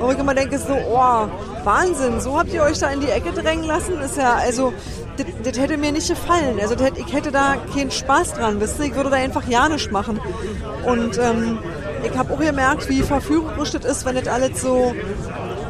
Und 0.00 0.12
ich 0.12 0.18
immer 0.18 0.34
denke 0.34 0.58
so, 0.58 0.74
oh, 0.74 1.28
Wahnsinn, 1.64 2.20
so 2.20 2.38
habt 2.38 2.52
ihr 2.52 2.62
euch 2.62 2.78
da 2.78 2.90
in 2.90 3.00
die 3.00 3.08
Ecke 3.08 3.32
drängen 3.32 3.64
lassen? 3.64 4.00
Ist 4.00 4.16
ja, 4.16 4.34
also, 4.34 4.72
das 5.16 5.58
hätte 5.58 5.76
mir 5.76 5.92
nicht 5.92 6.08
gefallen. 6.08 6.58
Also, 6.60 6.74
das, 6.74 6.92
ich 6.96 7.12
hätte 7.12 7.30
da 7.30 7.56
keinen 7.74 7.90
Spaß 7.90 8.34
dran, 8.34 8.60
wisst 8.60 8.78
ihr? 8.80 8.86
Ich 8.86 8.94
würde 8.96 9.10
da 9.10 9.16
einfach 9.16 9.46
ja 9.48 9.68
nicht 9.68 9.92
machen. 9.92 10.20
Und 10.84 11.18
ähm, 11.18 11.58
ich 12.04 12.16
habe 12.16 12.34
auch 12.34 12.38
gemerkt, 12.38 12.88
wie 12.88 13.02
verführerisch 13.02 13.72
das 13.72 13.84
ist, 13.84 14.04
wenn 14.04 14.16
das 14.16 14.26
alles 14.26 14.60
so 14.60 14.92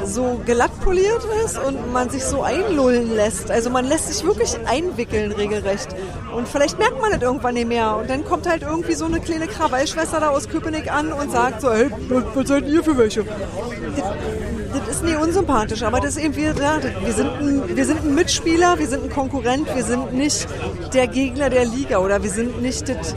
so 0.08 0.40
glatt 0.44 0.72
poliert 0.80 1.22
ist 1.44 1.58
und 1.58 1.92
man 1.92 2.10
sich 2.10 2.24
so 2.24 2.42
einlullen 2.42 3.14
lässt. 3.14 3.50
Also 3.50 3.70
man 3.70 3.84
lässt 3.84 4.12
sich 4.12 4.24
wirklich 4.24 4.56
einwickeln 4.66 5.32
regelrecht. 5.32 5.88
Und 6.34 6.48
vielleicht 6.48 6.78
merkt 6.78 7.00
man 7.00 7.12
das 7.12 7.22
irgendwann 7.22 7.54
nicht 7.54 7.68
mehr. 7.68 7.96
Und 7.96 8.10
dann 8.10 8.24
kommt 8.24 8.48
halt 8.48 8.62
irgendwie 8.62 8.94
so 8.94 9.04
eine 9.04 9.20
kleine 9.20 9.46
Krawallschwester 9.46 10.20
da 10.20 10.28
aus 10.30 10.48
Köpenick 10.48 10.90
an 10.92 11.12
und 11.12 11.30
sagt 11.30 11.60
so, 11.60 11.72
hey, 11.72 11.90
was 12.34 12.48
seid 12.48 12.66
ihr 12.66 12.82
für 12.82 12.96
welche? 12.96 13.24
Das, 13.24 14.04
das 14.72 14.88
ist 14.88 15.04
nie 15.04 15.14
unsympathisch, 15.14 15.82
aber 15.82 16.00
das 16.00 16.16
ist 16.16 16.24
eben, 16.24 16.36
wir, 16.36 16.54
ja, 16.54 16.80
wir, 16.82 17.12
sind 17.12 17.30
ein, 17.30 17.76
wir 17.76 17.84
sind 17.84 18.00
ein 18.00 18.14
Mitspieler, 18.14 18.78
wir 18.78 18.86
sind 18.86 19.04
ein 19.04 19.10
Konkurrent, 19.10 19.74
wir 19.74 19.84
sind 19.84 20.12
nicht 20.12 20.46
der 20.92 21.06
Gegner 21.06 21.50
der 21.50 21.64
Liga 21.64 21.98
oder 21.98 22.22
wir 22.22 22.30
sind 22.30 22.60
nicht 22.62 22.88
das... 22.88 23.14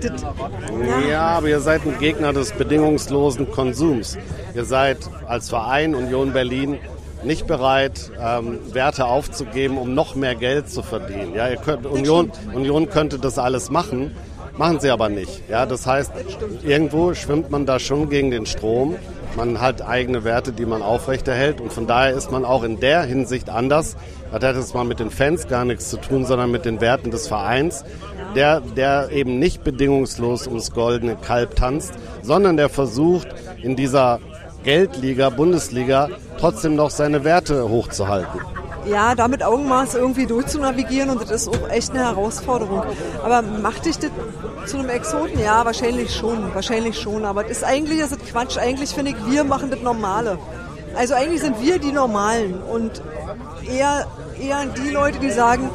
das 0.00 0.22
ja. 0.22 1.08
ja, 1.10 1.26
aber 1.28 1.48
ihr 1.48 1.60
seid 1.60 1.82
ein 1.84 1.98
Gegner 1.98 2.32
des 2.32 2.52
bedingungslosen 2.52 3.50
Konsums. 3.50 4.16
Ihr 4.54 4.64
seid 4.64 4.98
als 5.26 5.48
Verein 5.48 5.94
Union 5.94 6.32
Berlin 6.32 6.78
nicht 7.24 7.46
bereit, 7.46 8.10
ähm, 8.20 8.58
Werte 8.72 9.06
aufzugeben, 9.06 9.78
um 9.78 9.94
noch 9.94 10.14
mehr 10.14 10.34
Geld 10.34 10.70
zu 10.70 10.82
verdienen. 10.82 11.34
Ja, 11.34 11.48
ihr 11.48 11.56
könnt, 11.56 11.86
Union, 11.86 12.30
Union 12.54 12.88
könnte 12.88 13.18
das 13.18 13.38
alles 13.38 13.70
machen, 13.70 14.14
machen 14.56 14.80
sie 14.80 14.90
aber 14.90 15.08
nicht. 15.08 15.48
Ja, 15.48 15.66
das 15.66 15.86
heißt, 15.86 16.12
irgendwo 16.62 17.14
schwimmt 17.14 17.50
man 17.50 17.66
da 17.66 17.78
schon 17.78 18.08
gegen 18.08 18.30
den 18.30 18.46
Strom. 18.46 18.96
Man 19.38 19.60
hat 19.60 19.82
eigene 19.82 20.24
Werte, 20.24 20.50
die 20.50 20.66
man 20.66 20.82
aufrechterhält 20.82 21.60
und 21.60 21.72
von 21.72 21.86
daher 21.86 22.12
ist 22.12 22.32
man 22.32 22.44
auch 22.44 22.64
in 22.64 22.80
der 22.80 23.04
Hinsicht 23.04 23.48
anders. 23.48 23.96
Das 24.32 24.42
hat 24.42 24.56
jetzt 24.56 24.74
mal 24.74 24.82
mit 24.82 24.98
den 24.98 25.12
Fans 25.12 25.46
gar 25.46 25.64
nichts 25.64 25.90
zu 25.90 25.96
tun, 25.96 26.24
sondern 26.24 26.50
mit 26.50 26.64
den 26.64 26.80
Werten 26.80 27.12
des 27.12 27.28
Vereins, 27.28 27.84
der, 28.34 28.60
der 28.60 29.10
eben 29.12 29.38
nicht 29.38 29.62
bedingungslos 29.62 30.48
ums 30.48 30.72
goldene 30.72 31.14
Kalb 31.14 31.54
tanzt, 31.54 31.92
sondern 32.20 32.56
der 32.56 32.68
versucht, 32.68 33.28
in 33.62 33.76
dieser 33.76 34.18
Geldliga, 34.64 35.30
Bundesliga, 35.30 36.08
trotzdem 36.40 36.74
noch 36.74 36.90
seine 36.90 37.22
Werte 37.22 37.68
hochzuhalten. 37.68 38.40
Ja, 38.88 39.14
da 39.14 39.28
mit 39.28 39.42
Augenmaß 39.42 39.94
irgendwie 39.94 40.26
durchzunavigieren 40.26 41.10
und 41.10 41.20
das 41.20 41.30
ist 41.30 41.48
auch 41.48 41.68
echt 41.68 41.90
eine 41.90 42.00
Herausforderung. 42.00 42.82
Aber 43.22 43.42
macht 43.42 43.84
dich 43.84 43.98
das 43.98 44.10
zu 44.66 44.78
einem 44.78 44.88
Exoten? 44.88 45.38
Ja, 45.40 45.64
wahrscheinlich 45.64 46.14
schon, 46.14 46.54
wahrscheinlich 46.54 46.98
schon. 46.98 47.24
Aber 47.24 47.42
das 47.42 47.58
ist 47.58 47.64
eigentlich 47.64 48.00
ist 48.00 48.12
das 48.12 48.18
Quatsch. 48.20 48.56
Eigentlich 48.56 48.90
finde 48.90 49.12
ich, 49.12 49.30
wir 49.30 49.44
machen 49.44 49.70
das 49.70 49.80
Normale. 49.80 50.38
Also 50.94 51.14
eigentlich 51.14 51.40
sind 51.40 51.60
wir 51.60 51.78
die 51.78 51.92
Normalen 51.92 52.60
und 52.62 53.02
eher, 53.70 54.06
eher 54.40 54.64
die 54.66 54.90
Leute, 54.90 55.18
die 55.18 55.30
sagen, 55.30 55.70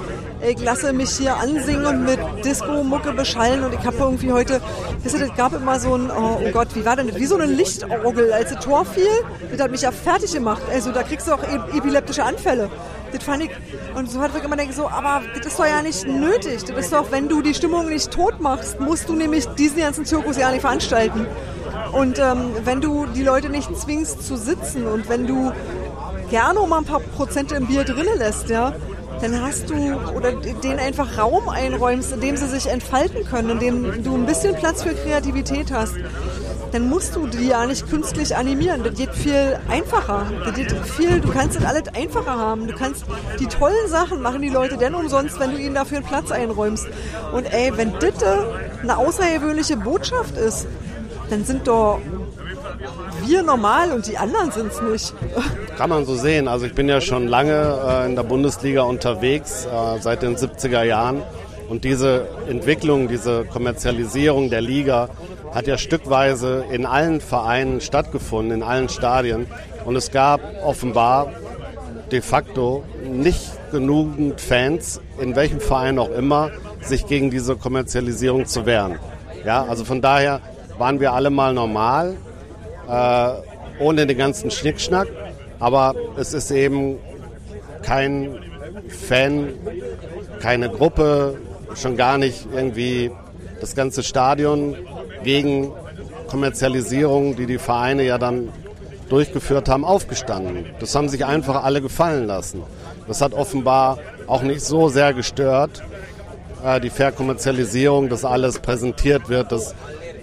ich 0.46 0.62
lasse 0.62 0.92
mich 0.94 1.12
hier 1.12 1.36
ansingen 1.36 1.86
und 1.86 2.06
mit 2.06 2.20
Disco-Mucke 2.44 3.14
beschallen 3.14 3.64
und 3.64 3.74
ich 3.74 3.86
habe 3.86 3.98
irgendwie 3.98 4.32
heute, 4.32 4.62
wisst 5.02 5.18
ihr, 5.18 5.26
es 5.26 5.36
gab 5.36 5.54
immer 5.54 5.80
so 5.80 5.96
ein, 5.96 6.12
oh, 6.12 6.40
oh, 6.44 6.52
Gott, 6.52 6.76
wie 6.76 6.86
war 6.86 6.96
denn 6.96 7.08
das? 7.08 7.18
Wie 7.18 7.26
so 7.26 7.36
eine 7.36 7.46
Lichtorgel, 7.46 8.34
als 8.34 8.52
das 8.54 8.64
Tor 8.64 8.86
fiel, 8.86 9.08
das 9.52 9.62
hat 9.62 9.72
mich 9.72 9.82
ja 9.82 9.92
fertig 9.92 10.34
gemacht. 10.34 10.62
Also 10.72 10.92
da 10.92 11.04
kriegst 11.04 11.28
du 11.28 11.34
auch 11.34 11.44
e-, 11.44 11.78
epileptische 11.78 12.24
Anfälle. 12.24 12.70
Das 13.14 13.24
fand 13.24 13.44
ich, 13.44 13.52
und 13.96 14.10
so 14.10 14.20
hat 14.20 14.32
ich 14.36 14.44
immer 14.44 14.58
denken, 14.58 14.74
so, 14.74 14.90
aber 14.90 15.22
das 15.38 15.48
ist 15.48 15.60
doch 15.60 15.66
ja 15.66 15.82
nicht 15.82 16.06
nötig. 16.08 16.64
Das 16.66 16.86
ist 16.86 16.94
doch, 16.94 17.12
wenn 17.12 17.30
du 17.30 17.42
die 17.42 17.54
Stimmung 17.54 17.88
nicht 17.88 18.12
tot 18.12 18.42
machst, 18.42 18.80
musst 18.80 19.08
du 19.08 19.14
nämlich 19.14 19.46
diesen 19.46 19.80
ganzen 19.80 20.06
Zirkus 20.06 20.38
ja 20.38 20.52
nicht 20.52 20.62
veranstalten. 20.62 21.26
Und 21.94 22.18
ähm, 22.20 22.52
wenn 22.64 22.82
du 22.82 23.06
die 23.06 23.24
Leute 23.24 23.50
nicht 23.50 23.76
zwingst 23.78 24.26
zu 24.26 24.36
sitzen 24.36 24.88
und 24.88 25.08
wenn 25.10 25.28
du 25.28 25.52
gerne 26.32 26.60
mal 26.68 26.80
ein 26.80 26.86
paar 26.86 27.00
Prozente 27.00 27.56
im 27.56 27.68
Bier 27.68 27.84
drinnen 27.84 28.18
lässt, 28.18 28.50
ja, 28.50 28.74
dann 29.24 29.42
hast 29.42 29.70
du 29.70 29.76
oder 30.16 30.34
denen 30.34 30.80
einfach 30.80 31.18
Raum 31.18 31.48
einräumst, 31.48 32.12
in 32.12 32.20
dem 32.20 32.36
sie 32.36 32.48
sich 32.48 32.68
entfalten 32.68 33.24
können, 33.24 33.52
in 33.52 33.60
dem 33.60 34.04
du 34.04 34.16
ein 34.16 34.26
bisschen 34.26 34.54
Platz 34.56 34.84
für 34.84 34.94
Kreativität 34.94 35.72
hast, 35.72 35.96
dann 36.74 36.90
musst 36.90 37.16
du 37.16 37.28
die 37.28 37.48
ja 37.48 37.66
nicht 37.66 37.90
künstlich 37.90 38.36
animieren. 38.36 38.84
Das 38.84 38.96
geht 38.96 39.12
viel 39.12 39.58
einfacher. 39.70 40.26
Das 40.44 40.54
geht 40.56 40.74
viel, 40.74 41.22
du 41.22 41.30
kannst 41.30 41.56
das 41.56 41.64
alles 41.64 41.84
einfacher 41.96 42.38
haben. 42.38 42.68
Du 42.68 42.74
kannst 42.74 43.06
die 43.40 43.46
tollen 43.46 43.88
Sachen 43.88 44.22
machen 44.22 44.42
die 44.42 44.50
Leute 44.50 44.76
denn 44.76 44.94
umsonst, 44.94 45.40
wenn 45.40 45.52
du 45.52 45.58
ihnen 45.58 45.76
dafür 45.76 46.00
einen 46.00 46.08
Platz 46.08 46.30
einräumst. 46.30 46.88
Und 47.32 47.46
ey, 47.46 47.72
wenn 47.78 47.94
das 47.94 48.24
eine 48.82 48.98
außergewöhnliche 48.98 49.78
Botschaft 49.78 50.36
ist, 50.36 50.68
dann 51.30 51.46
sind 51.46 51.68
doch 51.68 52.02
wir 53.26 53.44
normal 53.44 53.92
und 53.92 54.08
die 54.08 54.18
anderen 54.18 54.52
sind 54.52 54.72
es 54.72 54.82
nicht. 54.82 55.14
Kann 55.78 55.90
man 55.90 56.06
so 56.06 56.16
sehen. 56.16 56.48
Also 56.48 56.66
ich 56.66 56.76
bin 56.76 56.88
ja 56.90 57.02
schon 57.02 57.28
lange 57.28 57.80
äh, 57.88 58.06
in 58.06 58.16
der 58.16 58.24
Bundesliga 58.24 58.84
unterwegs, 58.84 59.66
äh, 59.66 60.00
seit 60.00 60.22
den 60.22 60.36
70er 60.36 60.84
Jahren. 60.84 61.24
Und 61.70 61.84
diese 61.84 62.28
Entwicklung, 62.48 63.08
diese 63.08 63.46
Kommerzialisierung 63.46 64.50
der 64.50 64.62
Liga 64.62 65.10
hat 65.54 65.68
ja 65.68 65.78
stückweise 65.78 66.66
in 66.72 66.86
allen 66.86 67.22
Vereinen 67.22 67.80
stattgefunden, 67.80 68.54
in 68.54 68.64
allen 68.64 68.90
Stadien. 68.90 69.48
Und 69.86 69.96
es 69.96 70.12
gab 70.12 70.42
offenbar 70.64 71.32
de 72.12 72.22
facto 72.22 72.84
nicht 73.04 73.52
genügend 73.72 74.40
Fans, 74.40 75.02
in 75.20 75.36
welchem 75.36 75.60
Verein 75.60 76.00
auch 76.00 76.12
immer, 76.12 76.52
sich 76.82 77.08
gegen 77.08 77.32
diese 77.32 77.56
Kommerzialisierung 77.56 78.46
zu 78.46 78.66
wehren. 78.66 79.00
Ja, 79.46 79.66
also 79.66 79.84
von 79.84 80.02
daher 80.02 80.42
waren 80.78 81.00
wir 81.00 81.14
alle 81.14 81.30
mal 81.30 81.54
normal, 81.54 82.16
äh, 82.88 83.30
ohne 83.80 84.06
den 84.06 84.18
ganzen 84.18 84.52
Schnickschnack. 84.52 85.08
Aber 85.60 85.96
es 86.18 86.34
ist 86.34 86.52
eben 86.52 86.98
kein 87.82 88.40
Fan, 88.90 89.54
keine 90.42 90.70
Gruppe, 90.70 91.38
schon 91.76 91.98
gar 91.98 92.18
nicht 92.18 92.48
irgendwie 92.54 93.12
das 93.60 93.76
ganze 93.76 94.04
Stadion 94.04 94.76
gegen 95.24 95.72
Kommerzialisierung, 96.28 97.36
die 97.36 97.46
die 97.46 97.60
Vereine 97.60 98.04
ja 98.04 98.18
dann 98.18 98.50
durchgeführt 99.10 99.70
haben, 99.70 99.86
aufgestanden. 99.86 100.66
Das 100.80 100.96
haben 100.96 101.10
sich 101.10 101.26
einfach 101.26 101.64
alle 101.64 101.82
gefallen 101.82 102.28
lassen. 102.28 102.64
Das 103.08 103.22
hat 103.22 103.34
offenbar 103.34 104.00
auch 104.28 104.42
nicht 104.42 104.62
so 104.62 104.90
sehr 104.90 105.14
gestört, 105.14 105.84
äh, 106.64 106.80
die 106.80 106.90
Verkommerzialisierung, 106.90 108.10
dass 108.10 108.26
alles 108.26 108.60
präsentiert 108.60 109.30
wird, 109.30 109.52
dass 109.52 109.76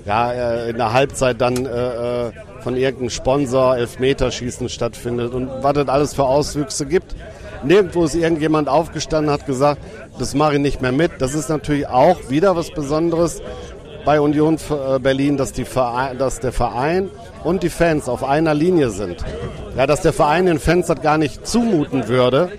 ja, 0.06 0.32
äh, 0.32 0.70
in 0.70 0.76
der 0.76 0.92
Halbzeit 0.92 1.40
dann 1.40 1.66
äh, 1.66 2.26
äh 2.26 2.32
von 2.62 2.76
irgendeinem 2.76 3.10
Sponsor 3.10 3.76
Elfmeterschießen 3.76 4.68
stattfindet 4.68 5.32
und 5.34 5.48
was 5.62 5.72
das 5.74 5.88
alles 5.88 6.14
für 6.14 6.24
Auswüchse 6.24 6.86
gibt. 6.86 7.14
Nirgendwo 7.62 8.04
ist 8.04 8.14
irgendjemand 8.14 8.68
aufgestanden 8.68 9.32
hat 9.32 9.46
gesagt, 9.46 9.82
das 10.18 10.34
mache 10.34 10.54
ich 10.54 10.60
nicht 10.60 10.80
mehr 10.80 10.92
mit. 10.92 11.12
Das 11.18 11.34
ist 11.34 11.48
natürlich 11.48 11.86
auch 11.88 12.30
wieder 12.30 12.56
was 12.56 12.70
Besonderes 12.70 13.42
bei 14.04 14.20
Union 14.20 14.56
äh, 14.56 14.98
Berlin, 14.98 15.36
dass, 15.36 15.52
die 15.52 15.64
Verein, 15.64 16.18
dass 16.18 16.40
der 16.40 16.52
Verein 16.52 17.10
und 17.44 17.62
die 17.62 17.68
Fans 17.68 18.08
auf 18.08 18.24
einer 18.24 18.54
Linie 18.54 18.90
sind. 18.90 19.24
Ja, 19.76 19.86
dass 19.86 20.00
der 20.00 20.12
Verein 20.12 20.46
den 20.46 20.58
Fans 20.58 20.86
das 20.86 21.02
gar 21.02 21.18
nicht 21.18 21.46
zumuten 21.46 22.08
würde. 22.08 22.50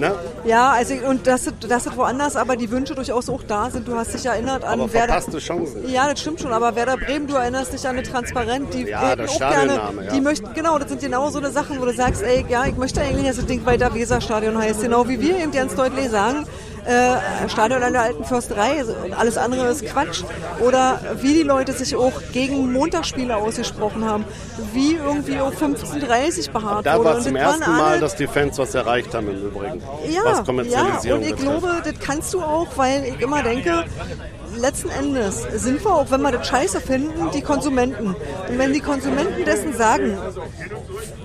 Ne? 0.00 0.14
Ja, 0.44 0.70
also 0.70 0.94
und 1.06 1.26
das, 1.26 1.52
das 1.68 1.86
ist 1.86 1.96
woanders, 1.96 2.34
aber 2.34 2.56
die 2.56 2.70
Wünsche 2.70 2.94
durchaus 2.94 3.28
auch 3.28 3.42
da 3.42 3.70
sind. 3.70 3.86
Du 3.86 3.94
hast 3.94 4.14
dich 4.14 4.24
erinnert 4.24 4.64
an 4.64 4.80
aber 4.80 4.92
Werder. 4.92 5.20
Chancen. 5.38 5.88
Ja, 5.88 6.08
das 6.08 6.20
stimmt 6.20 6.40
schon, 6.40 6.52
aber 6.52 6.74
Werder 6.74 6.96
Bremen, 6.96 7.26
du 7.26 7.34
erinnerst 7.34 7.72
dich 7.72 7.86
an 7.86 7.96
eine 7.96 8.02
Transparent, 8.02 8.72
die 8.72 8.84
ja, 8.84 9.14
das 9.14 9.32
auch 9.32 9.38
gerne, 9.38 9.74
ja. 9.74 10.12
die 10.12 10.20
möchten, 10.20 10.52
genau, 10.54 10.78
das 10.78 10.88
sind 10.88 11.02
genau 11.02 11.28
so 11.28 11.38
eine 11.38 11.50
Sachen, 11.50 11.78
wo 11.80 11.84
du 11.84 11.92
sagst, 11.92 12.22
ey, 12.22 12.46
ja, 12.48 12.64
ich 12.64 12.76
möchte 12.76 13.00
eigentlich, 13.02 13.26
dass 13.26 13.36
das 13.36 13.46
Ding 13.46 13.64
weiter 13.66 13.92
Weserstadion 13.94 14.56
heißt, 14.56 14.80
genau 14.80 15.06
wie 15.06 15.20
wir 15.20 15.36
eben 15.36 15.52
ganz 15.52 15.74
deutlich 15.74 16.08
sagen 16.08 16.46
äh, 16.86 17.48
Stadion 17.48 17.82
an 17.82 17.92
der 17.92 18.02
alten 18.02 18.24
Försterei, 18.24 18.84
alles 19.16 19.36
andere 19.36 19.68
ist 19.68 19.84
Quatsch. 19.86 20.22
Oder 20.60 21.00
wie 21.20 21.34
die 21.34 21.42
Leute 21.42 21.72
sich 21.72 21.96
auch 21.96 22.12
gegen 22.32 22.72
Montagsspiele 22.72 23.36
ausgesprochen 23.36 24.04
haben, 24.04 24.24
wie 24.72 24.94
irgendwie 24.94 25.38
um 25.40 25.50
15.30 25.50 26.52
beharrt 26.52 26.86
da 26.86 26.98
wurde. 26.98 27.08
Da 27.08 27.14
war 27.14 27.20
zum 27.20 27.36
ersten 27.36 27.70
Mal, 27.70 28.00
dass 28.00 28.16
die 28.16 28.26
Fans 28.26 28.58
was 28.58 28.74
erreicht 28.74 29.14
haben 29.14 29.28
im 29.28 29.46
Übrigen. 29.46 29.82
Ja, 30.08 30.20
was 30.24 30.44
Kommerzialisierung 30.44 31.04
ja, 31.04 31.14
und 31.14 31.22
ich 31.22 31.36
betrifft. 31.36 31.60
glaube, 31.60 31.82
das 31.84 31.94
kannst 32.00 32.34
du 32.34 32.42
auch, 32.42 32.68
weil 32.76 33.04
ich 33.04 33.20
immer 33.20 33.42
denke, 33.42 33.84
letzten 34.60 34.90
Endes 34.90 35.42
sind 35.54 35.84
wir, 35.84 35.94
auch 35.94 36.10
wenn 36.10 36.22
wir 36.22 36.32
das 36.32 36.46
scheiße 36.46 36.80
finden, 36.80 37.30
die 37.34 37.42
Konsumenten. 37.42 38.14
Und 38.48 38.58
wenn 38.58 38.72
die 38.72 38.80
Konsumenten 38.80 39.44
dessen 39.44 39.76
sagen, 39.76 40.16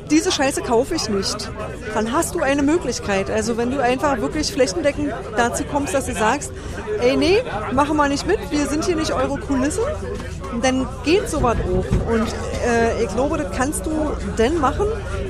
diese 0.09 0.31
Scheiße 0.31 0.61
kaufe 0.61 0.95
ich 0.95 1.09
nicht, 1.09 1.51
dann 1.93 2.11
hast 2.11 2.35
du 2.35 2.39
eine 2.39 2.63
Möglichkeit. 2.63 3.29
Also 3.29 3.57
wenn 3.57 3.71
du 3.71 3.81
einfach 3.81 4.19
wirklich 4.21 4.51
flächendeckend 4.51 5.13
dazu 5.35 5.63
kommst, 5.63 5.93
dass 5.93 6.05
du 6.05 6.13
sagst, 6.13 6.51
ey 6.99 7.17
nee, 7.17 7.41
machen 7.73 7.97
wir 7.97 8.07
nicht 8.07 8.25
mit, 8.27 8.39
wir 8.51 8.67
sind 8.67 8.85
hier 8.85 8.95
nicht 8.95 9.13
eure 9.13 9.39
Kulisse, 9.39 9.81
dann 10.61 10.87
geht 11.03 11.29
sowas 11.29 11.57
auch. 11.57 12.11
Und 12.11 12.27
äh, 12.65 13.03
ich 13.03 13.09
glaube, 13.09 13.37
das 13.37 13.51
kannst 13.55 13.85
du 13.85 13.91
denn 14.37 14.59
machen, 14.59 14.85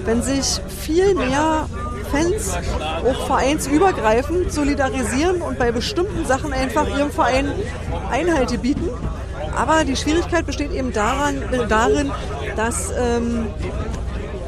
wenn 0.06 0.22
sich 0.22 0.62
viel 0.82 1.16
mehr 1.16 1.68
Fans 2.12 2.56
auch 3.04 3.28
vereinsübergreifend 3.28 4.52
solidarisieren 4.52 5.42
und 5.42 5.58
bei 5.58 5.72
bestimmten 5.72 6.26
Sachen 6.26 6.54
einfach 6.54 6.88
ihrem 6.98 7.12
Verein 7.12 7.52
Einhalt 8.12 8.62
bieten. 8.62 8.90
Aber 9.56 9.84
die 9.86 9.96
Schwierigkeit 9.96 10.46
besteht 10.46 10.72
eben 10.72 10.92
daran, 10.92 11.42
darin, 11.70 12.12
dass, 12.56 12.92
ähm, 12.92 13.48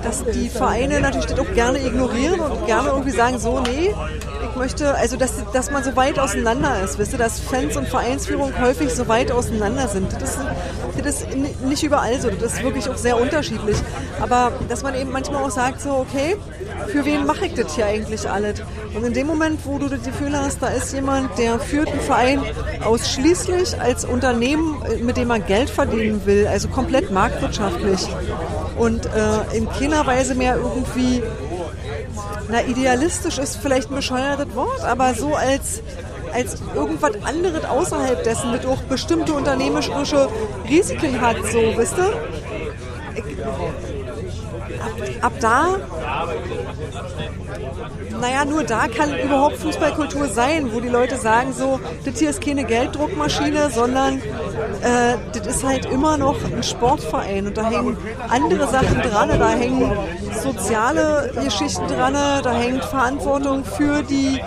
dass 0.04 0.24
die 0.26 0.50
Vereine 0.50 1.00
natürlich 1.00 1.28
das 1.28 1.40
auch 1.40 1.54
gerne 1.54 1.86
ignorieren 1.86 2.40
und 2.40 2.66
gerne 2.66 2.90
irgendwie 2.90 3.12
sagen, 3.12 3.40
so, 3.40 3.60
nee, 3.62 3.94
ich 4.50 4.56
möchte, 4.58 4.96
also 4.96 5.18
dass, 5.18 5.34
dass 5.54 5.72
man 5.72 5.84
so 5.84 5.96
weit 5.96 6.20
auseinander 6.20 6.82
ist, 6.84 6.98
wisst 6.98 7.14
ihr, 7.14 7.20
dass 7.20 7.40
Fans 7.40 7.78
und 7.78 7.88
Vereinsführung 7.88 8.52
häufig 8.60 8.94
so 8.94 9.08
weit 9.08 9.32
auseinander 9.32 9.88
sind. 9.88 10.12
Das 10.14 10.36
ist, 10.36 10.40
das 11.04 11.22
ist 11.22 11.62
nicht 11.64 11.84
überall 11.84 12.20
so, 12.20 12.30
das 12.30 12.54
ist 12.54 12.64
wirklich 12.64 12.90
auch 12.90 12.98
sehr 12.98 13.20
unterschiedlich. 13.20 13.78
Aber 14.20 14.52
dass 14.68 14.84
man 14.84 14.96
eben 14.96 15.12
manchmal 15.12 15.44
auch 15.44 15.52
sagt, 15.52 15.82
so, 15.82 15.92
okay, 15.92 16.36
für 16.88 17.06
wen 17.06 17.26
mache 17.26 17.48
ich 17.48 17.54
das 17.54 17.76
hier 17.76 17.86
eigentlich 17.86 18.30
alles? 18.30 18.62
Und 18.94 19.04
in 19.04 19.14
dem 19.14 19.28
Moment, 19.28 19.60
wo 19.66 19.78
du 19.78 19.90
das 19.90 20.04
Gefühl 20.04 20.38
hast, 20.38 20.62
da 20.62 20.68
ist 20.68 20.94
jemand, 20.94 21.38
der 21.38 21.60
führt 21.60 21.90
einen 21.90 22.02
Verein 22.02 22.42
ausschließlich 22.84 23.80
als 23.80 24.06
Unternehmen, 24.06 24.82
mit 25.02 25.18
dem 25.18 25.30
er 25.30 25.40
Geld 25.40 25.70
verdienen 25.70 26.26
will, 26.26 26.48
also 26.48 26.68
komplett 26.68 27.12
marktwirtschaftlich 27.12 28.08
und 28.78 29.06
äh, 29.06 29.58
in 29.58 29.70
keiner 29.70 30.06
Weise 30.06 30.36
mehr 30.36 30.58
irgendwie, 30.58 31.22
na 32.50 32.62
idealistisch 32.64 33.38
ist 33.38 33.58
vielleicht 33.58 33.90
ein 33.90 33.96
bescheuertes 33.96 34.56
Wort, 34.56 34.84
aber 34.84 35.14
so 35.14 35.36
als 35.36 35.82
als 36.34 36.62
irgendwas 36.76 37.14
anderes 37.24 37.64
außerhalb 37.66 38.22
dessen, 38.24 38.52
mit 38.52 38.66
auch 38.66 38.82
bestimmte 38.84 39.34
unternehmerische 39.34 40.30
Risiken 40.70 41.22
hat, 41.22 41.38
so, 41.52 41.60
wisst 41.78 41.98
ihr? 41.98 42.14
ab, 44.82 44.92
ab 45.22 45.34
da, 45.40 45.76
naja, 48.20 48.46
nur 48.46 48.64
da 48.64 48.88
kann 48.88 49.18
überhaupt 49.18 49.58
Fußballkultur 49.58 50.28
sein, 50.28 50.74
wo 50.74 50.80
die 50.80 50.90
Leute 50.90 51.18
sagen 51.18 51.54
so, 51.54 51.80
das 52.06 52.20
hier 52.20 52.30
ist 52.30 52.42
keine 52.42 52.64
Gelddruckmaschine, 52.64 53.70
sondern 53.70 54.20
äh, 54.82 55.16
das 55.34 55.48
ist 55.48 55.64
halt 55.64 55.86
immer 55.86 56.18
noch 56.18 56.36
ein 56.44 56.64
Sportverein 56.64 57.48
und 57.48 57.58
da 57.58 57.70
hängen 57.70 57.98
andere 58.30 58.68
Sachen 58.68 59.02
dran, 59.02 59.30
da 59.38 59.50
hängen 59.50 59.92
soziale 60.42 61.32
Geschichten 61.44 61.88
dran, 61.88 62.14
da 62.14 62.54
hängt 62.54 62.84
Verantwortung 62.86 63.64
für 63.64 64.04
die, 64.04 64.42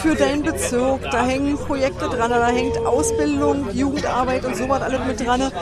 für 0.00 0.14
deinen 0.14 0.42
Bezirk, 0.42 1.10
da 1.10 1.24
hängen 1.24 1.56
Projekte 1.56 2.08
dran, 2.08 2.30
da 2.30 2.46
hängt 2.48 2.78
Ausbildung, 2.86 3.66
Jugendarbeit 3.72 4.44
und 4.44 4.56
sowas 4.56 4.82
alles 4.82 5.00
mit 5.06 5.24
dran. 5.24 5.52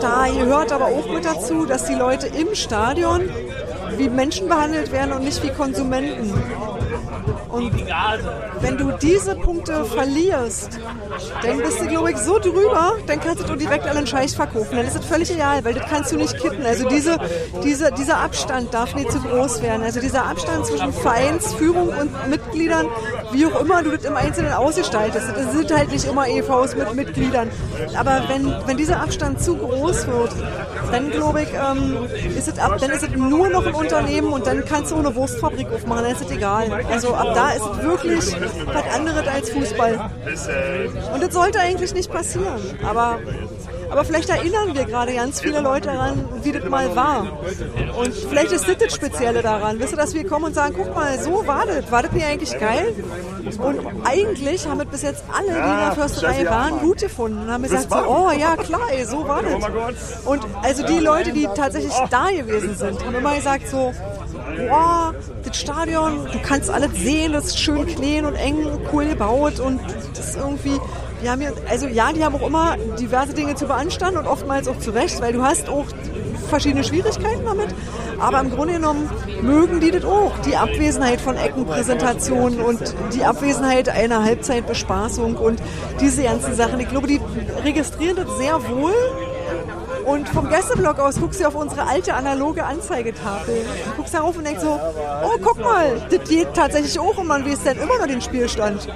Da 0.00 0.26
gehört 0.26 0.72
aber 0.72 0.86
auch 0.86 1.06
mit 1.12 1.24
dazu, 1.24 1.66
dass 1.66 1.84
die 1.84 1.94
Leute 1.94 2.26
im 2.26 2.54
Stadion 2.54 3.28
wie 3.98 4.08
Menschen 4.08 4.48
behandelt 4.48 4.92
werden 4.92 5.12
und 5.12 5.24
nicht 5.24 5.42
wie 5.42 5.50
Konsumenten. 5.50 6.32
Und 7.48 7.72
wenn 8.60 8.78
du 8.78 8.92
diese 8.92 9.34
Punkte 9.36 9.84
verlierst, 9.84 10.78
dann 11.42 11.58
bist 11.58 11.80
du, 11.80 11.86
glaube 11.86 12.12
ich, 12.12 12.16
so 12.16 12.38
drüber, 12.38 12.94
dann 13.06 13.20
kannst 13.20 13.48
du 13.48 13.56
direkt 13.56 13.86
allen 13.86 14.06
Scheiß 14.06 14.34
verkaufen. 14.34 14.76
Dann 14.76 14.86
ist 14.86 14.96
es 14.96 15.04
völlig 15.04 15.30
egal, 15.32 15.64
weil 15.64 15.74
das 15.74 15.88
kannst 15.88 16.12
du 16.12 16.16
nicht 16.16 16.38
kitten. 16.38 16.64
Also 16.64 16.88
diese, 16.88 17.18
diese, 17.62 17.92
dieser 17.92 18.18
Abstand 18.18 18.72
darf 18.72 18.94
nicht 18.94 19.12
zu 19.12 19.20
groß 19.20 19.62
werden. 19.62 19.82
Also 19.82 20.00
dieser 20.00 20.24
Abstand 20.24 20.66
zwischen 20.66 20.92
Vereinsführung 20.92 21.88
und 21.88 22.28
Mitgliedern, 22.28 22.86
wie 23.32 23.46
auch 23.46 23.60
immer 23.60 23.82
du 23.82 23.90
das 23.90 24.04
im 24.04 24.16
Einzelnen 24.16 24.52
ausgestaltest. 24.52 25.26
Das 25.36 25.52
sind 25.52 25.70
halt 25.70 25.92
nicht 25.92 26.06
immer 26.06 26.26
EVs 26.26 26.74
mit 26.76 26.94
Mitgliedern. 26.94 27.50
Aber 27.96 28.22
wenn, 28.28 28.54
wenn 28.66 28.76
dieser 28.76 29.00
Abstand 29.00 29.42
zu 29.42 29.56
groß 29.56 30.06
wird, 30.06 30.32
dann 30.92 31.10
glaube 31.10 31.42
ich, 31.42 31.48
ähm, 31.52 32.06
ist 32.36 32.48
es 32.48 32.58
ab, 32.58 32.76
dann 32.78 32.90
ist 32.90 33.02
es 33.02 33.10
nur 33.10 33.48
noch 33.48 33.66
ein 33.66 33.74
Unternehmen 33.74 34.32
und 34.32 34.46
dann 34.46 34.64
kannst 34.64 34.92
du 34.92 34.96
eine 34.96 35.14
Wurstfabrik 35.14 35.66
aufmachen, 35.72 36.04
dann 36.04 36.12
ist 36.12 36.22
es 36.22 36.30
egal. 36.30 36.70
Also 36.90 37.14
ab 37.14 37.28
da 37.34 37.50
ist 37.50 37.62
es 37.62 37.82
wirklich 37.82 38.36
was 38.66 38.94
anderes 38.94 39.26
als 39.26 39.50
Fußball. 39.50 40.10
Und 41.14 41.22
das 41.22 41.32
sollte 41.32 41.60
eigentlich 41.60 41.94
nicht 41.94 42.10
passieren. 42.12 42.60
Aber 42.86 43.18
Aber 43.92 44.04
vielleicht 44.04 44.30
erinnern 44.30 44.74
wir 44.74 44.84
gerade 44.86 45.14
ganz 45.14 45.40
viele 45.42 45.60
Leute 45.60 45.88
daran, 45.88 46.24
wie 46.42 46.52
das 46.52 46.64
mal 46.64 46.96
war. 46.96 47.26
Und 47.98 48.14
vielleicht 48.14 48.52
ist 48.52 48.66
das 48.66 48.78
das 48.78 48.94
Spezielle 48.94 49.42
daran. 49.42 49.78
Wisst 49.78 49.92
ihr, 49.92 49.98
dass 49.98 50.14
wir 50.14 50.26
kommen 50.26 50.46
und 50.46 50.54
sagen, 50.54 50.74
guck 50.76 50.94
mal, 50.94 51.18
so 51.20 51.46
war 51.46 51.66
das. 51.66 51.92
War 51.92 52.02
das 52.02 52.12
nicht 52.12 52.24
eigentlich 52.24 52.58
geil? 52.58 52.94
Und 53.58 53.80
eigentlich 54.04 54.66
haben 54.66 54.78
wir 54.78 54.86
bis 54.86 55.02
jetzt 55.02 55.24
alle, 55.30 55.48
die 55.48 55.58
in 55.58 55.78
der 55.78 55.92
Försterei 55.94 56.46
waren, 56.48 56.80
gut 56.80 57.00
gefunden. 57.00 57.42
Und 57.42 57.50
haben 57.50 57.62
gesagt, 57.62 57.90
so, 57.90 57.96
oh 57.96 58.30
ja, 58.30 58.56
klar, 58.56 58.88
ey, 58.90 59.04
so 59.04 59.28
war 59.28 59.42
das. 59.42 60.24
Und 60.24 60.42
also 60.62 60.86
die 60.86 60.98
Leute, 60.98 61.32
die 61.32 61.46
tatsächlich 61.54 61.92
da 62.08 62.30
gewesen 62.30 62.74
sind, 62.74 63.04
haben 63.04 63.14
immer 63.14 63.34
gesagt 63.34 63.68
so, 63.68 63.92
boah, 64.68 65.14
das 65.44 65.56
Stadion, 65.58 66.26
du 66.32 66.38
kannst 66.42 66.70
alles 66.70 66.92
sehen, 66.94 67.34
das 67.34 67.48
ist 67.48 67.58
schön 67.58 67.86
clean 67.86 68.24
und 68.24 68.36
eng, 68.36 68.66
cool 68.90 69.04
gebaut 69.06 69.60
und 69.60 69.80
das 70.14 70.30
ist 70.30 70.36
irgendwie, 70.36 70.80
die 71.22 71.30
haben 71.30 71.40
hier, 71.40 71.52
also 71.68 71.86
ja, 71.86 72.12
die 72.12 72.24
haben 72.24 72.34
auch 72.34 72.46
immer 72.46 72.76
diverse 72.98 73.32
Dinge 73.32 73.54
zu 73.54 73.66
beanstanden 73.66 74.18
und 74.18 74.26
oftmals 74.26 74.68
auch 74.68 74.78
zu 74.78 74.90
Recht, 74.90 75.20
weil 75.20 75.32
du 75.32 75.42
hast 75.42 75.68
auch 75.68 75.86
verschiedene 76.48 76.84
Schwierigkeiten 76.84 77.44
damit, 77.44 77.68
aber 78.18 78.40
im 78.40 78.50
Grunde 78.50 78.74
genommen 78.74 79.08
mögen 79.40 79.80
die 79.80 79.90
das 79.90 80.04
auch, 80.04 80.32
die 80.40 80.56
Abwesenheit 80.56 81.20
von 81.20 81.36
Eckenpräsentationen 81.36 82.60
und 82.60 82.94
die 83.14 83.24
Abwesenheit 83.24 83.88
einer 83.88 84.22
Halbzeitbespaßung 84.22 85.36
und 85.36 85.62
diese 86.00 86.24
ganzen 86.24 86.54
Sachen. 86.54 86.80
Ich 86.80 86.88
glaube, 86.88 87.06
die 87.06 87.20
registrieren 87.64 88.16
das 88.16 88.36
sehr 88.38 88.54
wohl 88.68 88.94
und 90.04 90.28
vom 90.28 90.48
Gästeblock 90.48 90.98
aus 90.98 91.20
guckst 91.20 91.40
du 91.40 91.46
auf 91.46 91.54
unsere 91.54 91.86
alte 91.86 92.14
analoge 92.14 92.64
Anzeigetafel. 92.64 93.64
Du 93.84 93.96
guckst 93.96 94.14
darauf 94.14 94.36
und 94.36 94.46
denkst 94.46 94.62
so, 94.62 94.78
oh, 95.24 95.38
guck 95.42 95.60
mal, 95.60 96.00
das 96.10 96.28
geht 96.28 96.54
tatsächlich 96.54 96.98
auch 96.98 97.16
und 97.18 97.26
man 97.26 97.44
weiß 97.44 97.64
dann 97.64 97.78
immer 97.78 97.98
noch 97.98 98.06
den 98.06 98.20
Spielstand. 98.20 98.88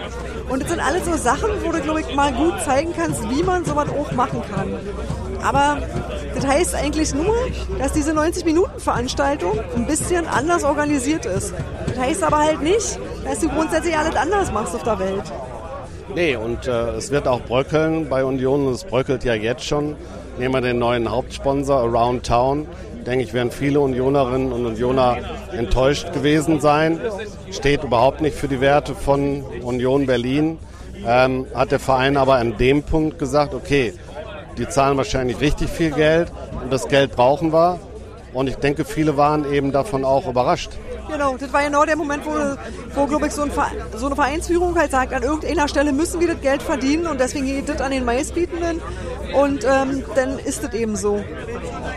Und 0.49 0.63
das 0.63 0.71
sind 0.71 0.81
alles 0.81 1.05
so 1.05 1.17
Sachen, 1.17 1.51
wo 1.65 1.73
du, 1.73 1.81
glaube 1.81 2.01
ich, 2.01 2.15
mal 2.15 2.33
gut 2.33 2.61
zeigen 2.65 2.93
kannst, 2.97 3.29
wie 3.31 3.43
man 3.43 3.65
sowas 3.65 3.89
auch 3.91 4.13
machen 4.13 4.43
kann. 4.55 4.79
Aber 5.43 5.79
das 6.35 6.47
heißt 6.47 6.75
eigentlich 6.75 7.15
nur, 7.15 7.37
dass 7.79 7.93
diese 7.93 8.13
90-Minuten-Veranstaltung 8.13 9.59
ein 9.77 9.87
bisschen 9.87 10.27
anders 10.27 10.65
organisiert 10.65 11.25
ist. 11.27 11.55
Das 11.87 11.99
heißt 11.99 12.23
aber 12.23 12.39
halt 12.39 12.63
nicht, 12.63 12.99
dass 13.25 13.41
du 13.41 13.49
grundsätzlich 13.49 13.97
alles 13.97 14.17
anders 14.17 14.53
machst 14.53 14.75
auf 14.75 14.83
der 14.83 14.99
Welt. 14.99 15.25
Nee, 16.15 16.37
und 16.37 16.67
äh, 16.67 16.91
es 16.91 17.11
wird 17.11 17.27
auch 17.29 17.41
bröckeln 17.41 18.09
bei 18.09 18.25
Union 18.25 18.69
es 18.69 18.85
bröckelt 18.85 19.25
ja 19.25 19.35
jetzt 19.35 19.65
schon. 19.65 19.97
Nehmen 20.39 20.55
wir 20.55 20.61
den 20.61 20.78
neuen 20.78 21.11
Hauptsponsor 21.11 21.80
Around 21.80 22.26
Town. 22.26 22.66
Denke 23.07 23.24
ich, 23.24 23.32
werden 23.32 23.51
viele 23.51 23.80
Unionerinnen 23.80 24.53
und 24.53 24.66
Unioner 24.66 25.16
enttäuscht 25.53 26.12
gewesen 26.12 26.61
sein. 26.61 27.01
Steht 27.51 27.84
überhaupt 27.84 28.20
nicht 28.20 28.37
für 28.37 28.49
die 28.49 28.61
Werte 28.61 28.95
von 28.95 29.43
Union 29.62 30.07
Berlin. 30.07 30.59
Ähm, 31.07 31.47
hat 31.55 31.70
der 31.70 31.78
Verein 31.78 32.16
aber 32.16 32.34
an 32.34 32.59
dem 32.59 32.82
Punkt 32.82 33.18
gesagt, 33.18 33.55
okay, 33.55 33.95
die 34.59 34.68
zahlen 34.68 34.97
wahrscheinlich 34.97 35.41
richtig 35.41 35.70
viel 35.70 35.91
Geld 35.91 36.30
und 36.62 36.72
das 36.72 36.89
Geld 36.89 37.12
brauchen 37.16 37.53
wir. 37.53 37.78
Und 38.34 38.49
ich 38.49 38.57
denke, 38.57 38.84
viele 38.84 39.16
waren 39.16 39.51
eben 39.51 39.72
davon 39.72 40.05
auch 40.05 40.26
überrascht. 40.26 40.70
Genau, 41.09 41.37
das 41.37 41.53
war 41.53 41.63
genau 41.63 41.85
der 41.85 41.97
Moment, 41.97 42.25
wo, 42.27 42.33
wo 42.95 43.07
glaube 43.07 43.29
ich, 43.29 43.33
so, 43.33 43.43
ein 43.43 43.51
so, 43.97 44.07
eine 44.07 44.15
Vereinsführung 44.15 44.77
halt 44.77 44.91
sagt, 44.91 45.13
an 45.13 45.23
irgendeiner 45.23 45.69
Stelle 45.69 45.93
müssen 45.93 46.21
wir 46.21 46.29
das 46.29 46.41
Geld 46.41 46.63
verdienen 46.63 47.07
und 47.07 47.21
deswegen 47.21 47.47
geht 47.47 47.69
das 47.69 47.81
an 47.81 47.93
den 47.93 48.05
Meistbietenden. 48.05 48.81
Und 49.35 49.65
ähm, 49.65 50.05
dann 50.15 50.39
ist 50.39 50.65
es 50.65 50.73
eben 50.73 50.97
so. 50.97 51.23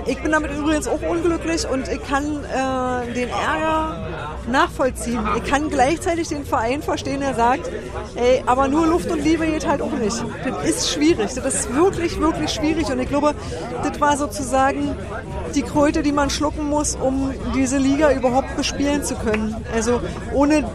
Ich 0.05 0.21
bin 0.21 0.31
damit 0.31 0.51
übrigens 0.51 0.87
auch 0.87 1.01
unglücklich 1.01 1.67
und 1.67 1.87
ich 1.87 2.01
kann 2.03 2.43
äh, 2.43 3.13
den 3.13 3.29
Ärger 3.29 4.18
nachvollziehen. 4.47 5.19
Ich 5.37 5.49
kann 5.49 5.69
gleichzeitig 5.69 6.27
den 6.27 6.45
Verein 6.45 6.81
verstehen, 6.81 7.19
der 7.19 7.35
sagt, 7.35 7.69
ey, 8.15 8.43
aber 8.45 8.67
nur 8.67 8.87
Luft 8.87 9.11
und 9.11 9.23
Liebe 9.23 9.45
geht 9.45 9.67
halt 9.67 9.81
auch 9.81 9.91
nicht. 9.91 10.23
Das 10.43 10.69
ist 10.69 10.91
schwierig. 10.91 11.33
Das 11.33 11.45
ist 11.45 11.73
wirklich, 11.73 12.19
wirklich 12.19 12.51
schwierig. 12.51 12.91
Und 12.91 12.99
ich 12.99 13.09
glaube, 13.09 13.35
das 13.83 13.99
war 13.99 14.17
sozusagen 14.17 14.95
die 15.55 15.61
Kröte, 15.61 16.03
die 16.03 16.11
man 16.11 16.29
schlucken 16.29 16.67
muss, 16.67 16.95
um 16.95 17.33
diese 17.55 17.77
Liga 17.77 18.11
überhaupt 18.11 18.55
bespielen 18.55 19.03
zu 19.03 19.15
können. 19.15 19.55
Also 19.73 20.01
ohne 20.33 20.65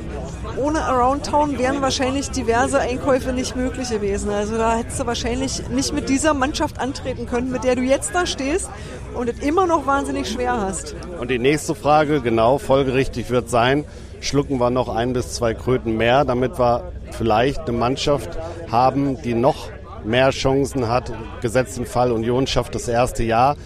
ohne 0.57 0.85
Around 0.85 1.27
Town 1.27 1.59
wären 1.59 1.83
wahrscheinlich 1.83 2.31
diverse 2.31 2.79
Einkäufe 2.79 3.33
nicht 3.33 3.57
möglich 3.57 3.91
gewesen. 3.91 4.31
Also 4.31 4.57
da 4.57 4.77
hättest 4.77 5.01
du 5.01 5.07
wahrscheinlich 5.07 5.69
nicht 5.69 5.93
mit 5.93 6.09
dieser 6.09 6.33
Mannschaft 6.33 6.79
antreten 6.79 7.27
können, 7.27 7.51
mit 7.51 7.65
der 7.65 7.75
du 7.75 7.83
jetzt 7.83 8.15
da 8.15 8.25
stehst 8.25 8.69
und 9.15 9.29
es 9.29 9.39
immer 9.41 9.67
noch 9.67 9.87
wahnsinnig 9.87 10.29
schwer 10.29 10.61
hast. 10.61 10.95
Und 11.21 11.31
die 11.31 11.39
nächste 11.39 11.75
Frage, 11.75 12.21
genau, 12.21 12.59
folgerichtig 12.59 13.31
wird 13.31 13.49
sein, 13.49 13.85
schlucken 14.21 14.59
wir 14.59 14.71
noch 14.71 14.89
ein 14.89 15.13
bis 15.13 15.35
zwei 15.35 15.55
Kröten 15.55 15.97
mehr, 15.97 16.25
damit 16.25 16.59
wir 16.59 16.93
vielleicht 17.11 17.61
eine 17.61 17.77
Mannschaft 17.77 18.31
haben, 18.71 19.21
die 19.23 19.35
noch 19.35 19.71
mehr 20.05 20.31
Chancen 20.31 20.89
hat. 20.89 21.13
Gesetzt 21.41 21.79
im 21.79 21.87
Fall 21.87 22.13
Union 22.13 22.47
schafft 22.47 22.75
das 22.75 22.89
erste 22.89 23.23
Jahr, 23.23 23.57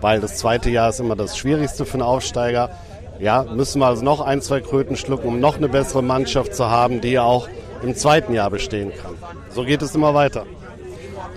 weil 0.00 0.20
das 0.20 0.36
zweite 0.36 0.70
Jahr 0.70 0.90
ist 0.90 1.00
immer 1.00 1.16
das 1.16 1.36
Schwierigste 1.38 1.84
für 1.84 1.94
einen 1.94 2.02
Aufsteiger 2.02 2.70
ja, 3.20 3.42
müssen 3.42 3.80
wir 3.80 3.86
also 3.86 4.04
noch 4.04 4.20
ein, 4.20 4.40
zwei 4.40 4.60
Kröten 4.60 4.96
schlucken, 4.96 5.28
um 5.28 5.40
noch 5.40 5.56
eine 5.56 5.68
bessere 5.68 6.02
Mannschaft 6.02 6.54
zu 6.54 6.70
haben, 6.70 7.00
die 7.00 7.18
auch 7.18 7.48
im 7.82 7.94
zweiten 7.94 8.32
Jahr 8.32 8.50
bestehen 8.50 8.92
kann. 8.92 9.16
So 9.50 9.64
geht 9.64 9.82
es 9.82 9.94
immer 9.94 10.14
weiter. 10.14 10.46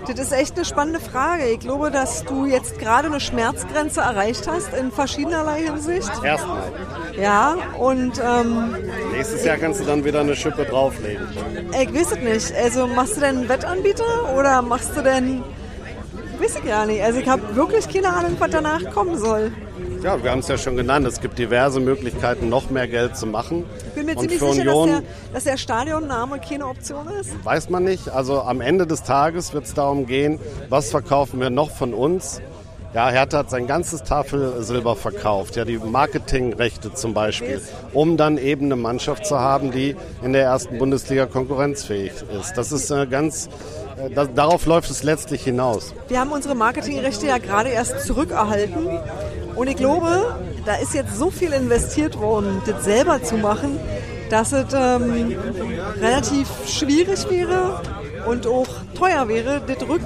Das 0.06 0.18
ist 0.18 0.32
echt 0.32 0.56
eine 0.56 0.64
spannende 0.64 1.00
Frage. 1.00 1.44
Ich 1.50 1.60
glaube, 1.60 1.90
dass 1.90 2.24
du 2.24 2.46
jetzt 2.46 2.78
gerade 2.78 3.06
eine 3.06 3.20
Schmerzgrenze 3.20 4.00
erreicht 4.00 4.48
hast 4.48 4.74
in 4.74 4.90
verschiedenerlei 4.90 5.62
Hinsicht. 5.62 6.10
Erstmal. 6.24 6.72
Ja, 7.16 7.56
und 7.78 8.20
ähm, 8.22 8.76
nächstes 9.12 9.44
Jahr 9.44 9.58
kannst 9.58 9.80
du 9.80 9.84
dann 9.84 10.04
wieder 10.04 10.20
eine 10.20 10.34
Schippe 10.34 10.64
drauflegen. 10.64 11.26
Ich 11.80 11.94
weiß 11.94 12.12
es 12.12 12.18
nicht. 12.18 12.54
Also 12.56 12.86
machst 12.86 13.16
du 13.16 13.20
denn 13.20 13.38
einen 13.38 13.48
Wettanbieter 13.48 14.34
oder 14.36 14.60
machst 14.62 14.96
du 14.96 15.02
denn 15.02 15.42
weiß 16.42 16.56
ich 16.56 16.64
gar 16.64 16.86
nicht. 16.86 17.02
Also 17.02 17.20
ich 17.20 17.28
habe 17.28 17.54
wirklich 17.54 17.88
keine 17.88 18.12
Ahnung, 18.12 18.36
was 18.38 18.50
danach 18.50 18.90
kommen 18.90 19.16
soll. 19.16 19.52
Ja, 20.02 20.20
wir 20.20 20.32
haben 20.32 20.40
es 20.40 20.48
ja 20.48 20.58
schon 20.58 20.76
genannt. 20.76 21.06
Es 21.06 21.20
gibt 21.20 21.38
diverse 21.38 21.78
Möglichkeiten, 21.78 22.48
noch 22.48 22.70
mehr 22.70 22.88
Geld 22.88 23.16
zu 23.16 23.24
machen. 23.26 23.64
Ich 23.88 23.94
bin 23.94 24.06
mir 24.06 24.16
ziemlich 24.16 24.40
sicher, 24.40 24.50
Union, 24.50 24.88
dass, 24.88 25.00
der, 25.00 25.32
dass 25.32 25.44
der 25.44 25.56
Stadionname 25.58 26.40
keine 26.40 26.66
Option 26.66 27.06
ist. 27.20 27.32
Weiß 27.44 27.70
man 27.70 27.84
nicht. 27.84 28.08
Also 28.08 28.42
am 28.42 28.60
Ende 28.60 28.88
des 28.88 29.04
Tages 29.04 29.54
wird 29.54 29.66
es 29.66 29.74
darum 29.74 30.06
gehen, 30.06 30.40
was 30.68 30.90
verkaufen 30.90 31.38
wir 31.38 31.50
noch 31.50 31.70
von 31.70 31.94
uns. 31.94 32.40
Ja, 32.94 33.08
Hertha 33.08 33.38
hat 33.38 33.50
sein 33.50 33.66
ganzes 33.66 34.02
Tafelsilber 34.02 34.96
verkauft, 34.96 35.56
ja, 35.56 35.64
die 35.64 35.78
Marketingrechte 35.78 36.92
zum 36.92 37.14
Beispiel, 37.14 37.62
um 37.94 38.18
dann 38.18 38.36
eben 38.36 38.66
eine 38.66 38.76
Mannschaft 38.76 39.24
zu 39.24 39.38
haben, 39.38 39.70
die 39.70 39.96
in 40.22 40.34
der 40.34 40.42
ersten 40.42 40.76
Bundesliga 40.76 41.24
konkurrenzfähig 41.24 42.12
ist. 42.38 42.52
Das 42.54 42.70
ist 42.70 42.92
eine 42.92 43.06
ganz 43.06 43.48
äh, 44.10 44.28
darauf 44.34 44.66
läuft 44.66 44.90
es 44.90 45.02
letztlich 45.02 45.44
hinaus. 45.44 45.94
Wir 46.08 46.20
haben 46.20 46.32
unsere 46.32 46.54
Marketingrechte 46.54 47.26
ja 47.26 47.38
gerade 47.38 47.70
erst 47.70 48.06
zurückerhalten. 48.06 48.88
Und 49.54 49.68
ich 49.68 49.76
glaube, 49.76 50.36
da 50.64 50.76
ist 50.76 50.94
jetzt 50.94 51.16
so 51.16 51.30
viel 51.30 51.52
investiert 51.52 52.18
worden, 52.18 52.62
das 52.66 52.84
selber 52.84 53.22
zu 53.22 53.36
machen, 53.36 53.78
dass 54.30 54.52
es 54.52 54.72
ähm, 54.72 55.36
relativ 56.00 56.48
schwierig 56.66 57.28
wäre 57.28 57.80
und 58.26 58.46
auch 58.46 58.68
teuer 58.94 59.28
wäre, 59.28 59.60
das 59.66 59.86
rück, 59.86 60.00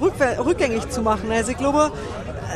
rück, 0.00 0.12
rückgängig 0.44 0.90
zu 0.90 1.00
machen. 1.00 1.30
Also 1.32 1.52
ich 1.52 1.56
glaube, 1.56 1.90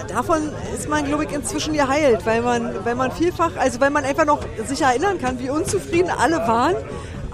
davon 0.08 0.50
ist 0.74 0.88
man, 0.88 1.06
glaube 1.06 1.24
ich, 1.24 1.32
inzwischen 1.32 1.74
geheilt, 1.74 2.26
weil 2.26 2.42
man, 2.42 2.84
weil 2.84 2.94
man 2.94 3.10
vielfach, 3.10 3.52
also 3.56 3.80
weil 3.80 3.90
man 3.90 4.04
einfach 4.04 4.26
noch 4.26 4.40
sich 4.66 4.82
erinnern 4.82 5.18
kann, 5.18 5.38
wie 5.38 5.50
unzufrieden 5.50 6.10
alle 6.10 6.38
waren 6.38 6.76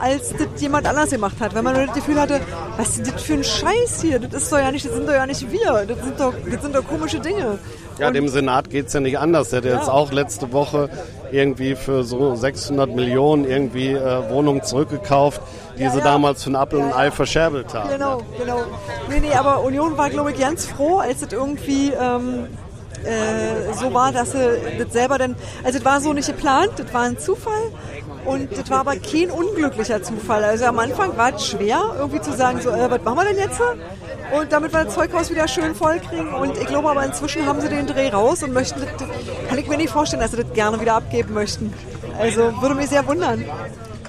als 0.00 0.30
das 0.30 0.60
jemand 0.60 0.86
anders 0.86 1.10
gemacht 1.10 1.36
hat. 1.40 1.54
Wenn 1.54 1.64
man 1.64 1.74
nur 1.74 1.86
das 1.86 1.94
Gefühl 1.94 2.20
hatte, 2.20 2.40
was 2.76 2.98
ist 2.98 3.12
das 3.12 3.22
für 3.22 3.34
ein 3.34 3.44
Scheiß 3.44 4.02
hier? 4.02 4.18
Das 4.18 4.42
ist 4.42 4.52
doch 4.52 4.58
ja 4.58 4.70
nicht, 4.70 4.84
das 4.84 4.94
sind 4.94 5.06
doch 5.06 5.14
ja 5.14 5.26
nicht 5.26 5.50
wir. 5.50 5.84
Das 5.86 5.98
sind 6.04 6.18
doch, 6.18 6.32
das 6.50 6.62
sind 6.62 6.74
doch 6.74 6.86
komische 6.86 7.20
Dinge. 7.20 7.58
Ja, 7.98 8.08
und 8.08 8.14
dem 8.14 8.28
Senat 8.28 8.70
geht 8.70 8.86
es 8.86 8.92
ja 8.92 9.00
nicht 9.00 9.18
anders. 9.18 9.50
Der 9.50 9.58
hat 9.58 9.66
ja. 9.66 9.76
jetzt 9.76 9.88
auch 9.88 10.10
letzte 10.10 10.52
Woche 10.52 10.88
irgendwie 11.32 11.76
für 11.76 12.02
so 12.02 12.34
600 12.34 12.94
Millionen 12.94 13.44
irgendwie 13.44 13.92
äh, 13.92 14.30
Wohnungen 14.30 14.62
zurückgekauft, 14.62 15.40
die 15.78 15.82
ja, 15.82 15.90
sie 15.90 15.98
ja. 15.98 16.04
damals 16.04 16.42
für 16.42 16.50
ein 16.50 16.56
Apfel 16.56 16.80
und 16.80 16.86
ein 16.86 16.92
Ei 16.94 17.10
verscherbelt 17.10 17.72
haben. 17.74 17.90
Genau, 17.90 18.22
genau. 18.38 18.62
Nee, 19.08 19.20
nee, 19.20 19.32
aber 19.32 19.62
Union 19.62 19.96
war, 19.96 20.10
glaube 20.10 20.32
ich, 20.32 20.40
ganz 20.40 20.66
froh, 20.66 20.98
als 20.98 21.22
es 21.22 21.32
irgendwie 21.32 21.92
ähm, 21.92 22.46
äh, 23.04 23.72
so 23.74 23.92
war, 23.94 24.12
dass 24.12 24.32
sie 24.32 24.38
das 24.78 24.92
selber 24.92 25.18
dann, 25.18 25.36
also 25.64 25.78
das 25.78 25.84
war 25.84 26.00
so 26.00 26.12
nicht 26.12 26.26
geplant, 26.26 26.72
das 26.76 26.92
war 26.92 27.02
ein 27.02 27.18
Zufall 27.18 27.70
und 28.24 28.50
das 28.56 28.70
war 28.70 28.80
aber 28.80 28.96
kein 28.96 29.30
unglücklicher 29.30 30.02
Zufall. 30.02 30.44
Also 30.44 30.66
am 30.66 30.78
Anfang 30.78 31.16
war 31.16 31.34
es 31.34 31.46
schwer, 31.46 31.80
irgendwie 31.98 32.20
zu 32.20 32.32
sagen, 32.32 32.60
so, 32.60 32.70
äh, 32.70 32.90
was 32.90 33.02
machen 33.02 33.18
wir 33.18 33.24
denn 33.24 33.38
jetzt? 33.38 33.60
Und 34.32 34.52
damit 34.52 34.72
wir 34.72 34.84
das 34.84 34.94
Zeughaus 34.94 35.30
wieder 35.30 35.48
schön 35.48 35.74
voll 35.74 35.98
kriegen. 36.00 36.32
Und 36.34 36.56
ich 36.56 36.66
glaube 36.66 36.90
aber 36.90 37.04
inzwischen 37.04 37.46
haben 37.46 37.60
sie 37.60 37.68
den 37.68 37.86
Dreh 37.86 38.08
raus 38.10 38.42
und 38.42 38.52
möchten, 38.52 38.80
das, 38.80 39.08
kann 39.48 39.58
ich 39.58 39.68
mir 39.68 39.76
nicht 39.76 39.90
vorstellen, 39.90 40.22
dass 40.22 40.32
sie 40.32 40.42
das 40.42 40.52
gerne 40.52 40.80
wieder 40.80 40.94
abgeben 40.94 41.34
möchten. 41.34 41.72
Also 42.18 42.52
würde 42.60 42.74
mich 42.74 42.88
sehr 42.88 43.06
wundern. 43.06 43.44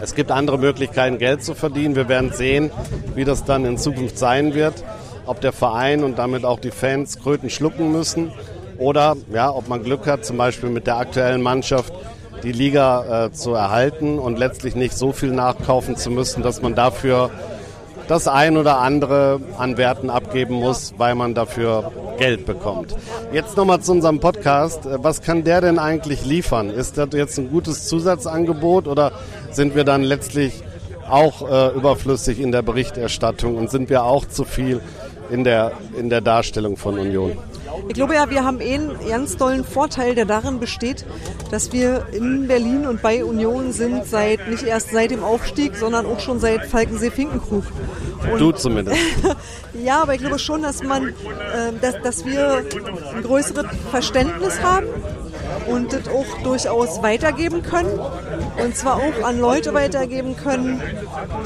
Es 0.02 0.16
gibt 0.16 0.32
andere 0.32 0.58
Möglichkeiten, 0.58 1.18
Geld 1.18 1.44
zu 1.44 1.54
verdienen. 1.54 1.96
Wir 1.96 2.10
werden 2.10 2.32
sehen, 2.34 2.72
wie 3.16 3.24
das 3.24 3.46
dann 3.46 3.66
in 3.66 3.78
Zukunft 3.78 4.18
sein 4.18 4.54
wird. 4.54 4.84
Ob 5.26 5.42
der 5.42 5.54
Verein 5.54 6.04
und 6.04 6.18
damit 6.18 6.44
auch 6.44 6.60
die 6.60 6.72
Fans 6.72 7.20
Kröten 7.20 7.50
schlucken 7.50 7.92
müssen 7.92 8.32
oder 8.78 9.16
ja, 9.32 9.52
ob 9.52 9.70
man 9.70 9.84
Glück 9.84 10.08
hat, 10.08 10.26
zum 10.26 10.38
Beispiel 10.38 10.70
mit 10.70 10.88
der 10.88 10.98
aktuellen 10.98 11.42
Mannschaft 11.44 11.94
die 12.44 12.52
Liga 12.52 13.26
äh, 13.26 13.32
zu 13.32 13.54
erhalten 13.54 14.20
und 14.20 14.40
letztlich 14.40 14.76
nicht 14.76 14.98
so 14.98 15.12
viel 15.12 15.32
nachkaufen 15.32 15.96
zu 15.96 16.10
müssen, 16.10 16.44
dass 16.44 16.62
man 16.62 16.76
dafür 16.76 17.30
das 18.08 18.28
ein 18.28 18.58
oder 18.58 18.80
andere 18.80 19.40
an 19.58 19.78
Werten 19.78 20.10
abgeben 20.10 20.56
muss, 20.56 20.94
weil 20.98 21.16
man 21.16 21.34
dafür 21.34 21.92
Geld 22.18 22.46
bekommt. 22.46 22.96
Jetzt 23.32 23.56
nochmal 23.58 23.80
zu 23.82 23.94
unserem 23.94 24.20
Podcast. 24.20 24.82
Was 24.86 25.22
kann 25.22 25.44
der 25.44 25.62
denn 25.62 25.80
eigentlich 25.80 26.26
liefern? 26.26 26.70
Ist 26.70 26.98
das 26.98 27.10
jetzt 27.14 27.38
ein 27.40 27.50
gutes 27.50 27.88
Zusatzangebot 27.88 28.88
oder 28.88 29.14
sind 29.52 29.76
wir 29.76 29.84
dann 29.84 30.04
letztlich 30.04 30.62
auch 31.10 31.50
äh, 31.50 31.70
überflüssig 31.76 32.40
in 32.40 32.52
der 32.52 32.62
Berichterstattung 32.62 33.56
und 33.56 33.70
sind 33.70 33.90
wir 33.90 34.04
auch 34.04 34.26
zu 34.26 34.44
viel 34.44 34.82
in 35.30 35.44
der, 35.44 35.72
in 35.98 36.10
der 36.10 36.22
Darstellung 36.22 36.78
von 36.78 37.00
Union? 37.00 37.38
Ich 37.88 37.94
glaube 37.94 38.16
ja, 38.16 38.30
wir 38.30 38.44
haben 38.44 38.62
eh 38.62 38.76
einen 38.76 38.98
ganz 39.08 39.38
tollen 39.38 39.64
Vorteil, 39.64 40.16
der 40.16 40.26
darin 40.26 40.60
besteht, 40.60 41.06
dass 41.50 41.72
wir 41.72 42.08
in 42.12 42.48
Berlin 42.48 42.86
und 42.88 43.02
bei 43.02 43.24
Union 43.24 43.72
sind 43.72 44.06
seit 44.06 44.50
nicht 44.50 44.64
erst 44.64 44.92
seit 44.92 45.12
dem 45.12 45.24
Aufstieg, 45.24 45.76
sondern 45.76 46.06
auch 46.06 46.20
schon 46.20 46.40
seit 46.40 46.66
Falkensee-Finkenkrug. 46.66 47.64
Du 48.38 48.52
zumindest. 48.52 48.98
ja, 49.74 50.02
aber 50.02 50.14
ich 50.14 50.22
glaube 50.22 50.40
schon, 50.40 50.62
dass 50.62 50.84
man, 50.84 51.10
äh, 51.10 51.14
dass, 51.82 52.02
dass 52.02 52.26
wir 52.26 52.64
ein 53.16 53.24
größeres 53.24 53.66
Verständnis 53.90 54.62
haben 54.62 54.88
und 55.68 55.94
das 55.94 56.08
auch 56.08 56.26
durchaus 56.44 57.02
weitergeben 57.04 57.62
können. 57.62 58.00
Und 58.64 58.76
zwar 58.76 58.98
auch 58.98 59.24
an 59.24 59.40
Leute 59.40 59.74
weitergeben 59.74 60.36
können, 60.36 60.82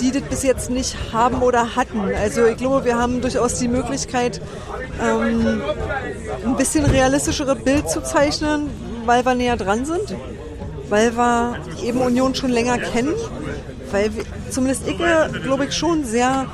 die 0.01 0.11
das 0.11 0.23
bis 0.23 0.43
jetzt 0.43 0.69
nicht 0.69 0.95
haben 1.13 1.41
oder 1.41 1.75
hatten. 1.75 2.01
Also 2.15 2.45
ich 2.45 2.57
glaube, 2.57 2.85
wir 2.85 2.97
haben 2.97 3.21
durchaus 3.21 3.59
die 3.59 3.67
Möglichkeit, 3.67 4.41
ähm, 5.01 5.61
ein 6.45 6.55
bisschen 6.55 6.85
realistischere 6.85 7.55
Bild 7.55 7.89
zu 7.89 8.01
zeichnen, 8.01 8.69
weil 9.05 9.25
wir 9.25 9.35
näher 9.35 9.57
dran 9.57 9.85
sind, 9.85 10.15
weil 10.89 11.15
wir 11.15 11.57
eben 11.83 12.01
Union 12.01 12.35
schon 12.35 12.51
länger 12.51 12.77
kennen, 12.77 13.13
weil 13.91 14.15
wir, 14.15 14.23
zumindest 14.49 14.87
ich, 14.87 14.97
glaube 14.97 15.65
ich, 15.65 15.75
schon 15.75 16.05
sehr, 16.05 16.45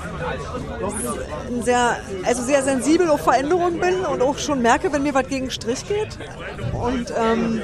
sehr, 1.64 1.98
also 2.26 2.44
sehr 2.44 2.64
sensibel 2.64 3.10
auf 3.10 3.22
Veränderungen 3.22 3.80
bin 3.80 4.06
und 4.06 4.22
auch 4.22 4.38
schon 4.38 4.62
merke, 4.62 4.92
wenn 4.92 5.04
mir 5.04 5.14
was 5.14 5.28
gegen 5.28 5.52
Strich 5.52 5.88
geht. 5.88 6.18
Und, 6.74 7.14
ähm, 7.18 7.62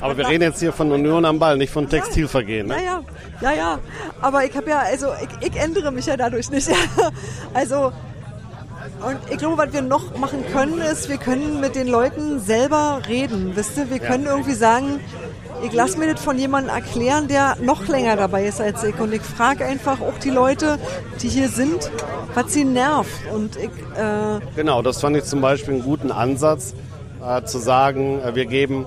aber 0.00 0.16
wir 0.16 0.28
reden 0.28 0.42
jetzt 0.42 0.60
hier 0.60 0.72
von 0.72 0.92
Union 0.92 1.24
am 1.24 1.38
Ball, 1.38 1.56
nicht 1.56 1.72
von 1.72 1.88
Textilvergehen. 1.88 2.66
Ne? 2.66 2.76
Ja, 2.76 3.02
ja, 3.40 3.50
ja, 3.50 3.56
ja. 3.56 3.78
Aber 4.20 4.44
ich 4.44 4.56
habe 4.56 4.68
ja, 4.68 4.80
also 4.80 5.08
ich, 5.22 5.48
ich 5.48 5.60
ändere 5.60 5.90
mich 5.90 6.06
ja 6.06 6.16
dadurch 6.16 6.50
nicht. 6.50 6.68
also 7.54 7.92
und 9.00 9.18
ich 9.30 9.38
glaube, 9.38 9.58
was 9.58 9.72
wir 9.72 9.82
noch 9.82 10.16
machen 10.16 10.44
können, 10.52 10.80
ist, 10.80 11.08
wir 11.08 11.18
können 11.18 11.60
mit 11.60 11.74
den 11.74 11.88
Leuten 11.88 12.40
selber 12.40 13.02
reden. 13.08 13.52
Wisst 13.54 13.76
ihr, 13.76 13.90
wir 13.90 13.98
können 13.98 14.24
ja. 14.24 14.30
irgendwie 14.30 14.54
sagen, 14.54 15.00
ich 15.62 15.72
lasse 15.72 15.98
mir 15.98 16.12
das 16.12 16.22
von 16.22 16.38
jemandem 16.38 16.74
erklären, 16.74 17.28
der 17.28 17.56
noch 17.60 17.86
länger 17.88 18.16
dabei 18.16 18.46
ist 18.46 18.60
als 18.60 18.82
ich. 18.84 18.98
Und 18.98 19.12
ich 19.12 19.22
frage 19.22 19.64
einfach 19.64 20.00
auch 20.00 20.18
die 20.22 20.30
Leute, 20.30 20.78
die 21.22 21.28
hier 21.28 21.48
sind, 21.48 21.90
was 22.34 22.52
sie 22.52 22.64
nervt. 22.64 23.10
Und 23.32 23.56
ich, 23.56 23.70
äh 23.98 24.40
genau, 24.54 24.82
das 24.82 25.00
fand 25.00 25.16
ich 25.16 25.24
zum 25.24 25.40
Beispiel 25.40 25.74
einen 25.74 25.82
guten 25.82 26.10
Ansatz, 26.10 26.74
äh, 27.24 27.42
zu 27.44 27.58
sagen, 27.58 28.20
äh, 28.20 28.34
wir 28.34 28.46
geben 28.46 28.86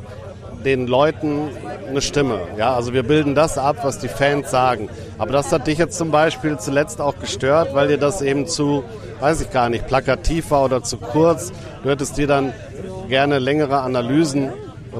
den 0.63 0.87
Leuten 0.87 1.49
eine 1.87 2.01
Stimme. 2.01 2.41
Ja, 2.57 2.75
also 2.75 2.93
wir 2.93 3.03
bilden 3.03 3.33
das 3.33 3.57
ab, 3.57 3.77
was 3.83 3.99
die 3.99 4.09
Fans 4.09 4.51
sagen. 4.51 4.89
Aber 5.17 5.31
das 5.31 5.51
hat 5.51 5.67
dich 5.67 5.77
jetzt 5.77 5.97
zum 5.97 6.11
Beispiel 6.11 6.57
zuletzt 6.57 6.99
auch 6.99 7.17
gestört, 7.17 7.73
weil 7.73 7.87
dir 7.87 7.97
das 7.97 8.21
eben 8.21 8.45
zu, 8.45 8.83
weiß 9.21 9.41
ich 9.41 9.51
gar 9.51 9.69
nicht, 9.69 9.87
plakativ 9.87 10.51
war 10.51 10.65
oder 10.65 10.83
zu 10.83 10.97
kurz. 10.97 11.51
Du 11.83 11.89
hättest 11.89 12.17
dir 12.17 12.27
dann 12.27 12.53
gerne 13.07 13.39
längere 13.39 13.79
Analysen 13.79 14.51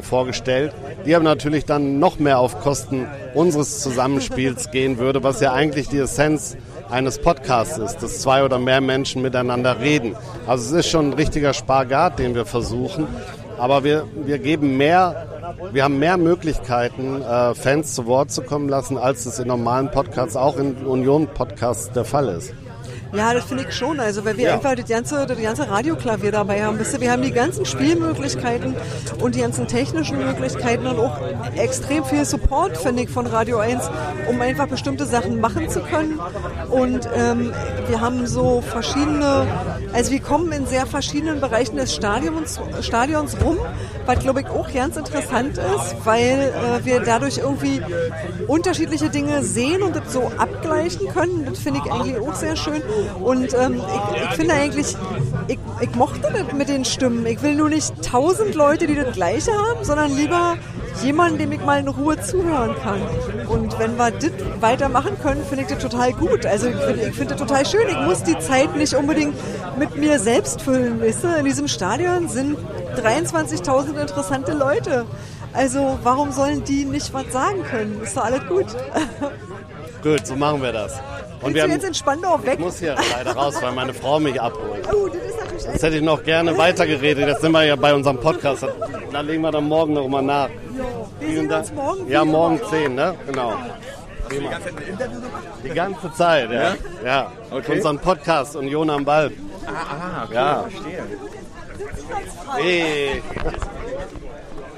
vorgestellt, 0.02 0.74
die 1.06 1.16
aber 1.16 1.24
natürlich 1.24 1.66
dann 1.66 2.00
noch 2.00 2.20
mehr 2.20 2.40
auf 2.40 2.60
Kosten 2.62 3.08
unseres 3.34 3.82
Zusammenspiels 3.82 4.72
gehen 4.72 4.98
würde, 4.98 5.24
was 5.24 5.42
ja 5.42 5.54
eigentlich 5.54 5.90
die 5.90 6.00
Essenz 6.00 6.58
eines 6.90 7.20
Podcasts 7.20 7.78
ist, 7.78 7.98
dass 7.98 8.22
zwei 8.22 8.44
oder 8.44 8.58
mehr 8.60 8.82
Menschen 8.82 9.22
miteinander 9.22 9.80
reden. 9.80 10.16
Also 10.48 10.76
es 10.76 10.86
ist 10.86 10.92
schon 10.92 11.10
ein 11.10 11.14
richtiger 11.14 11.54
Spagat, 11.54 12.20
den 12.20 12.36
wir 12.36 12.46
versuchen, 12.46 13.08
aber 13.58 13.84
wir, 13.84 14.06
wir 14.26 14.40
geben 14.40 14.78
mehr, 14.78 15.28
wir 15.72 15.84
haben 15.84 16.00
mehr 16.00 16.18
Möglichkeiten, 16.18 17.22
äh, 17.22 17.54
Fans 17.54 17.94
zu 17.94 18.06
Wort 18.06 18.32
zu 18.32 18.42
kommen 18.42 18.70
lassen, 18.70 18.98
als 18.98 19.26
es 19.26 19.40
in 19.40 19.48
normalen 19.48 19.92
Podcasts, 19.92 20.36
auch 20.36 20.58
in 20.58 20.76
Union-Podcasts 20.78 21.92
der 21.92 22.06
Fall 22.06 22.30
ist. 22.30 22.54
Ja, 23.12 23.34
das 23.34 23.46
finde 23.46 23.66
ich 23.68 23.74
schon. 23.74 24.00
Also 24.00 24.24
wenn 24.24 24.38
wir 24.38 24.46
ja. 24.46 24.54
einfach 24.54 24.76
das 24.76 24.88
ganze, 24.88 25.26
das 25.26 25.42
ganze 25.42 25.70
Radioklavier 25.70 26.32
dabei 26.32 26.64
haben, 26.64 26.78
wisst 26.78 26.94
ihr, 26.94 27.02
wir 27.02 27.12
haben 27.12 27.24
die 27.24 27.32
ganzen 27.32 27.66
Spielmöglichkeiten 27.66 28.76
und 29.20 29.36
die 29.36 29.40
ganzen 29.40 29.68
technischen 29.68 30.18
Möglichkeiten 30.18 30.86
und 30.86 31.00
auch 31.00 31.18
extrem 31.56 32.06
viel 32.06 32.24
Support, 32.24 32.78
finde 32.78 33.04
ich, 33.04 33.10
von 33.10 33.26
Radio 33.26 33.58
1, 33.58 33.90
um 34.30 34.40
einfach 34.42 34.68
bestimmte 34.68 35.06
Sachen 35.06 35.40
machen 35.42 35.70
zu 35.70 35.82
können. 35.82 36.20
Und 36.70 37.10
ähm, 37.16 37.52
wir 37.88 38.00
haben 38.00 38.28
so 38.28 38.62
verschiedene, 38.62 39.48
also 39.94 40.12
wir 40.12 40.20
kommen 40.20 40.52
in 40.52 40.68
sehr 40.68 40.86
verschiedenen 40.86 41.42
Bereichen 41.42 41.78
des 41.78 41.96
Stadions, 41.96 42.60
Stadions 42.82 43.36
rum, 43.44 43.58
was 44.06 44.20
glaube 44.20 44.42
ich 44.42 44.48
auch 44.48 44.72
ganz 44.72 44.98
interessant 44.98 45.58
ist, 45.58 45.96
weil 46.04 46.54
äh, 46.54 46.86
wir 46.86 47.00
dadurch 47.00 47.40
irgendwie 47.40 47.82
unterschiedliche 48.48 49.10
Dinge 49.10 49.44
sehen 49.44 49.82
und 49.82 49.96
das 49.96 50.14
so 50.14 50.32
abgleichen 50.38 51.08
können. 51.08 51.46
Das 51.46 51.60
finde 51.60 51.82
ich 51.84 51.92
eigentlich 51.92 52.18
auch 52.20 52.36
sehr 52.36 52.56
schön. 52.56 52.82
Und 53.22 53.54
ähm, 53.54 53.76
ich, 53.76 54.22
ich, 54.24 54.30
finde 54.36 54.54
eigentlich, 54.54 54.96
ich, 55.48 55.60
ich 55.82 55.96
mochte 55.96 56.22
das 56.22 56.54
mit 56.54 56.70
den 56.70 56.86
Stimmen. 56.86 57.26
Ich 57.26 57.42
will 57.42 57.56
nur 57.56 57.70
nicht 57.70 57.94
tausend 58.04 58.56
Leute, 58.56 58.88
die 58.88 58.96
das 58.96 59.14
Gleiche 59.14 59.52
haben, 59.52 59.84
sondern 59.84 60.16
lieber 60.16 60.58
jemanden, 61.04 61.38
dem 61.38 61.52
ich 61.52 61.64
mal 61.64 61.80
in 61.80 61.88
Ruhe 61.88 62.20
zuhören 62.20 62.76
kann. 62.84 63.02
Und 63.48 63.78
wenn 63.80 63.98
wir 63.98 64.12
das 64.12 64.32
weitermachen 64.60 65.18
können, 65.22 65.44
finde 65.44 65.64
ich 65.64 65.70
das 65.70 65.80
total 65.80 66.14
gut. 66.14 66.46
Also 66.46 66.68
ich 66.68 66.76
finde 66.76 67.14
find 67.14 67.32
das 67.32 67.38
total 67.38 67.66
schön. 67.66 67.88
Ich 67.88 68.00
muss 68.00 68.24
die 68.24 68.38
Zeit 68.40 68.76
nicht 68.76 68.94
unbedingt 68.94 69.36
mit 69.78 69.96
mir 69.96 70.20
selbst 70.20 70.62
füllen. 70.62 71.02
Weißt 71.02 71.24
du? 71.24 71.28
In 71.28 71.46
diesem 71.46 71.68
Stadion 71.68 72.28
sind 72.28 72.58
23.000 72.98 74.00
interessante 74.00 74.54
Leute. 74.54 75.06
Also 75.54 75.98
warum 76.04 76.32
sollen 76.32 76.64
die 76.64 76.86
nicht 76.86 77.14
was 77.14 77.32
sagen 77.32 77.64
können? 77.64 78.02
Ist 78.04 78.16
doch 78.16 78.26
alles 78.26 78.46
gut. 78.48 78.68
Gut, 80.02 80.26
so 80.26 80.38
machen 80.38 80.62
wir 80.62 80.72
das. 80.72 80.94
Und 81.42 81.54
wir 81.54 81.64
haben, 81.64 81.72
jetzt 81.72 81.86
in 81.86 81.94
Spandau 81.94 82.42
weg? 82.44 82.56
Ich 82.56 82.60
muss 82.60 82.80
hier 82.80 82.96
leider 83.12 83.32
raus, 83.32 83.56
weil 83.62 83.72
meine 83.72 83.94
Frau 83.94 84.20
mich 84.20 84.40
abholt. 84.40 84.88
Oh, 84.94 85.08
das 85.08 85.16
ist 85.16 85.38
natürlich 85.40 85.66
Jetzt 85.66 85.84
hätte 85.84 85.96
ich 85.96 86.02
noch 86.02 86.24
gerne 86.24 86.58
weitergeredet. 86.58 87.28
Jetzt 87.28 87.42
sind 87.42 87.52
wir 87.52 87.64
ja 87.64 87.76
bei 87.76 87.94
unserem 87.94 88.20
Podcast. 88.20 88.66
Da 89.12 89.22
legen 89.22 89.42
wir 89.42 89.52
dann 89.52 89.66
morgen 89.66 89.94
noch 89.94 90.08
mal 90.08 90.22
nach. 90.22 90.50
Wir 91.20 91.30
sehen 91.30 91.52
uns 91.52 91.74
morgen 91.74 92.10
Ja, 92.10 92.26
morgen 92.26 92.60
10, 92.70 92.96
ne? 92.96 93.16
Genau. 93.28 93.54
Die 94.32 94.40
ganze 94.40 94.64
Zeit 94.64 94.78
ein 94.78 94.84
Interview 94.90 95.22
gemacht? 95.22 95.44
Die 95.64 95.70
ganze 95.70 96.14
Zeit, 96.14 96.52
ja. 96.52 96.76
Ja. 97.04 97.32
Okay. 97.52 97.76
Unseren 97.78 98.00
Podcast 98.00 98.56
und 98.56 98.68
Jona 98.68 98.96
am 98.96 99.06
Ball. 99.06 99.32
Ah, 99.66 99.72
ah, 99.72 100.24
okay, 100.26 100.34
ja. 100.36 100.64
verstehe. 100.64 101.04
Hey. 102.58 103.24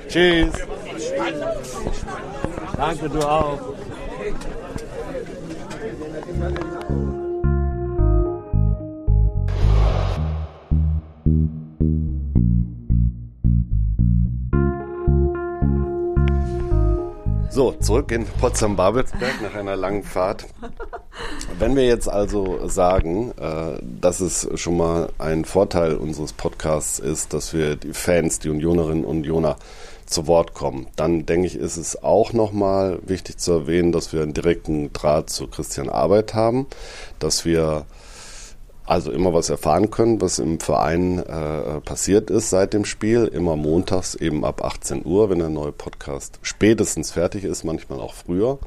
Tschüss. 0.07 0.53
Danke, 2.78 3.09
du 3.09 3.20
auch. 3.20 3.59
So, 17.52 17.74
zurück 17.74 18.12
in 18.12 18.26
Potsdam-Babelsberg 18.26 19.42
nach 19.42 19.54
einer 19.54 19.76
langen 19.76 20.04
Fahrt. 20.04 20.48
Wenn 21.60 21.76
wir 21.76 21.86
jetzt 21.86 22.10
also 22.10 22.68
sagen, 22.68 23.34
äh, 23.38 23.78
dass 23.82 24.20
es 24.20 24.50
schon 24.56 24.78
mal 24.78 25.10
ein 25.20 25.46
Vorteil 25.46 25.96
unseres 25.98 26.34
Podcasts 26.34 26.98
ist, 26.98 27.34
dass 27.34 27.54
wir 27.54 27.76
die 27.76 27.94
Fans, 27.94 28.39
die 28.39 28.50
Unionerinnen 28.50 29.06
und 29.06 29.18
Unioner 29.18 29.58
zu 30.12 30.28
Wort 30.28 30.53
kommen. 30.53 30.88
Dann 30.95 31.26
denke 31.26 31.47
ich, 31.47 31.55
ist 31.55 31.78
es 31.78 32.03
auch 32.03 32.34
nochmal 32.34 32.99
wichtig 33.05 33.38
zu 33.38 33.51
erwähnen, 33.51 33.91
dass 33.91 34.14
wir 34.14 34.22
einen 34.22 34.34
direkten 34.34 34.93
Draht 34.93 35.30
zu 35.30 35.47
Christian 35.47 35.89
Arbeit 35.89 36.34
haben, 36.34 36.68
dass 37.20 37.45
wir 37.45 37.86
also 38.86 39.12
immer 39.12 39.34
was 39.34 39.49
erfahren 39.49 39.89
können, 39.89 40.20
was 40.20 40.39
im 40.39 40.59
Verein 40.59 41.20
äh, 41.20 41.80
passiert 41.82 42.30
ist 42.30 42.49
seit 42.49 42.74
dem 42.74 42.84
Spiel. 42.84 43.26
Immer 43.26 43.55
montags 43.55 44.16
eben 44.16 44.43
ab 44.43 44.64
18 44.64 45.05
Uhr, 45.05 45.30
wenn 45.30 45.39
der 45.39 45.49
neue 45.49 45.72
Podcast 45.72 46.39
spätestens 46.41 47.12
fertig 47.12 47.43
ist, 47.45 47.64
manchmal 47.64 47.99
auch 48.01 48.14
früher. 48.14 48.59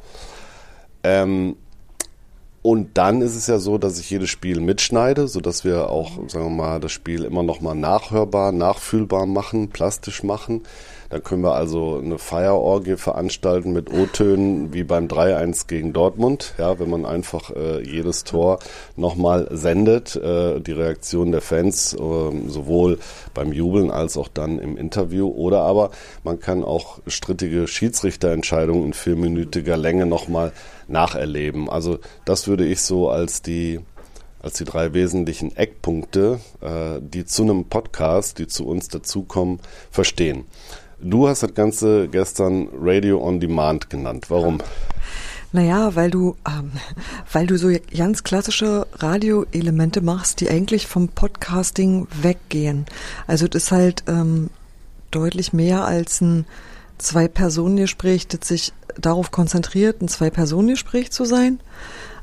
Ähm, 1.02 1.56
und 2.62 2.96
dann 2.96 3.20
ist 3.20 3.36
es 3.36 3.46
ja 3.46 3.58
so, 3.58 3.76
dass 3.76 3.98
ich 3.98 4.08
jedes 4.08 4.30
Spiel 4.30 4.58
mitschneide, 4.60 5.28
sodass 5.28 5.64
wir 5.64 5.90
auch, 5.90 6.12
sagen 6.28 6.46
wir 6.46 6.64
mal, 6.64 6.80
das 6.80 6.92
Spiel 6.92 7.24
immer 7.24 7.42
noch 7.42 7.60
mal 7.60 7.74
nachhörbar, 7.74 8.52
nachfühlbar 8.52 9.26
machen, 9.26 9.68
plastisch 9.68 10.22
machen. 10.22 10.62
Da 11.14 11.20
können 11.20 11.44
wir 11.44 11.54
also 11.54 12.00
eine 12.02 12.18
Feierorgie 12.18 12.96
veranstalten 12.96 13.72
mit 13.72 13.88
O-Tönen 13.88 14.74
wie 14.74 14.82
beim 14.82 15.06
3-1 15.06 15.68
gegen 15.68 15.92
Dortmund. 15.92 16.54
Ja, 16.58 16.80
wenn 16.80 16.90
man 16.90 17.06
einfach 17.06 17.52
äh, 17.54 17.88
jedes 17.88 18.24
Tor 18.24 18.58
nochmal 18.96 19.46
sendet, 19.52 20.16
äh, 20.16 20.58
die 20.58 20.72
Reaktion 20.72 21.30
der 21.30 21.40
Fans, 21.40 21.92
äh, 21.92 21.98
sowohl 22.48 22.98
beim 23.32 23.52
Jubeln 23.52 23.92
als 23.92 24.16
auch 24.16 24.26
dann 24.26 24.58
im 24.58 24.76
Interview. 24.76 25.28
Oder 25.28 25.60
aber 25.60 25.92
man 26.24 26.40
kann 26.40 26.64
auch 26.64 26.98
strittige 27.06 27.68
Schiedsrichterentscheidungen 27.68 28.86
in 28.86 28.92
vierminütiger 28.92 29.76
Länge 29.76 30.06
nochmal 30.06 30.50
nacherleben. 30.88 31.70
Also 31.70 32.00
das 32.24 32.48
würde 32.48 32.66
ich 32.66 32.80
so 32.80 33.08
als 33.08 33.40
die 33.40 33.78
als 34.40 34.58
die 34.58 34.64
drei 34.64 34.92
wesentlichen 34.92 35.56
Eckpunkte, 35.56 36.38
äh, 36.60 37.00
die 37.00 37.24
zu 37.24 37.44
einem 37.44 37.64
Podcast, 37.64 38.38
die 38.38 38.46
zu 38.46 38.66
uns 38.66 38.88
dazukommen, 38.88 39.58
verstehen. 39.90 40.44
Du 41.00 41.28
hast 41.28 41.42
das 41.42 41.54
Ganze 41.54 42.08
gestern 42.08 42.68
Radio 42.80 43.22
on 43.22 43.40
Demand 43.40 43.90
genannt. 43.90 44.26
Warum? 44.28 44.60
Naja, 45.52 45.94
weil 45.94 46.10
du, 46.10 46.36
ähm, 46.48 46.72
weil 47.32 47.46
du 47.46 47.56
so 47.56 47.70
ganz 47.96 48.24
klassische 48.24 48.88
Radioelemente 48.94 50.00
machst, 50.00 50.40
die 50.40 50.50
eigentlich 50.50 50.88
vom 50.88 51.08
Podcasting 51.08 52.08
weggehen. 52.22 52.86
Also 53.28 53.46
das 53.46 53.64
ist 53.64 53.72
halt 53.72 54.02
ähm, 54.08 54.50
deutlich 55.12 55.52
mehr 55.52 55.84
als 55.84 56.20
ein 56.20 56.44
Zwei-Personen-Gespräch, 56.98 58.26
das 58.26 58.48
sich 58.48 58.72
darauf 58.98 59.30
konzentriert, 59.30 60.02
ein 60.02 60.08
Zwei-Personen-Gespräch 60.08 61.12
zu 61.12 61.24
sein. 61.24 61.60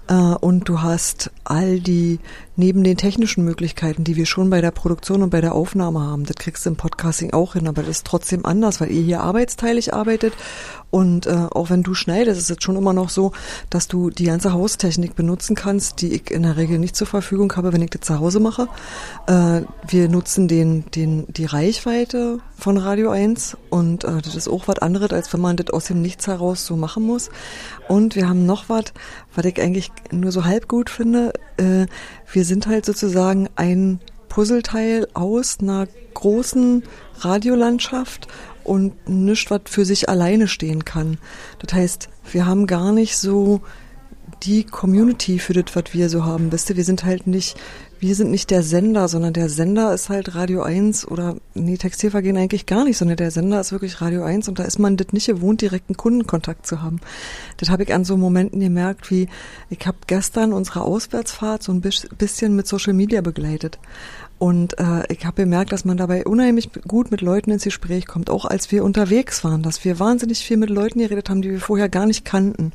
Äh, 0.08 0.14
und 0.14 0.68
du 0.68 0.82
hast 0.82 1.32
all 1.46 1.80
die, 1.80 2.20
neben 2.62 2.84
den 2.84 2.96
technischen 2.96 3.44
Möglichkeiten, 3.44 4.04
die 4.04 4.16
wir 4.16 4.28
schon 4.28 4.52
bei 4.52 4.62
der 4.62 4.70
Produktion 4.70 5.24
und 5.24 5.32
bei 5.32 5.42
der 5.42 5.56
Aufnahme 5.56 6.00
haben, 6.00 6.26
das 6.26 6.36
kriegst 6.36 6.64
du 6.64 6.70
im 6.70 6.76
Podcasting 6.76 7.34
auch 7.34 7.54
hin, 7.54 7.68
aber 7.68 7.82
das 7.82 7.98
ist 7.98 8.06
trotzdem 8.06 8.46
anders, 8.46 8.80
weil 8.80 8.92
ihr 8.92 9.02
hier 9.02 9.22
arbeitsteilig 9.22 9.96
arbeitet 9.96 10.34
und 10.92 11.26
äh, 11.26 11.48
auch 11.52 11.70
wenn 11.70 11.82
du 11.82 11.96
schneidest, 11.96 12.40
ist 12.40 12.52
es 12.52 12.58
schon 12.62 12.76
immer 12.76 12.94
noch 12.94 13.10
so, 13.10 13.32
dass 13.70 13.88
du 13.88 14.10
die 14.10 14.26
ganze 14.26 14.54
Haustechnik 14.54 15.16
benutzen 15.16 15.56
kannst, 15.56 16.02
die 16.02 16.14
ich 16.14 16.30
in 16.30 16.44
der 16.44 16.58
Regel 16.58 16.78
nicht 16.78 16.96
zur 16.96 17.08
Verfügung 17.08 17.52
habe, 17.56 17.74
wenn 17.74 17.82
ich 17.82 17.90
das 17.90 18.02
zu 18.02 18.20
Hause 18.20 18.40
mache. 18.42 18.68
Äh, 19.26 19.62
wir 19.88 20.10
nutzen 20.10 20.48
den, 20.48 20.84
den, 20.92 21.26
die 21.30 21.46
Reichweite 21.46 22.40
von 22.58 22.78
Radio 22.78 23.10
1 23.10 23.58
und 23.70 24.04
äh, 24.04 24.22
das 24.22 24.36
ist 24.36 24.50
auch 24.50 24.68
was 24.68 24.80
anderes, 24.80 25.12
als 25.12 25.34
wenn 25.34 25.42
man 25.42 25.56
das 25.56 25.70
aus 25.72 25.86
dem 25.86 26.02
Nichts 26.02 26.28
heraus 26.28 26.66
so 26.66 26.76
machen 26.76 27.04
muss. 27.04 27.30
Und 27.88 28.16
wir 28.16 28.28
haben 28.28 28.46
noch 28.46 28.68
was, 28.68 28.86
was 29.34 29.46
ich 29.46 29.62
eigentlich 29.62 29.92
nur 30.12 30.32
so 30.32 30.44
halb 30.44 30.68
gut 30.68 30.90
finde. 30.90 31.34
Äh, 31.58 31.88
wir 32.32 32.46
sind 32.46 32.68
halt 32.68 32.86
sozusagen 32.86 33.50
ein 33.56 34.00
Puzzleteil 34.30 35.08
aus 35.14 35.58
einer 35.62 35.88
großen 36.14 36.84
Radiolandschaft 37.20 38.28
und 38.64 39.10
nichts, 39.10 39.52
was 39.52 39.62
für 39.66 39.86
sich 39.86 40.10
alleine 40.10 40.48
stehen 40.48 40.86
kann. 40.86 41.18
Das 41.60 41.74
heißt, 41.74 42.10
wir 42.32 42.46
haben 42.46 42.68
gar 42.68 42.92
nicht 42.92 43.18
so 43.18 43.62
die 44.44 44.64
Community 44.64 45.40
für 45.40 45.54
das, 45.54 45.76
was 45.76 45.94
wir 45.94 46.10
so 46.10 46.26
haben. 46.26 46.52
Wisst 46.52 46.70
ihr, 46.70 46.78
wir 46.78 46.84
sind 46.84 47.04
halt 47.04 47.28
nicht, 47.28 47.58
wir 48.02 48.16
sind 48.16 48.32
nicht 48.32 48.50
der 48.50 48.64
Sender, 48.64 49.08
sondern 49.08 49.32
der 49.32 49.48
Sender 49.48 49.94
ist 49.94 50.10
halt 50.10 50.34
Radio 50.34 50.64
1 50.64 51.08
oder, 51.08 51.36
nee, 51.54 51.78
Textilvergehen 51.78 52.36
eigentlich 52.36 52.66
gar 52.66 52.84
nicht, 52.84 52.98
sondern 52.98 53.18
der 53.18 53.30
Sender 53.30 53.62
ist 53.62 53.72
wirklich 53.72 54.02
Radio 54.02 54.24
1 54.24 54.50
und 54.50 54.58
da 54.58 54.64
ist 54.64 54.80
man 54.80 54.98
das 54.98 55.14
nicht 55.14 55.28
gewohnt, 55.28 55.62
direkten 55.62 55.96
Kundenkontakt 55.96 56.66
zu 56.66 56.82
haben. 56.82 57.00
Das 57.58 57.70
habe 57.70 57.84
ich 57.84 57.94
an 57.94 58.04
so 58.04 58.18
Momenten 58.18 58.60
gemerkt, 58.60 59.12
wie 59.12 59.30
ich 59.70 59.86
habe 59.86 60.00
gestern 60.08 60.52
unsere 60.52 60.82
Auswärtsfahrt 60.82 61.62
so 61.62 61.72
ein 61.72 61.82
bisschen 61.82 62.56
mit 62.56 62.66
Social 62.66 62.94
Media 62.94 63.22
begleitet. 63.22 63.78
Und 64.40 64.80
äh, 64.80 65.04
ich 65.10 65.24
habe 65.28 65.44
gemerkt, 65.44 65.72
dass 65.72 65.86
man 65.86 65.98
dabei 65.98 66.26
unheimlich 66.26 66.72
gut 66.88 67.12
mit 67.12 67.22
Leuten 67.22 67.52
ins 67.52 67.66
Gespräch 67.66 68.08
kommt, 68.08 68.32
auch 68.32 68.46
als 68.46 68.72
wir 68.72 68.84
unterwegs 68.84 69.44
waren, 69.44 69.62
dass 69.62 69.86
wir 69.86 70.00
wahnsinnig 70.00 70.40
viel 70.40 70.58
mit 70.58 70.72
Leuten 70.72 70.98
geredet 70.98 71.30
haben, 71.30 71.44
die 71.44 71.52
wir 71.52 71.60
vorher 71.60 71.90
gar 71.90 72.08
nicht 72.08 72.26
kannten. 72.26 72.72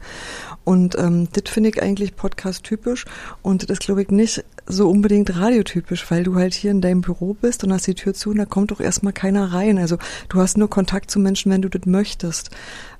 Und 0.62 0.96
ähm, 0.96 1.26
das 1.32 1.52
finde 1.52 1.70
ich 1.70 1.82
eigentlich 1.82 2.14
podcast-typisch 2.14 3.04
und 3.42 3.68
das 3.68 3.80
glaube 3.80 4.02
ich 4.02 4.10
nicht 4.12 4.44
so 4.66 4.88
unbedingt 4.88 5.36
radiotypisch, 5.36 6.10
weil 6.10 6.24
du 6.24 6.34
halt 6.34 6.54
hier 6.54 6.70
in 6.70 6.80
deinem 6.80 7.00
Büro 7.00 7.34
bist 7.34 7.62
und 7.64 7.72
hast 7.72 7.86
die 7.86 7.94
Tür 7.94 8.14
zu 8.14 8.30
und 8.30 8.38
da 8.38 8.44
kommt 8.44 8.70
doch 8.70 8.80
erstmal 8.80 9.12
keiner 9.12 9.52
rein. 9.52 9.78
Also 9.78 9.98
du 10.28 10.40
hast 10.40 10.58
nur 10.58 10.68
Kontakt 10.68 11.10
zu 11.10 11.20
Menschen, 11.20 11.52
wenn 11.52 11.62
du 11.62 11.68
das 11.68 11.86
möchtest. 11.86 12.50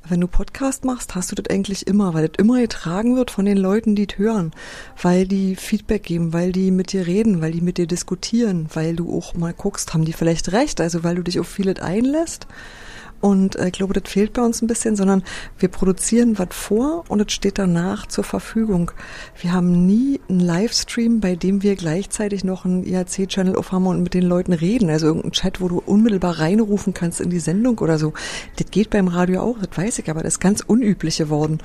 Wenn 0.09 0.21
du 0.21 0.29
Podcast 0.29 0.85
machst, 0.85 1.17
hast 1.17 1.33
du 1.33 1.35
das 1.35 1.51
eigentlich 1.51 1.89
immer, 1.89 2.15
weil 2.15 2.29
das 2.29 2.39
immer 2.39 2.61
getragen 2.61 3.17
wird 3.17 3.33
von 3.33 3.45
den 3.45 3.57
Leuten, 3.57 3.97
die 3.97 4.07
es 4.09 4.19
hören, 4.19 4.53
weil 5.03 5.27
die 5.27 5.57
Feedback 5.57 6.05
geben, 6.05 6.33
weil 6.33 6.53
die 6.53 6.71
mit 6.71 6.93
dir 6.93 7.09
reden, 7.09 7.41
weil 7.41 7.51
die 7.51 7.61
mit 7.61 7.79
dir 7.79 7.89
diskutieren, 7.89 8.69
weil 8.73 8.95
du 8.95 9.13
auch 9.13 9.35
mal 9.35 9.53
guckst, 9.53 9.95
haben 9.95 10.05
die 10.05 10.13
vielleicht 10.13 10.53
recht, 10.53 10.81
also 10.81 11.03
weil 11.03 11.17
du 11.17 11.23
dich 11.23 11.41
auf 11.41 11.49
vieles 11.49 11.81
einlässt 11.81 12.47
und 13.21 13.57
äh, 13.57 13.67
ich 13.67 13.73
glaube, 13.73 13.95
das 13.95 14.11
fehlt 14.11 14.33
bei 14.33 14.43
uns 14.43 14.63
ein 14.63 14.67
bisschen, 14.67 14.97
sondern 14.97 15.23
wir 15.59 15.69
produzieren 15.69 16.39
was 16.39 16.49
vor 16.51 17.05
und 17.09 17.21
es 17.21 17.33
steht 17.33 17.59
danach 17.59 18.07
zur 18.07 18.25
Verfügung. 18.25 18.91
Wir 19.41 19.53
haben 19.53 19.87
nie 19.87 20.21
einen 20.29 20.41
Livestream, 20.41 21.21
bei 21.21 21.37
dem 21.37 21.63
wir 21.63 21.77
gleichzeitig 21.77 22.45
noch 22.45 22.65
einen 22.65 22.85
IAC-Channel 22.85 23.57
aufhaben 23.57 23.87
und 23.87 24.03
mit 24.03 24.15
den 24.15 24.25
Leuten 24.25 24.53
reden. 24.53 24.91
Also 24.91 25.07
irgendein 25.07 25.33
Chat, 25.33 25.61
wo 25.61 25.69
du 25.69 25.83
unmittelbar 25.85 26.39
reinrufen 26.39 26.95
kannst 26.95 27.21
in 27.21 27.31
die 27.31 27.41
Sendung 27.41 27.79
oder 27.79 27.99
so. 27.99 28.13
Das 28.57 28.71
geht 28.71 28.91
beim 28.91 29.09
Radio 29.09 29.43
auch, 29.43 29.59
das 29.59 29.77
weiß 29.77 29.99
ich, 29.99 30.11
aber 30.11 30.23
das 30.23 30.35
ist 30.35 30.41
ganz 30.41 30.61
unüblich 30.61 31.19
geworden. 31.19 31.59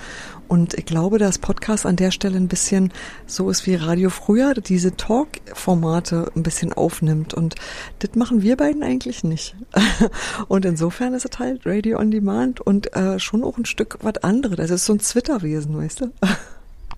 Und 0.52 0.74
ich 0.74 0.84
glaube, 0.84 1.18
dass 1.18 1.38
Podcast 1.38 1.86
an 1.86 1.96
der 1.96 2.12
Stelle 2.12 2.36
ein 2.36 2.50
bisschen 2.50 2.92
so 3.26 3.50
ist 3.50 3.66
wie 3.66 3.76
Radio 3.76 4.10
früher, 4.10 4.54
diese 4.54 4.98
Talk-Formate 4.98 6.30
ein 6.36 6.44
bisschen 6.44 6.74
aufnimmt. 6.74 7.34
Und 7.34 7.56
das 8.00 8.16
machen 8.16 8.42
wir 8.42 8.58
beiden 8.58 8.84
eigentlich 8.84 9.24
nicht. 9.24 9.56
Und 10.50 10.66
insofern 10.66 11.14
ist 11.14 11.24
es 11.24 11.40
halt 11.40 11.62
Radio 11.66 12.00
on 12.00 12.12
Demand 12.12 12.60
und 12.60 12.94
äh, 12.94 13.18
schon 13.18 13.46
auch 13.46 13.58
ein 13.58 13.64
Stück 13.64 13.98
was 14.02 14.18
anderes. 14.26 14.60
Also 14.60 14.74
es 14.74 14.82
ist 14.82 14.88
so 14.88 14.94
ein 14.94 15.00
Twitter-Wesen, 15.00 15.78
weißt 15.78 16.02
du? 16.02 16.12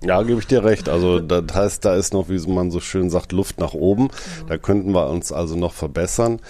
Ja, 0.01 0.22
gebe 0.24 0.39
ich 0.39 0.47
dir 0.47 0.66
recht. 0.66 0.89
Also 0.89 1.20
das 1.20 1.56
heißt, 1.56 1.86
da 1.86 1.95
ist 1.95 2.12
noch, 2.12 2.28
wie 2.28 2.39
man 2.51 2.72
so 2.72 2.82
schön 2.82 3.10
sagt, 3.10 3.32
Luft 3.32 3.60
nach 3.60 3.74
oben. 3.74 4.10
Da 4.49 4.58
könnten 4.58 4.91
wir 4.91 5.10
uns 5.10 5.32
also 5.32 5.56
noch 5.56 5.74
verbessern. 5.74 6.41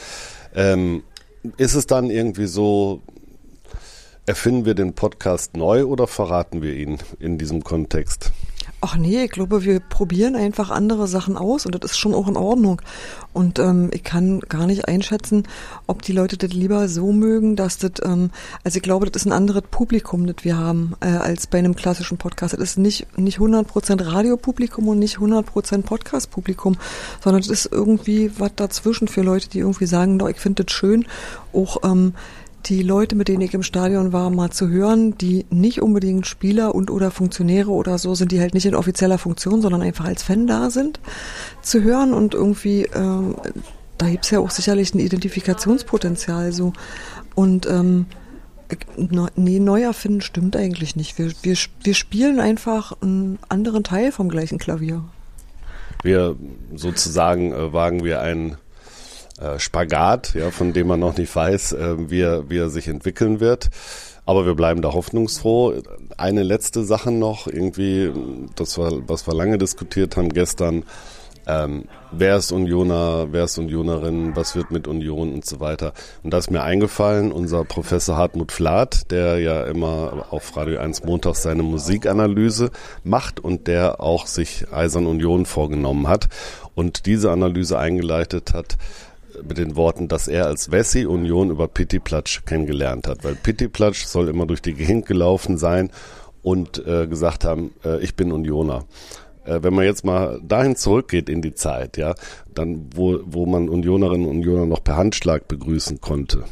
Ähm, 0.55 1.03
ist 1.57 1.75
es 1.75 1.85
dann 1.85 2.09
irgendwie 2.09 2.47
so, 2.47 3.03
Erfinden 4.25 4.65
wir 4.65 4.73
den 4.73 4.93
Podcast 4.93 5.57
neu 5.57 5.83
oder 5.83 6.07
verraten 6.07 6.61
wir 6.61 6.73
ihn 6.73 6.99
in 7.19 7.37
diesem 7.37 7.61
Kontext? 7.61 8.31
Ach 8.79 8.95
nee, 8.95 9.23
ich 9.23 9.31
glaube, 9.31 9.63
wir 9.63 9.81
probieren 9.81 10.35
einfach 10.35 10.69
andere 10.69 11.07
Sachen 11.07 11.35
aus 11.35 11.65
und 11.65 11.75
das 11.75 11.91
ist 11.91 11.97
schon 11.97 12.13
auch 12.13 12.29
in 12.29 12.37
Ordnung. 12.37 12.81
Und 13.33 13.59
ähm, 13.59 13.89
ich 13.93 14.03
kann 14.03 14.39
gar 14.41 14.65
nicht 14.65 14.87
einschätzen, 14.87 15.43
ob 15.87 16.01
die 16.01 16.13
Leute 16.13 16.37
das 16.37 16.51
lieber 16.51 16.87
so 16.87 17.11
mögen, 17.11 17.57
dass 17.57 17.77
das, 17.77 17.91
ähm, 18.03 18.31
also 18.63 18.77
ich 18.77 18.83
glaube, 18.83 19.09
das 19.09 19.21
ist 19.21 19.25
ein 19.25 19.33
anderes 19.33 19.63
Publikum, 19.69 20.25
das 20.25 20.37
wir 20.43 20.57
haben, 20.57 20.95
äh, 21.01 21.07
als 21.07 21.47
bei 21.47 21.59
einem 21.59 21.75
klassischen 21.75 22.17
Podcast. 22.17 22.53
Das 22.53 22.61
ist 22.61 22.77
nicht, 22.77 23.17
nicht 23.17 23.39
100% 23.39 24.05
Radiopublikum 24.05 24.87
und 24.87 24.99
nicht 24.99 25.17
100% 25.17 25.83
Podcast-Publikum, 25.83 26.77
sondern 27.21 27.41
das 27.41 27.51
ist 27.51 27.69
irgendwie 27.71 28.31
was 28.37 28.51
dazwischen 28.55 29.09
für 29.09 29.21
Leute, 29.21 29.49
die 29.49 29.59
irgendwie 29.59 29.85
sagen, 29.85 30.19
doch, 30.19 30.29
ich 30.29 30.39
finde 30.39 30.63
das 30.63 30.73
schön, 30.73 31.05
auch 31.53 31.77
ähm, 31.83 32.13
die 32.65 32.81
Leute, 32.81 33.15
mit 33.15 33.27
denen 33.27 33.41
ich 33.41 33.53
im 33.53 33.63
Stadion 33.63 34.13
war, 34.13 34.29
mal 34.29 34.49
zu 34.51 34.69
hören, 34.69 35.17
die 35.17 35.45
nicht 35.49 35.81
unbedingt 35.81 36.27
Spieler 36.27 36.73
und 36.73 36.89
oder 36.89 37.11
Funktionäre 37.11 37.71
oder 37.71 37.97
so 37.97 38.15
sind, 38.15 38.31
die 38.31 38.39
halt 38.39 38.53
nicht 38.53 38.65
in 38.65 38.75
offizieller 38.75 39.17
Funktion, 39.17 39.61
sondern 39.61 39.81
einfach 39.81 40.05
als 40.05 40.23
Fan 40.23 40.47
da 40.47 40.69
sind, 40.69 40.99
zu 41.61 41.83
hören 41.83 42.13
und 42.13 42.33
irgendwie, 42.33 42.83
ähm, 42.95 43.35
da 43.97 44.09
gibt's 44.09 44.29
ja 44.29 44.39
auch 44.39 44.49
sicherlich 44.49 44.93
ein 44.93 44.99
Identifikationspotenzial 44.99 46.53
so. 46.53 46.73
Und 47.35 47.65
ähm, 47.65 48.05
nee, 49.35 49.59
neu 49.59 49.81
erfinden 49.81 50.21
stimmt 50.21 50.55
eigentlich 50.55 50.95
nicht. 50.95 51.17
Wir, 51.17 51.31
wir, 51.41 51.57
wir 51.83 51.93
spielen 51.93 52.39
einfach 52.39 52.93
einen 53.01 53.39
anderen 53.49 53.83
Teil 53.83 54.11
vom 54.11 54.29
gleichen 54.29 54.57
Klavier. 54.57 55.03
Wir 56.01 56.35
sozusagen 56.75 57.53
äh, 57.53 57.73
wagen 57.73 58.03
wir 58.03 58.21
einen 58.21 58.57
äh, 59.39 59.59
Spagat, 59.59 60.33
ja, 60.35 60.51
von 60.51 60.73
dem 60.73 60.87
man 60.87 60.99
noch 60.99 61.17
nicht 61.17 61.35
weiß, 61.35 61.73
äh, 61.73 62.09
wie, 62.09 62.21
er, 62.21 62.49
wie 62.49 62.57
er 62.57 62.69
sich 62.69 62.87
entwickeln 62.87 63.39
wird. 63.39 63.69
Aber 64.25 64.45
wir 64.45 64.55
bleiben 64.55 64.81
da 64.81 64.93
hoffnungsfroh. 64.93 65.81
Eine 66.17 66.43
letzte 66.43 66.83
Sache 66.83 67.11
noch, 67.11 67.47
irgendwie, 67.47 68.11
das 68.55 68.77
war, 68.77 68.91
was 69.07 69.27
wir 69.27 69.33
lange 69.33 69.57
diskutiert 69.57 70.15
haben 70.15 70.29
gestern. 70.29 70.85
Ähm, 71.45 71.85
wer 72.11 72.37
ist 72.37 72.53
Unioner, 72.53 73.27
wer 73.31 73.43
ist 73.43 73.57
Unionerin, 73.57 74.33
was 74.33 74.55
wird 74.55 74.71
mit 74.71 74.87
Union 74.87 75.33
und 75.33 75.45
so 75.45 75.59
weiter. 75.59 75.93
Und 76.23 76.31
da 76.31 76.37
ist 76.37 76.51
mir 76.51 76.63
eingefallen, 76.63 77.33
unser 77.33 77.65
Professor 77.65 78.15
Hartmut 78.15 78.53
Flath, 78.53 79.11
der 79.11 79.39
ja 79.39 79.65
immer 79.65 80.27
auf 80.29 80.55
Radio 80.55 80.79
1 80.79 81.03
montags 81.03 81.43
seine 81.43 81.63
Musikanalyse 81.63 82.71
macht 83.03 83.41
und 83.41 83.67
der 83.67 83.99
auch 83.99 84.25
sich 84.27 84.71
Eisern 84.71 85.05
Union 85.05 85.45
vorgenommen 85.45 86.07
hat 86.07 86.29
und 86.75 87.07
diese 87.07 87.31
Analyse 87.31 87.77
eingeleitet 87.77 88.53
hat, 88.53 88.77
mit 89.47 89.57
den 89.57 89.75
Worten, 89.75 90.07
dass 90.07 90.27
er 90.27 90.45
als 90.45 90.71
Wessi 90.71 91.05
Union 91.05 91.49
über 91.49 91.67
Pitti 91.67 91.99
Platsch 91.99 92.45
kennengelernt 92.45 93.07
hat. 93.07 93.23
Weil 93.23 93.35
Pitti 93.35 93.67
Platsch 93.67 94.05
soll 94.05 94.29
immer 94.29 94.45
durch 94.45 94.61
die 94.61 94.73
Gegend 94.73 95.05
gelaufen 95.05 95.57
sein 95.57 95.89
und 96.41 96.85
äh, 96.85 97.07
gesagt 97.07 97.45
haben, 97.45 97.71
äh, 97.83 97.99
ich 98.03 98.15
bin 98.15 98.31
Unioner. 98.31 98.85
Äh, 99.45 99.59
wenn 99.61 99.73
man 99.73 99.85
jetzt 99.85 100.05
mal 100.05 100.39
dahin 100.43 100.75
zurückgeht 100.75 101.29
in 101.29 101.41
die 101.41 101.53
Zeit, 101.53 101.97
ja, 101.97 102.15
dann 102.53 102.89
wo, 102.93 103.19
wo 103.25 103.45
man 103.45 103.69
Unionerinnen 103.69 104.27
und 104.27 104.37
Unioner 104.37 104.65
noch 104.65 104.83
per 104.83 104.97
Handschlag 104.97 105.47
begrüßen 105.47 106.01
konnte, 106.01 106.45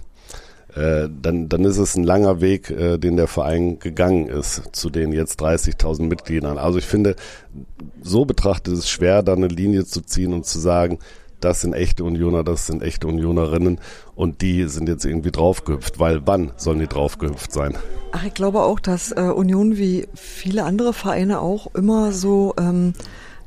äh, 0.75 1.09
dann, 1.21 1.49
dann 1.49 1.65
ist 1.65 1.77
es 1.77 1.95
ein 1.95 2.03
langer 2.03 2.39
Weg, 2.39 2.69
äh, 2.69 2.97
den 2.97 3.17
der 3.17 3.27
Verein 3.27 3.79
gegangen 3.79 4.27
ist, 4.27 4.73
zu 4.73 4.89
den 4.89 5.11
jetzt 5.11 5.41
30.000 5.41 6.03
Mitgliedern. 6.03 6.57
Also 6.57 6.79
ich 6.79 6.85
finde, 6.85 7.15
so 8.01 8.23
betrachtet 8.25 8.73
es 8.73 8.89
schwer, 8.89 9.21
da 9.23 9.33
eine 9.33 9.47
Linie 9.47 9.85
zu 9.85 10.01
ziehen 10.01 10.33
und 10.33 10.45
zu 10.45 10.59
sagen, 10.59 10.99
das 11.43 11.61
sind 11.61 11.73
echte 11.73 12.03
Unioner, 12.03 12.43
das 12.43 12.67
sind 12.67 12.81
echte 12.81 13.07
Unionerinnen 13.07 13.79
und 14.15 14.41
die 14.41 14.65
sind 14.65 14.87
jetzt 14.87 15.05
irgendwie 15.05 15.31
draufgehüpft, 15.31 15.99
weil 15.99 16.21
wann 16.25 16.51
sollen 16.57 16.79
die 16.79 16.87
draufgehüpft 16.87 17.51
sein? 17.51 17.77
Ach, 18.11 18.23
ich 18.23 18.33
glaube 18.33 18.61
auch, 18.61 18.79
dass 18.79 19.11
äh, 19.11 19.21
Union 19.21 19.77
wie 19.77 20.07
viele 20.13 20.63
andere 20.63 20.93
Vereine 20.93 21.41
auch 21.41 21.73
immer 21.73 22.11
so 22.11 22.53
ähm, 22.59 22.93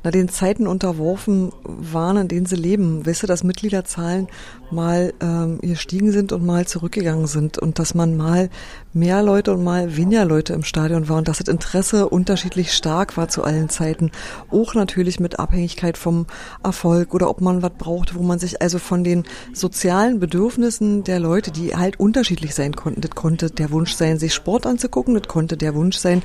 na, 0.05 0.11
den 0.11 0.29
Zeiten 0.29 0.67
unterworfen 0.67 1.51
waren, 1.63 2.17
in 2.17 2.27
denen 2.27 2.45
sie 2.45 2.55
leben. 2.55 3.05
Weißt 3.05 3.23
du, 3.23 3.27
dass 3.27 3.43
Mitgliederzahlen 3.43 4.27
mal 4.75 5.13
ähm, 5.21 5.59
gestiegen 5.61 6.11
sind 6.11 6.31
und 6.31 6.45
mal 6.45 6.67
zurückgegangen 6.67 7.25
sind 7.25 7.57
und 7.57 7.79
dass 7.79 7.95
man 7.95 8.15
mal 8.15 8.49
mehr 8.93 9.23
Leute 9.23 9.53
und 9.53 9.63
mal 9.63 9.97
weniger 9.97 10.25
Leute 10.25 10.53
im 10.53 10.63
Stadion 10.63 11.09
war 11.09 11.17
und 11.17 11.27
dass 11.27 11.39
das 11.39 11.47
Interesse 11.47 12.07
unterschiedlich 12.09 12.73
stark 12.73 13.17
war 13.17 13.27
zu 13.27 13.43
allen 13.43 13.69
Zeiten. 13.69 14.11
Auch 14.51 14.75
natürlich 14.75 15.19
mit 15.19 15.39
Abhängigkeit 15.39 15.97
vom 15.97 16.27
Erfolg 16.63 17.13
oder 17.13 17.29
ob 17.29 17.41
man 17.41 17.61
was 17.61 17.71
braucht, 17.77 18.15
wo 18.15 18.21
man 18.21 18.37
sich 18.37 18.61
also 18.61 18.77
von 18.77 19.03
den 19.03 19.23
sozialen 19.53 20.19
Bedürfnissen 20.19 21.03
der 21.03 21.19
Leute, 21.19 21.51
die 21.51 21.75
halt 21.75 21.99
unterschiedlich 21.99 22.53
sein 22.53 22.75
konnten, 22.75 23.01
das 23.01 23.11
konnte 23.11 23.49
der 23.49 23.71
Wunsch 23.71 23.93
sein, 23.93 24.19
sich 24.19 24.33
Sport 24.33 24.65
anzugucken, 24.65 25.15
das 25.15 25.27
konnte 25.27 25.57
der 25.57 25.73
Wunsch 25.75 25.97
sein, 25.97 26.21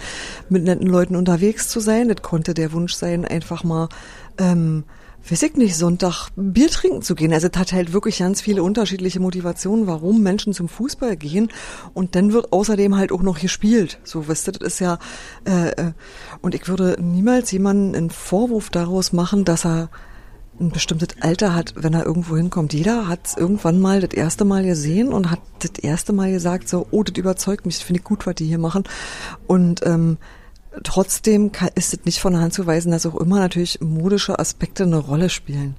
mit 0.49 0.65
netten 0.65 0.87
Leuten 0.87 1.17
unterwegs 1.17 1.69
zu 1.69 1.81
sein, 1.81 2.09
das 2.09 2.23
konnte 2.23 2.55
der 2.55 2.73
Wunsch 2.73 2.95
sein, 2.95 3.25
einfach 3.25 3.65
mal 3.65 3.89
ähm, 4.39 4.85
weiß 5.29 5.43
ich 5.43 5.57
nicht, 5.57 5.77
Sonntag 5.77 6.29
Bier 6.37 6.69
trinken 6.69 7.03
zu 7.03 7.15
gehen. 7.15 7.33
Also 7.33 7.49
es 7.53 7.59
hat 7.59 7.73
halt 7.73 7.93
wirklich 7.93 8.19
ganz 8.19 8.41
viele 8.41 8.63
unterschiedliche 8.63 9.21
Motivationen, 9.21 9.87
warum 9.87 10.23
Menschen 10.23 10.53
zum 10.53 10.69
Fußball 10.69 11.17
gehen. 11.17 11.49
Und 11.95 12.15
dann 12.15 12.33
wird 12.33 12.53
außerdem 12.53 12.97
halt 12.97 13.13
auch 13.13 13.23
noch 13.23 13.39
gespielt. 13.39 13.99
So, 14.05 14.27
weißt 14.27 14.49
du, 14.49 14.53
das 14.53 14.75
ist 14.75 14.81
ja, 14.81 14.99
äh, 15.47 15.71
äh, 15.71 15.93
und 16.41 16.55
ich 16.55 16.69
würde 16.69 16.97
niemals 17.01 17.51
jemanden 17.53 17.95
einen 17.95 18.11
Vorwurf 18.11 18.71
daraus 18.71 19.13
machen, 19.13 19.45
dass 19.45 19.65
er 19.65 19.91
ein 20.61 20.71
bestimmtes 20.71 21.09
Alter 21.21 21.55
hat, 21.55 21.75
wenn 21.77 21.95
er 21.95 22.05
irgendwo 22.05 22.37
hinkommt. 22.37 22.75
Jeder 22.75 23.09
hat 23.09 23.27
es 23.27 23.37
irgendwann 23.37 23.81
mal 23.81 24.01
das 24.01 24.13
erste 24.13 24.45
Mal 24.45 24.63
gesehen 24.63 25.09
und 25.09 25.31
hat 25.31 25.41
das 25.61 25.83
erste 25.83 26.13
Mal 26.13 26.31
gesagt, 26.33 26.69
so, 26.69 26.87
oh, 26.91 27.03
das 27.03 27.17
überzeugt 27.17 27.65
mich, 27.65 27.79
finde 27.79 28.01
ich 28.01 28.05
gut, 28.05 28.27
was 28.27 28.35
die 28.35 28.47
hier 28.47 28.59
machen. 28.59 28.85
Und 29.47 29.81
ähm, 29.87 30.19
Trotzdem 30.85 31.51
ist 31.75 31.95
es 31.95 32.05
nicht 32.05 32.21
von 32.21 32.33
der 32.33 32.43
Hand 32.43 32.55
zu 32.55 32.65
weisen, 32.65 32.93
dass 32.93 33.05
auch 33.05 33.17
immer 33.17 33.41
natürlich 33.41 33.81
modische 33.81 34.39
Aspekte 34.39 34.85
eine 34.85 34.99
Rolle 34.99 35.29
spielen. 35.29 35.75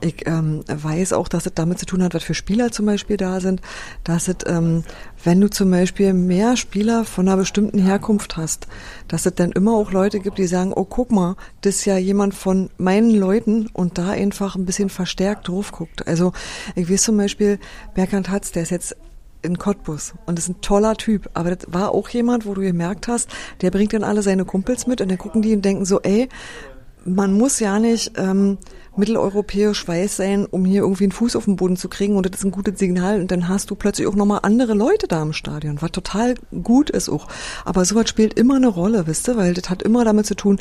Ich 0.00 0.28
ähm, 0.28 0.62
weiß 0.68 1.12
auch, 1.12 1.26
dass 1.26 1.46
es 1.46 1.54
damit 1.54 1.80
zu 1.80 1.86
tun 1.86 2.04
hat, 2.04 2.14
was 2.14 2.22
für 2.22 2.34
Spieler 2.34 2.70
zum 2.70 2.86
Beispiel 2.86 3.16
da 3.16 3.40
sind, 3.40 3.60
dass 4.04 4.28
es, 4.28 4.36
ähm, 4.46 4.84
wenn 5.24 5.40
du 5.40 5.50
zum 5.50 5.72
Beispiel 5.72 6.12
mehr 6.12 6.56
Spieler 6.56 7.04
von 7.04 7.26
einer 7.26 7.36
bestimmten 7.36 7.80
Herkunft 7.80 8.36
hast, 8.36 8.68
dass 9.08 9.26
es 9.26 9.34
dann 9.34 9.50
immer 9.50 9.72
auch 9.72 9.90
Leute 9.90 10.20
gibt, 10.20 10.38
die 10.38 10.46
sagen, 10.46 10.72
oh 10.72 10.84
guck 10.84 11.10
mal, 11.10 11.34
das 11.62 11.76
ist 11.76 11.84
ja 11.86 11.98
jemand 11.98 12.32
von 12.32 12.70
meinen 12.78 13.10
Leuten 13.10 13.66
und 13.72 13.98
da 13.98 14.10
einfach 14.10 14.54
ein 14.54 14.66
bisschen 14.66 14.88
verstärkt 14.88 15.48
drauf 15.48 15.72
guckt. 15.72 16.06
Also 16.06 16.32
ich 16.76 16.88
weiß 16.88 17.02
zum 17.02 17.16
Beispiel, 17.16 17.58
Berkant 17.94 18.28
Hatz, 18.28 18.52
der 18.52 18.62
ist 18.62 18.70
jetzt 18.70 18.96
in 19.42 19.58
Cottbus 19.58 20.14
und 20.26 20.38
ist 20.38 20.48
ein 20.48 20.60
toller 20.60 20.96
Typ. 20.96 21.30
Aber 21.34 21.54
das 21.54 21.72
war 21.72 21.92
auch 21.92 22.08
jemand, 22.08 22.46
wo 22.46 22.54
du 22.54 22.60
gemerkt 22.60 23.08
hast, 23.08 23.30
der 23.60 23.70
bringt 23.70 23.92
dann 23.92 24.04
alle 24.04 24.22
seine 24.22 24.44
Kumpels 24.44 24.86
mit 24.86 25.00
und 25.00 25.10
dann 25.10 25.18
gucken 25.18 25.42
die 25.42 25.54
und 25.54 25.64
denken 25.64 25.84
so, 25.84 26.00
ey, 26.00 26.28
man 27.04 27.32
muss 27.32 27.60
ja 27.60 27.78
nicht 27.78 28.12
ähm, 28.16 28.58
mitteleuropäisch 28.98 29.86
weiß 29.86 30.16
sein, 30.16 30.46
um 30.46 30.64
hier 30.64 30.82
irgendwie 30.82 31.04
einen 31.04 31.12
Fuß 31.12 31.36
auf 31.36 31.44
den 31.44 31.56
Boden 31.56 31.76
zu 31.76 31.88
kriegen 31.88 32.16
und 32.16 32.26
das 32.26 32.40
ist 32.40 32.44
ein 32.44 32.50
gutes 32.50 32.78
Signal 32.78 33.20
und 33.20 33.30
dann 33.30 33.48
hast 33.48 33.70
du 33.70 33.74
plötzlich 33.74 34.06
auch 34.06 34.14
nochmal 34.14 34.40
andere 34.42 34.74
Leute 34.74 35.06
da 35.06 35.22
im 35.22 35.32
Stadion, 35.32 35.80
was 35.80 35.92
total 35.92 36.34
gut 36.62 36.90
ist 36.90 37.08
auch. 37.08 37.28
Aber 37.64 37.84
sowas 37.84 38.08
spielt 38.08 38.34
immer 38.34 38.56
eine 38.56 38.68
Rolle, 38.68 39.06
wisst 39.06 39.28
ihr, 39.28 39.36
weil 39.36 39.54
das 39.54 39.70
hat 39.70 39.82
immer 39.82 40.04
damit 40.04 40.26
zu 40.26 40.34
tun, 40.34 40.58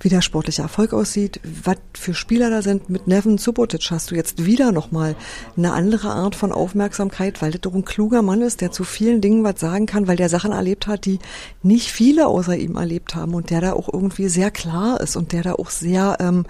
wie 0.00 0.08
der 0.08 0.22
sportliche 0.22 0.62
Erfolg 0.62 0.92
aussieht, 0.92 1.40
was 1.64 1.76
für 1.92 2.14
Spieler 2.14 2.50
da 2.50 2.62
sind. 2.62 2.88
Mit 2.88 3.06
Nevin 3.06 3.38
Subotic 3.38 3.90
hast 3.90 4.10
du 4.10 4.14
jetzt 4.14 4.46
wieder 4.46 4.72
nochmal 4.72 5.14
eine 5.56 5.72
andere 5.72 6.10
Art 6.10 6.34
von 6.34 6.52
Aufmerksamkeit, 6.52 7.42
weil 7.42 7.52
das 7.52 7.60
doch 7.60 7.74
ein 7.74 7.84
kluger 7.84 8.22
Mann 8.22 8.42
ist, 8.42 8.60
der 8.60 8.72
zu 8.72 8.84
vielen 8.84 9.20
Dingen 9.20 9.44
was 9.44 9.60
sagen 9.60 9.86
kann, 9.86 10.08
weil 10.08 10.16
der 10.16 10.28
Sachen 10.28 10.52
erlebt 10.52 10.86
hat, 10.86 11.04
die 11.04 11.18
nicht 11.62 11.90
viele 11.90 12.26
außer 12.26 12.56
ihm 12.56 12.76
erlebt 12.76 13.14
haben 13.14 13.34
und 13.34 13.50
der 13.50 13.60
da 13.60 13.72
auch 13.74 13.92
irgendwie 13.92 14.28
sehr 14.28 14.50
klar 14.50 15.00
ist 15.00 15.16
und 15.16 15.32
der 15.32 15.42
da 15.42 15.52
auch 15.54 15.70
sehr 15.70 16.16
ähm, 16.20 16.46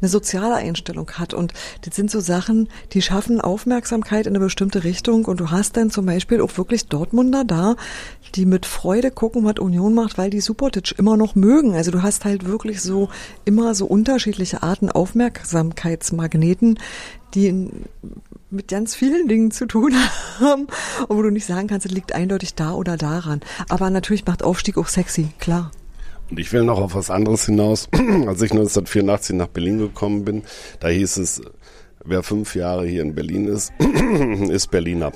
eine 0.00 0.08
soziale 0.08 0.67
Einstellung 0.68 1.10
hat. 1.12 1.34
Und 1.34 1.52
das 1.82 1.96
sind 1.96 2.10
so 2.10 2.20
Sachen, 2.20 2.68
die 2.92 3.02
schaffen 3.02 3.40
Aufmerksamkeit 3.40 4.26
in 4.26 4.36
eine 4.36 4.44
bestimmte 4.44 4.84
Richtung. 4.84 5.24
Und 5.24 5.40
du 5.40 5.50
hast 5.50 5.76
dann 5.76 5.90
zum 5.90 6.06
Beispiel 6.06 6.40
auch 6.40 6.56
wirklich 6.56 6.86
Dortmunder 6.86 7.44
da, 7.44 7.76
die 8.34 8.46
mit 8.46 8.66
Freude 8.66 9.10
gucken, 9.10 9.44
was 9.44 9.58
Union 9.58 9.94
macht, 9.94 10.18
weil 10.18 10.30
die 10.30 10.40
Subotic 10.40 10.98
immer 10.98 11.16
noch 11.16 11.34
mögen. 11.34 11.74
Also 11.74 11.90
du 11.90 12.02
hast 12.02 12.24
halt 12.24 12.46
wirklich 12.46 12.82
so 12.82 13.08
immer 13.44 13.74
so 13.74 13.86
unterschiedliche 13.86 14.62
Arten 14.62 14.90
Aufmerksamkeitsmagneten, 14.90 16.78
die 17.34 17.70
mit 18.50 18.68
ganz 18.68 18.94
vielen 18.94 19.28
Dingen 19.28 19.50
zu 19.50 19.66
tun 19.66 19.94
haben, 20.40 20.66
wo 21.08 21.20
du 21.22 21.30
nicht 21.30 21.46
sagen 21.46 21.68
kannst, 21.68 21.86
es 21.86 21.92
liegt 21.92 22.14
eindeutig 22.14 22.54
da 22.54 22.72
oder 22.72 22.96
daran. 22.96 23.40
Aber 23.68 23.90
natürlich 23.90 24.26
macht 24.26 24.42
Aufstieg 24.42 24.78
auch 24.78 24.88
sexy, 24.88 25.28
klar. 25.38 25.70
Und 26.30 26.38
ich 26.38 26.52
will 26.52 26.64
noch 26.64 26.80
auf 26.80 26.94
was 26.94 27.10
anderes 27.10 27.46
hinaus. 27.46 27.88
Als 27.92 28.42
ich 28.42 28.50
1984 28.50 29.36
nach 29.36 29.48
Berlin 29.48 29.78
gekommen 29.78 30.24
bin, 30.24 30.42
da 30.80 30.88
hieß 30.88 31.16
es, 31.18 31.40
wer 32.04 32.22
fünf 32.22 32.54
Jahre 32.54 32.86
hier 32.86 33.02
in 33.02 33.14
Berlin 33.14 33.46
ist, 33.46 33.72
ist 34.50 34.70
Berliner. 34.70 35.12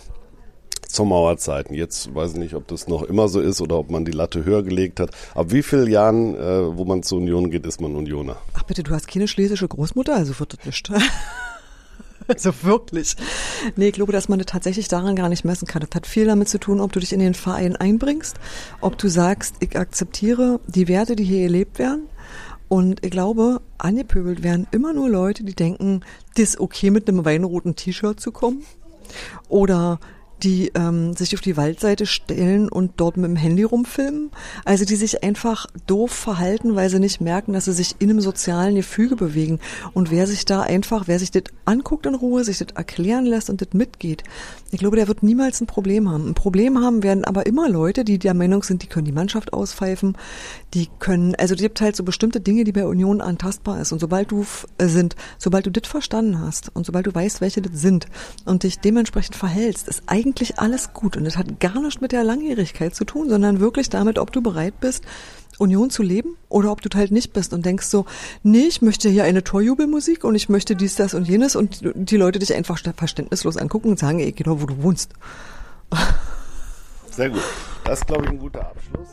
Zur 0.88 1.06
Mauerzeiten. 1.06 1.74
Jetzt 1.74 2.14
weiß 2.14 2.32
ich 2.32 2.38
nicht, 2.38 2.54
ob 2.54 2.68
das 2.68 2.86
noch 2.86 3.02
immer 3.02 3.26
so 3.28 3.40
ist 3.40 3.62
oder 3.62 3.78
ob 3.78 3.90
man 3.90 4.04
die 4.04 4.12
Latte 4.12 4.44
höher 4.44 4.62
gelegt 4.62 5.00
hat. 5.00 5.10
Ab 5.34 5.46
wie 5.48 5.62
vielen 5.62 5.90
Jahren, 5.90 6.34
äh, 6.34 6.76
wo 6.76 6.84
man 6.84 7.02
zur 7.02 7.18
Union 7.18 7.50
geht, 7.50 7.64
ist 7.66 7.80
man 7.80 7.96
Unioner? 7.96 8.36
Ach 8.52 8.62
bitte, 8.64 8.82
du 8.82 8.92
hast 8.92 9.08
keine 9.08 9.26
schlesische 9.26 9.66
Großmutter, 9.66 10.14
also 10.14 10.38
wird 10.38 10.52
das 10.58 10.66
nicht. 10.66 10.90
Also 12.28 12.52
wirklich. 12.62 13.16
Nee, 13.76 13.88
ich 13.88 13.94
glaube, 13.94 14.12
dass 14.12 14.28
man 14.28 14.38
das 14.38 14.46
tatsächlich 14.46 14.88
daran 14.88 15.16
gar 15.16 15.28
nicht 15.28 15.44
messen 15.44 15.66
kann. 15.66 15.82
Das 15.82 15.94
hat 15.94 16.06
viel 16.06 16.26
damit 16.26 16.48
zu 16.48 16.58
tun, 16.58 16.80
ob 16.80 16.92
du 16.92 17.00
dich 17.00 17.12
in 17.12 17.20
den 17.20 17.34
Verein 17.34 17.76
einbringst, 17.76 18.36
ob 18.80 18.98
du 18.98 19.08
sagst, 19.08 19.56
ich 19.60 19.76
akzeptiere 19.76 20.60
die 20.66 20.88
Werte, 20.88 21.16
die 21.16 21.24
hier 21.24 21.42
erlebt 21.42 21.78
werden. 21.78 22.08
Und 22.68 23.04
ich 23.04 23.10
glaube, 23.10 23.60
angepöbelt 23.76 24.42
werden 24.42 24.66
immer 24.70 24.94
nur 24.94 25.10
Leute, 25.10 25.44
die 25.44 25.54
denken, 25.54 26.00
das 26.36 26.50
ist 26.50 26.60
okay, 26.60 26.90
mit 26.90 27.06
einem 27.08 27.24
weinroten 27.24 27.76
T-Shirt 27.76 28.18
zu 28.18 28.32
kommen. 28.32 28.62
Oder 29.48 30.00
die 30.42 30.72
ähm, 30.74 31.14
sich 31.14 31.34
auf 31.34 31.40
die 31.40 31.56
Waldseite 31.56 32.06
stellen 32.06 32.68
und 32.68 32.92
dort 32.96 33.16
mit 33.16 33.26
dem 33.26 33.36
Handy 33.36 33.62
rumfilmen. 33.62 34.30
Also 34.64 34.84
die 34.84 34.96
sich 34.96 35.22
einfach 35.22 35.66
doof 35.86 36.10
verhalten, 36.10 36.74
weil 36.74 36.90
sie 36.90 36.98
nicht 36.98 37.20
merken, 37.20 37.52
dass 37.52 37.66
sie 37.66 37.72
sich 37.72 37.96
in 37.98 38.10
einem 38.10 38.20
sozialen 38.20 38.74
Gefüge 38.74 39.16
bewegen. 39.16 39.60
Und 39.92 40.10
wer 40.10 40.26
sich 40.26 40.44
da 40.44 40.62
einfach, 40.62 41.06
wer 41.06 41.18
sich 41.18 41.30
das 41.30 41.44
anguckt 41.64 42.06
in 42.06 42.14
Ruhe, 42.14 42.44
sich 42.44 42.58
das 42.58 42.68
erklären 42.74 43.26
lässt 43.26 43.50
und 43.50 43.60
das 43.60 43.68
mitgeht, 43.72 44.24
ich 44.70 44.80
glaube, 44.80 44.96
der 44.96 45.08
wird 45.08 45.22
niemals 45.22 45.60
ein 45.60 45.66
Problem 45.66 46.10
haben. 46.10 46.30
Ein 46.30 46.34
Problem 46.34 46.78
haben 46.78 47.02
werden 47.02 47.24
aber 47.24 47.46
immer 47.46 47.68
Leute, 47.68 48.04
die 48.04 48.18
der 48.18 48.34
Meinung 48.34 48.62
sind, 48.62 48.82
die 48.82 48.86
können 48.86 49.04
die 49.04 49.12
Mannschaft 49.12 49.52
auspfeifen, 49.52 50.16
die 50.74 50.88
können, 50.98 51.34
also 51.34 51.54
es 51.54 51.60
gibt 51.60 51.80
halt 51.80 51.96
so 51.96 52.02
bestimmte 52.02 52.40
Dinge, 52.40 52.64
die 52.64 52.72
bei 52.72 52.86
Union 52.86 53.20
antastbar 53.20 53.80
ist. 53.80 53.92
Und 53.92 53.98
sobald 53.98 54.30
du 54.30 54.46
äh, 54.78 54.86
sind, 54.86 55.16
sobald 55.38 55.66
du 55.66 55.70
das 55.70 55.88
verstanden 55.88 56.40
hast 56.40 56.74
und 56.74 56.86
sobald 56.86 57.06
du 57.06 57.14
weißt, 57.14 57.40
welche 57.40 57.60
das 57.60 57.80
sind 57.80 58.06
und 58.44 58.62
dich 58.62 58.78
dementsprechend 58.78 59.36
verhältst, 59.36 59.88
ist 59.88 60.04
eigentlich 60.06 60.58
alles 60.58 60.92
gut. 60.92 61.16
Und 61.16 61.24
das 61.24 61.36
hat 61.36 61.60
gar 61.60 61.80
nichts 61.80 62.00
mit 62.00 62.12
der 62.12 62.24
Langjährigkeit 62.24 62.94
zu 62.94 63.04
tun, 63.04 63.28
sondern 63.28 63.60
wirklich 63.60 63.90
damit, 63.90 64.18
ob 64.18 64.32
du 64.32 64.40
bereit 64.40 64.80
bist, 64.80 65.04
Union 65.58 65.90
zu 65.90 66.02
leben 66.02 66.36
oder 66.48 66.72
ob 66.72 66.80
du 66.80 66.88
halt 66.96 67.10
nicht 67.10 67.34
bist 67.34 67.52
und 67.52 67.66
denkst 67.66 67.86
so, 67.86 68.06
nee, 68.42 68.66
ich 68.66 68.80
möchte 68.80 69.10
hier 69.10 69.24
eine 69.24 69.44
Torjubelmusik 69.44 70.24
und 70.24 70.34
ich 70.34 70.48
möchte 70.48 70.74
dies, 70.74 70.96
das 70.96 71.12
und 71.12 71.28
jenes 71.28 71.54
und 71.54 71.80
die 71.94 72.16
Leute 72.16 72.38
dich 72.38 72.54
einfach 72.54 72.78
verständnislos 72.96 73.58
angucken 73.58 73.90
und 73.90 73.98
sagen, 73.98 74.18
ey, 74.20 74.32
genau 74.32 74.60
wo 74.62 74.66
du 74.66 74.82
wohnst. 74.82 75.12
Sehr 77.10 77.28
gut. 77.28 77.42
Das 77.84 78.00
ist, 78.00 78.06
glaube 78.06 78.24
ich, 78.24 78.30
ein 78.30 78.38
guter 78.38 78.62
Abschluss. 78.62 79.08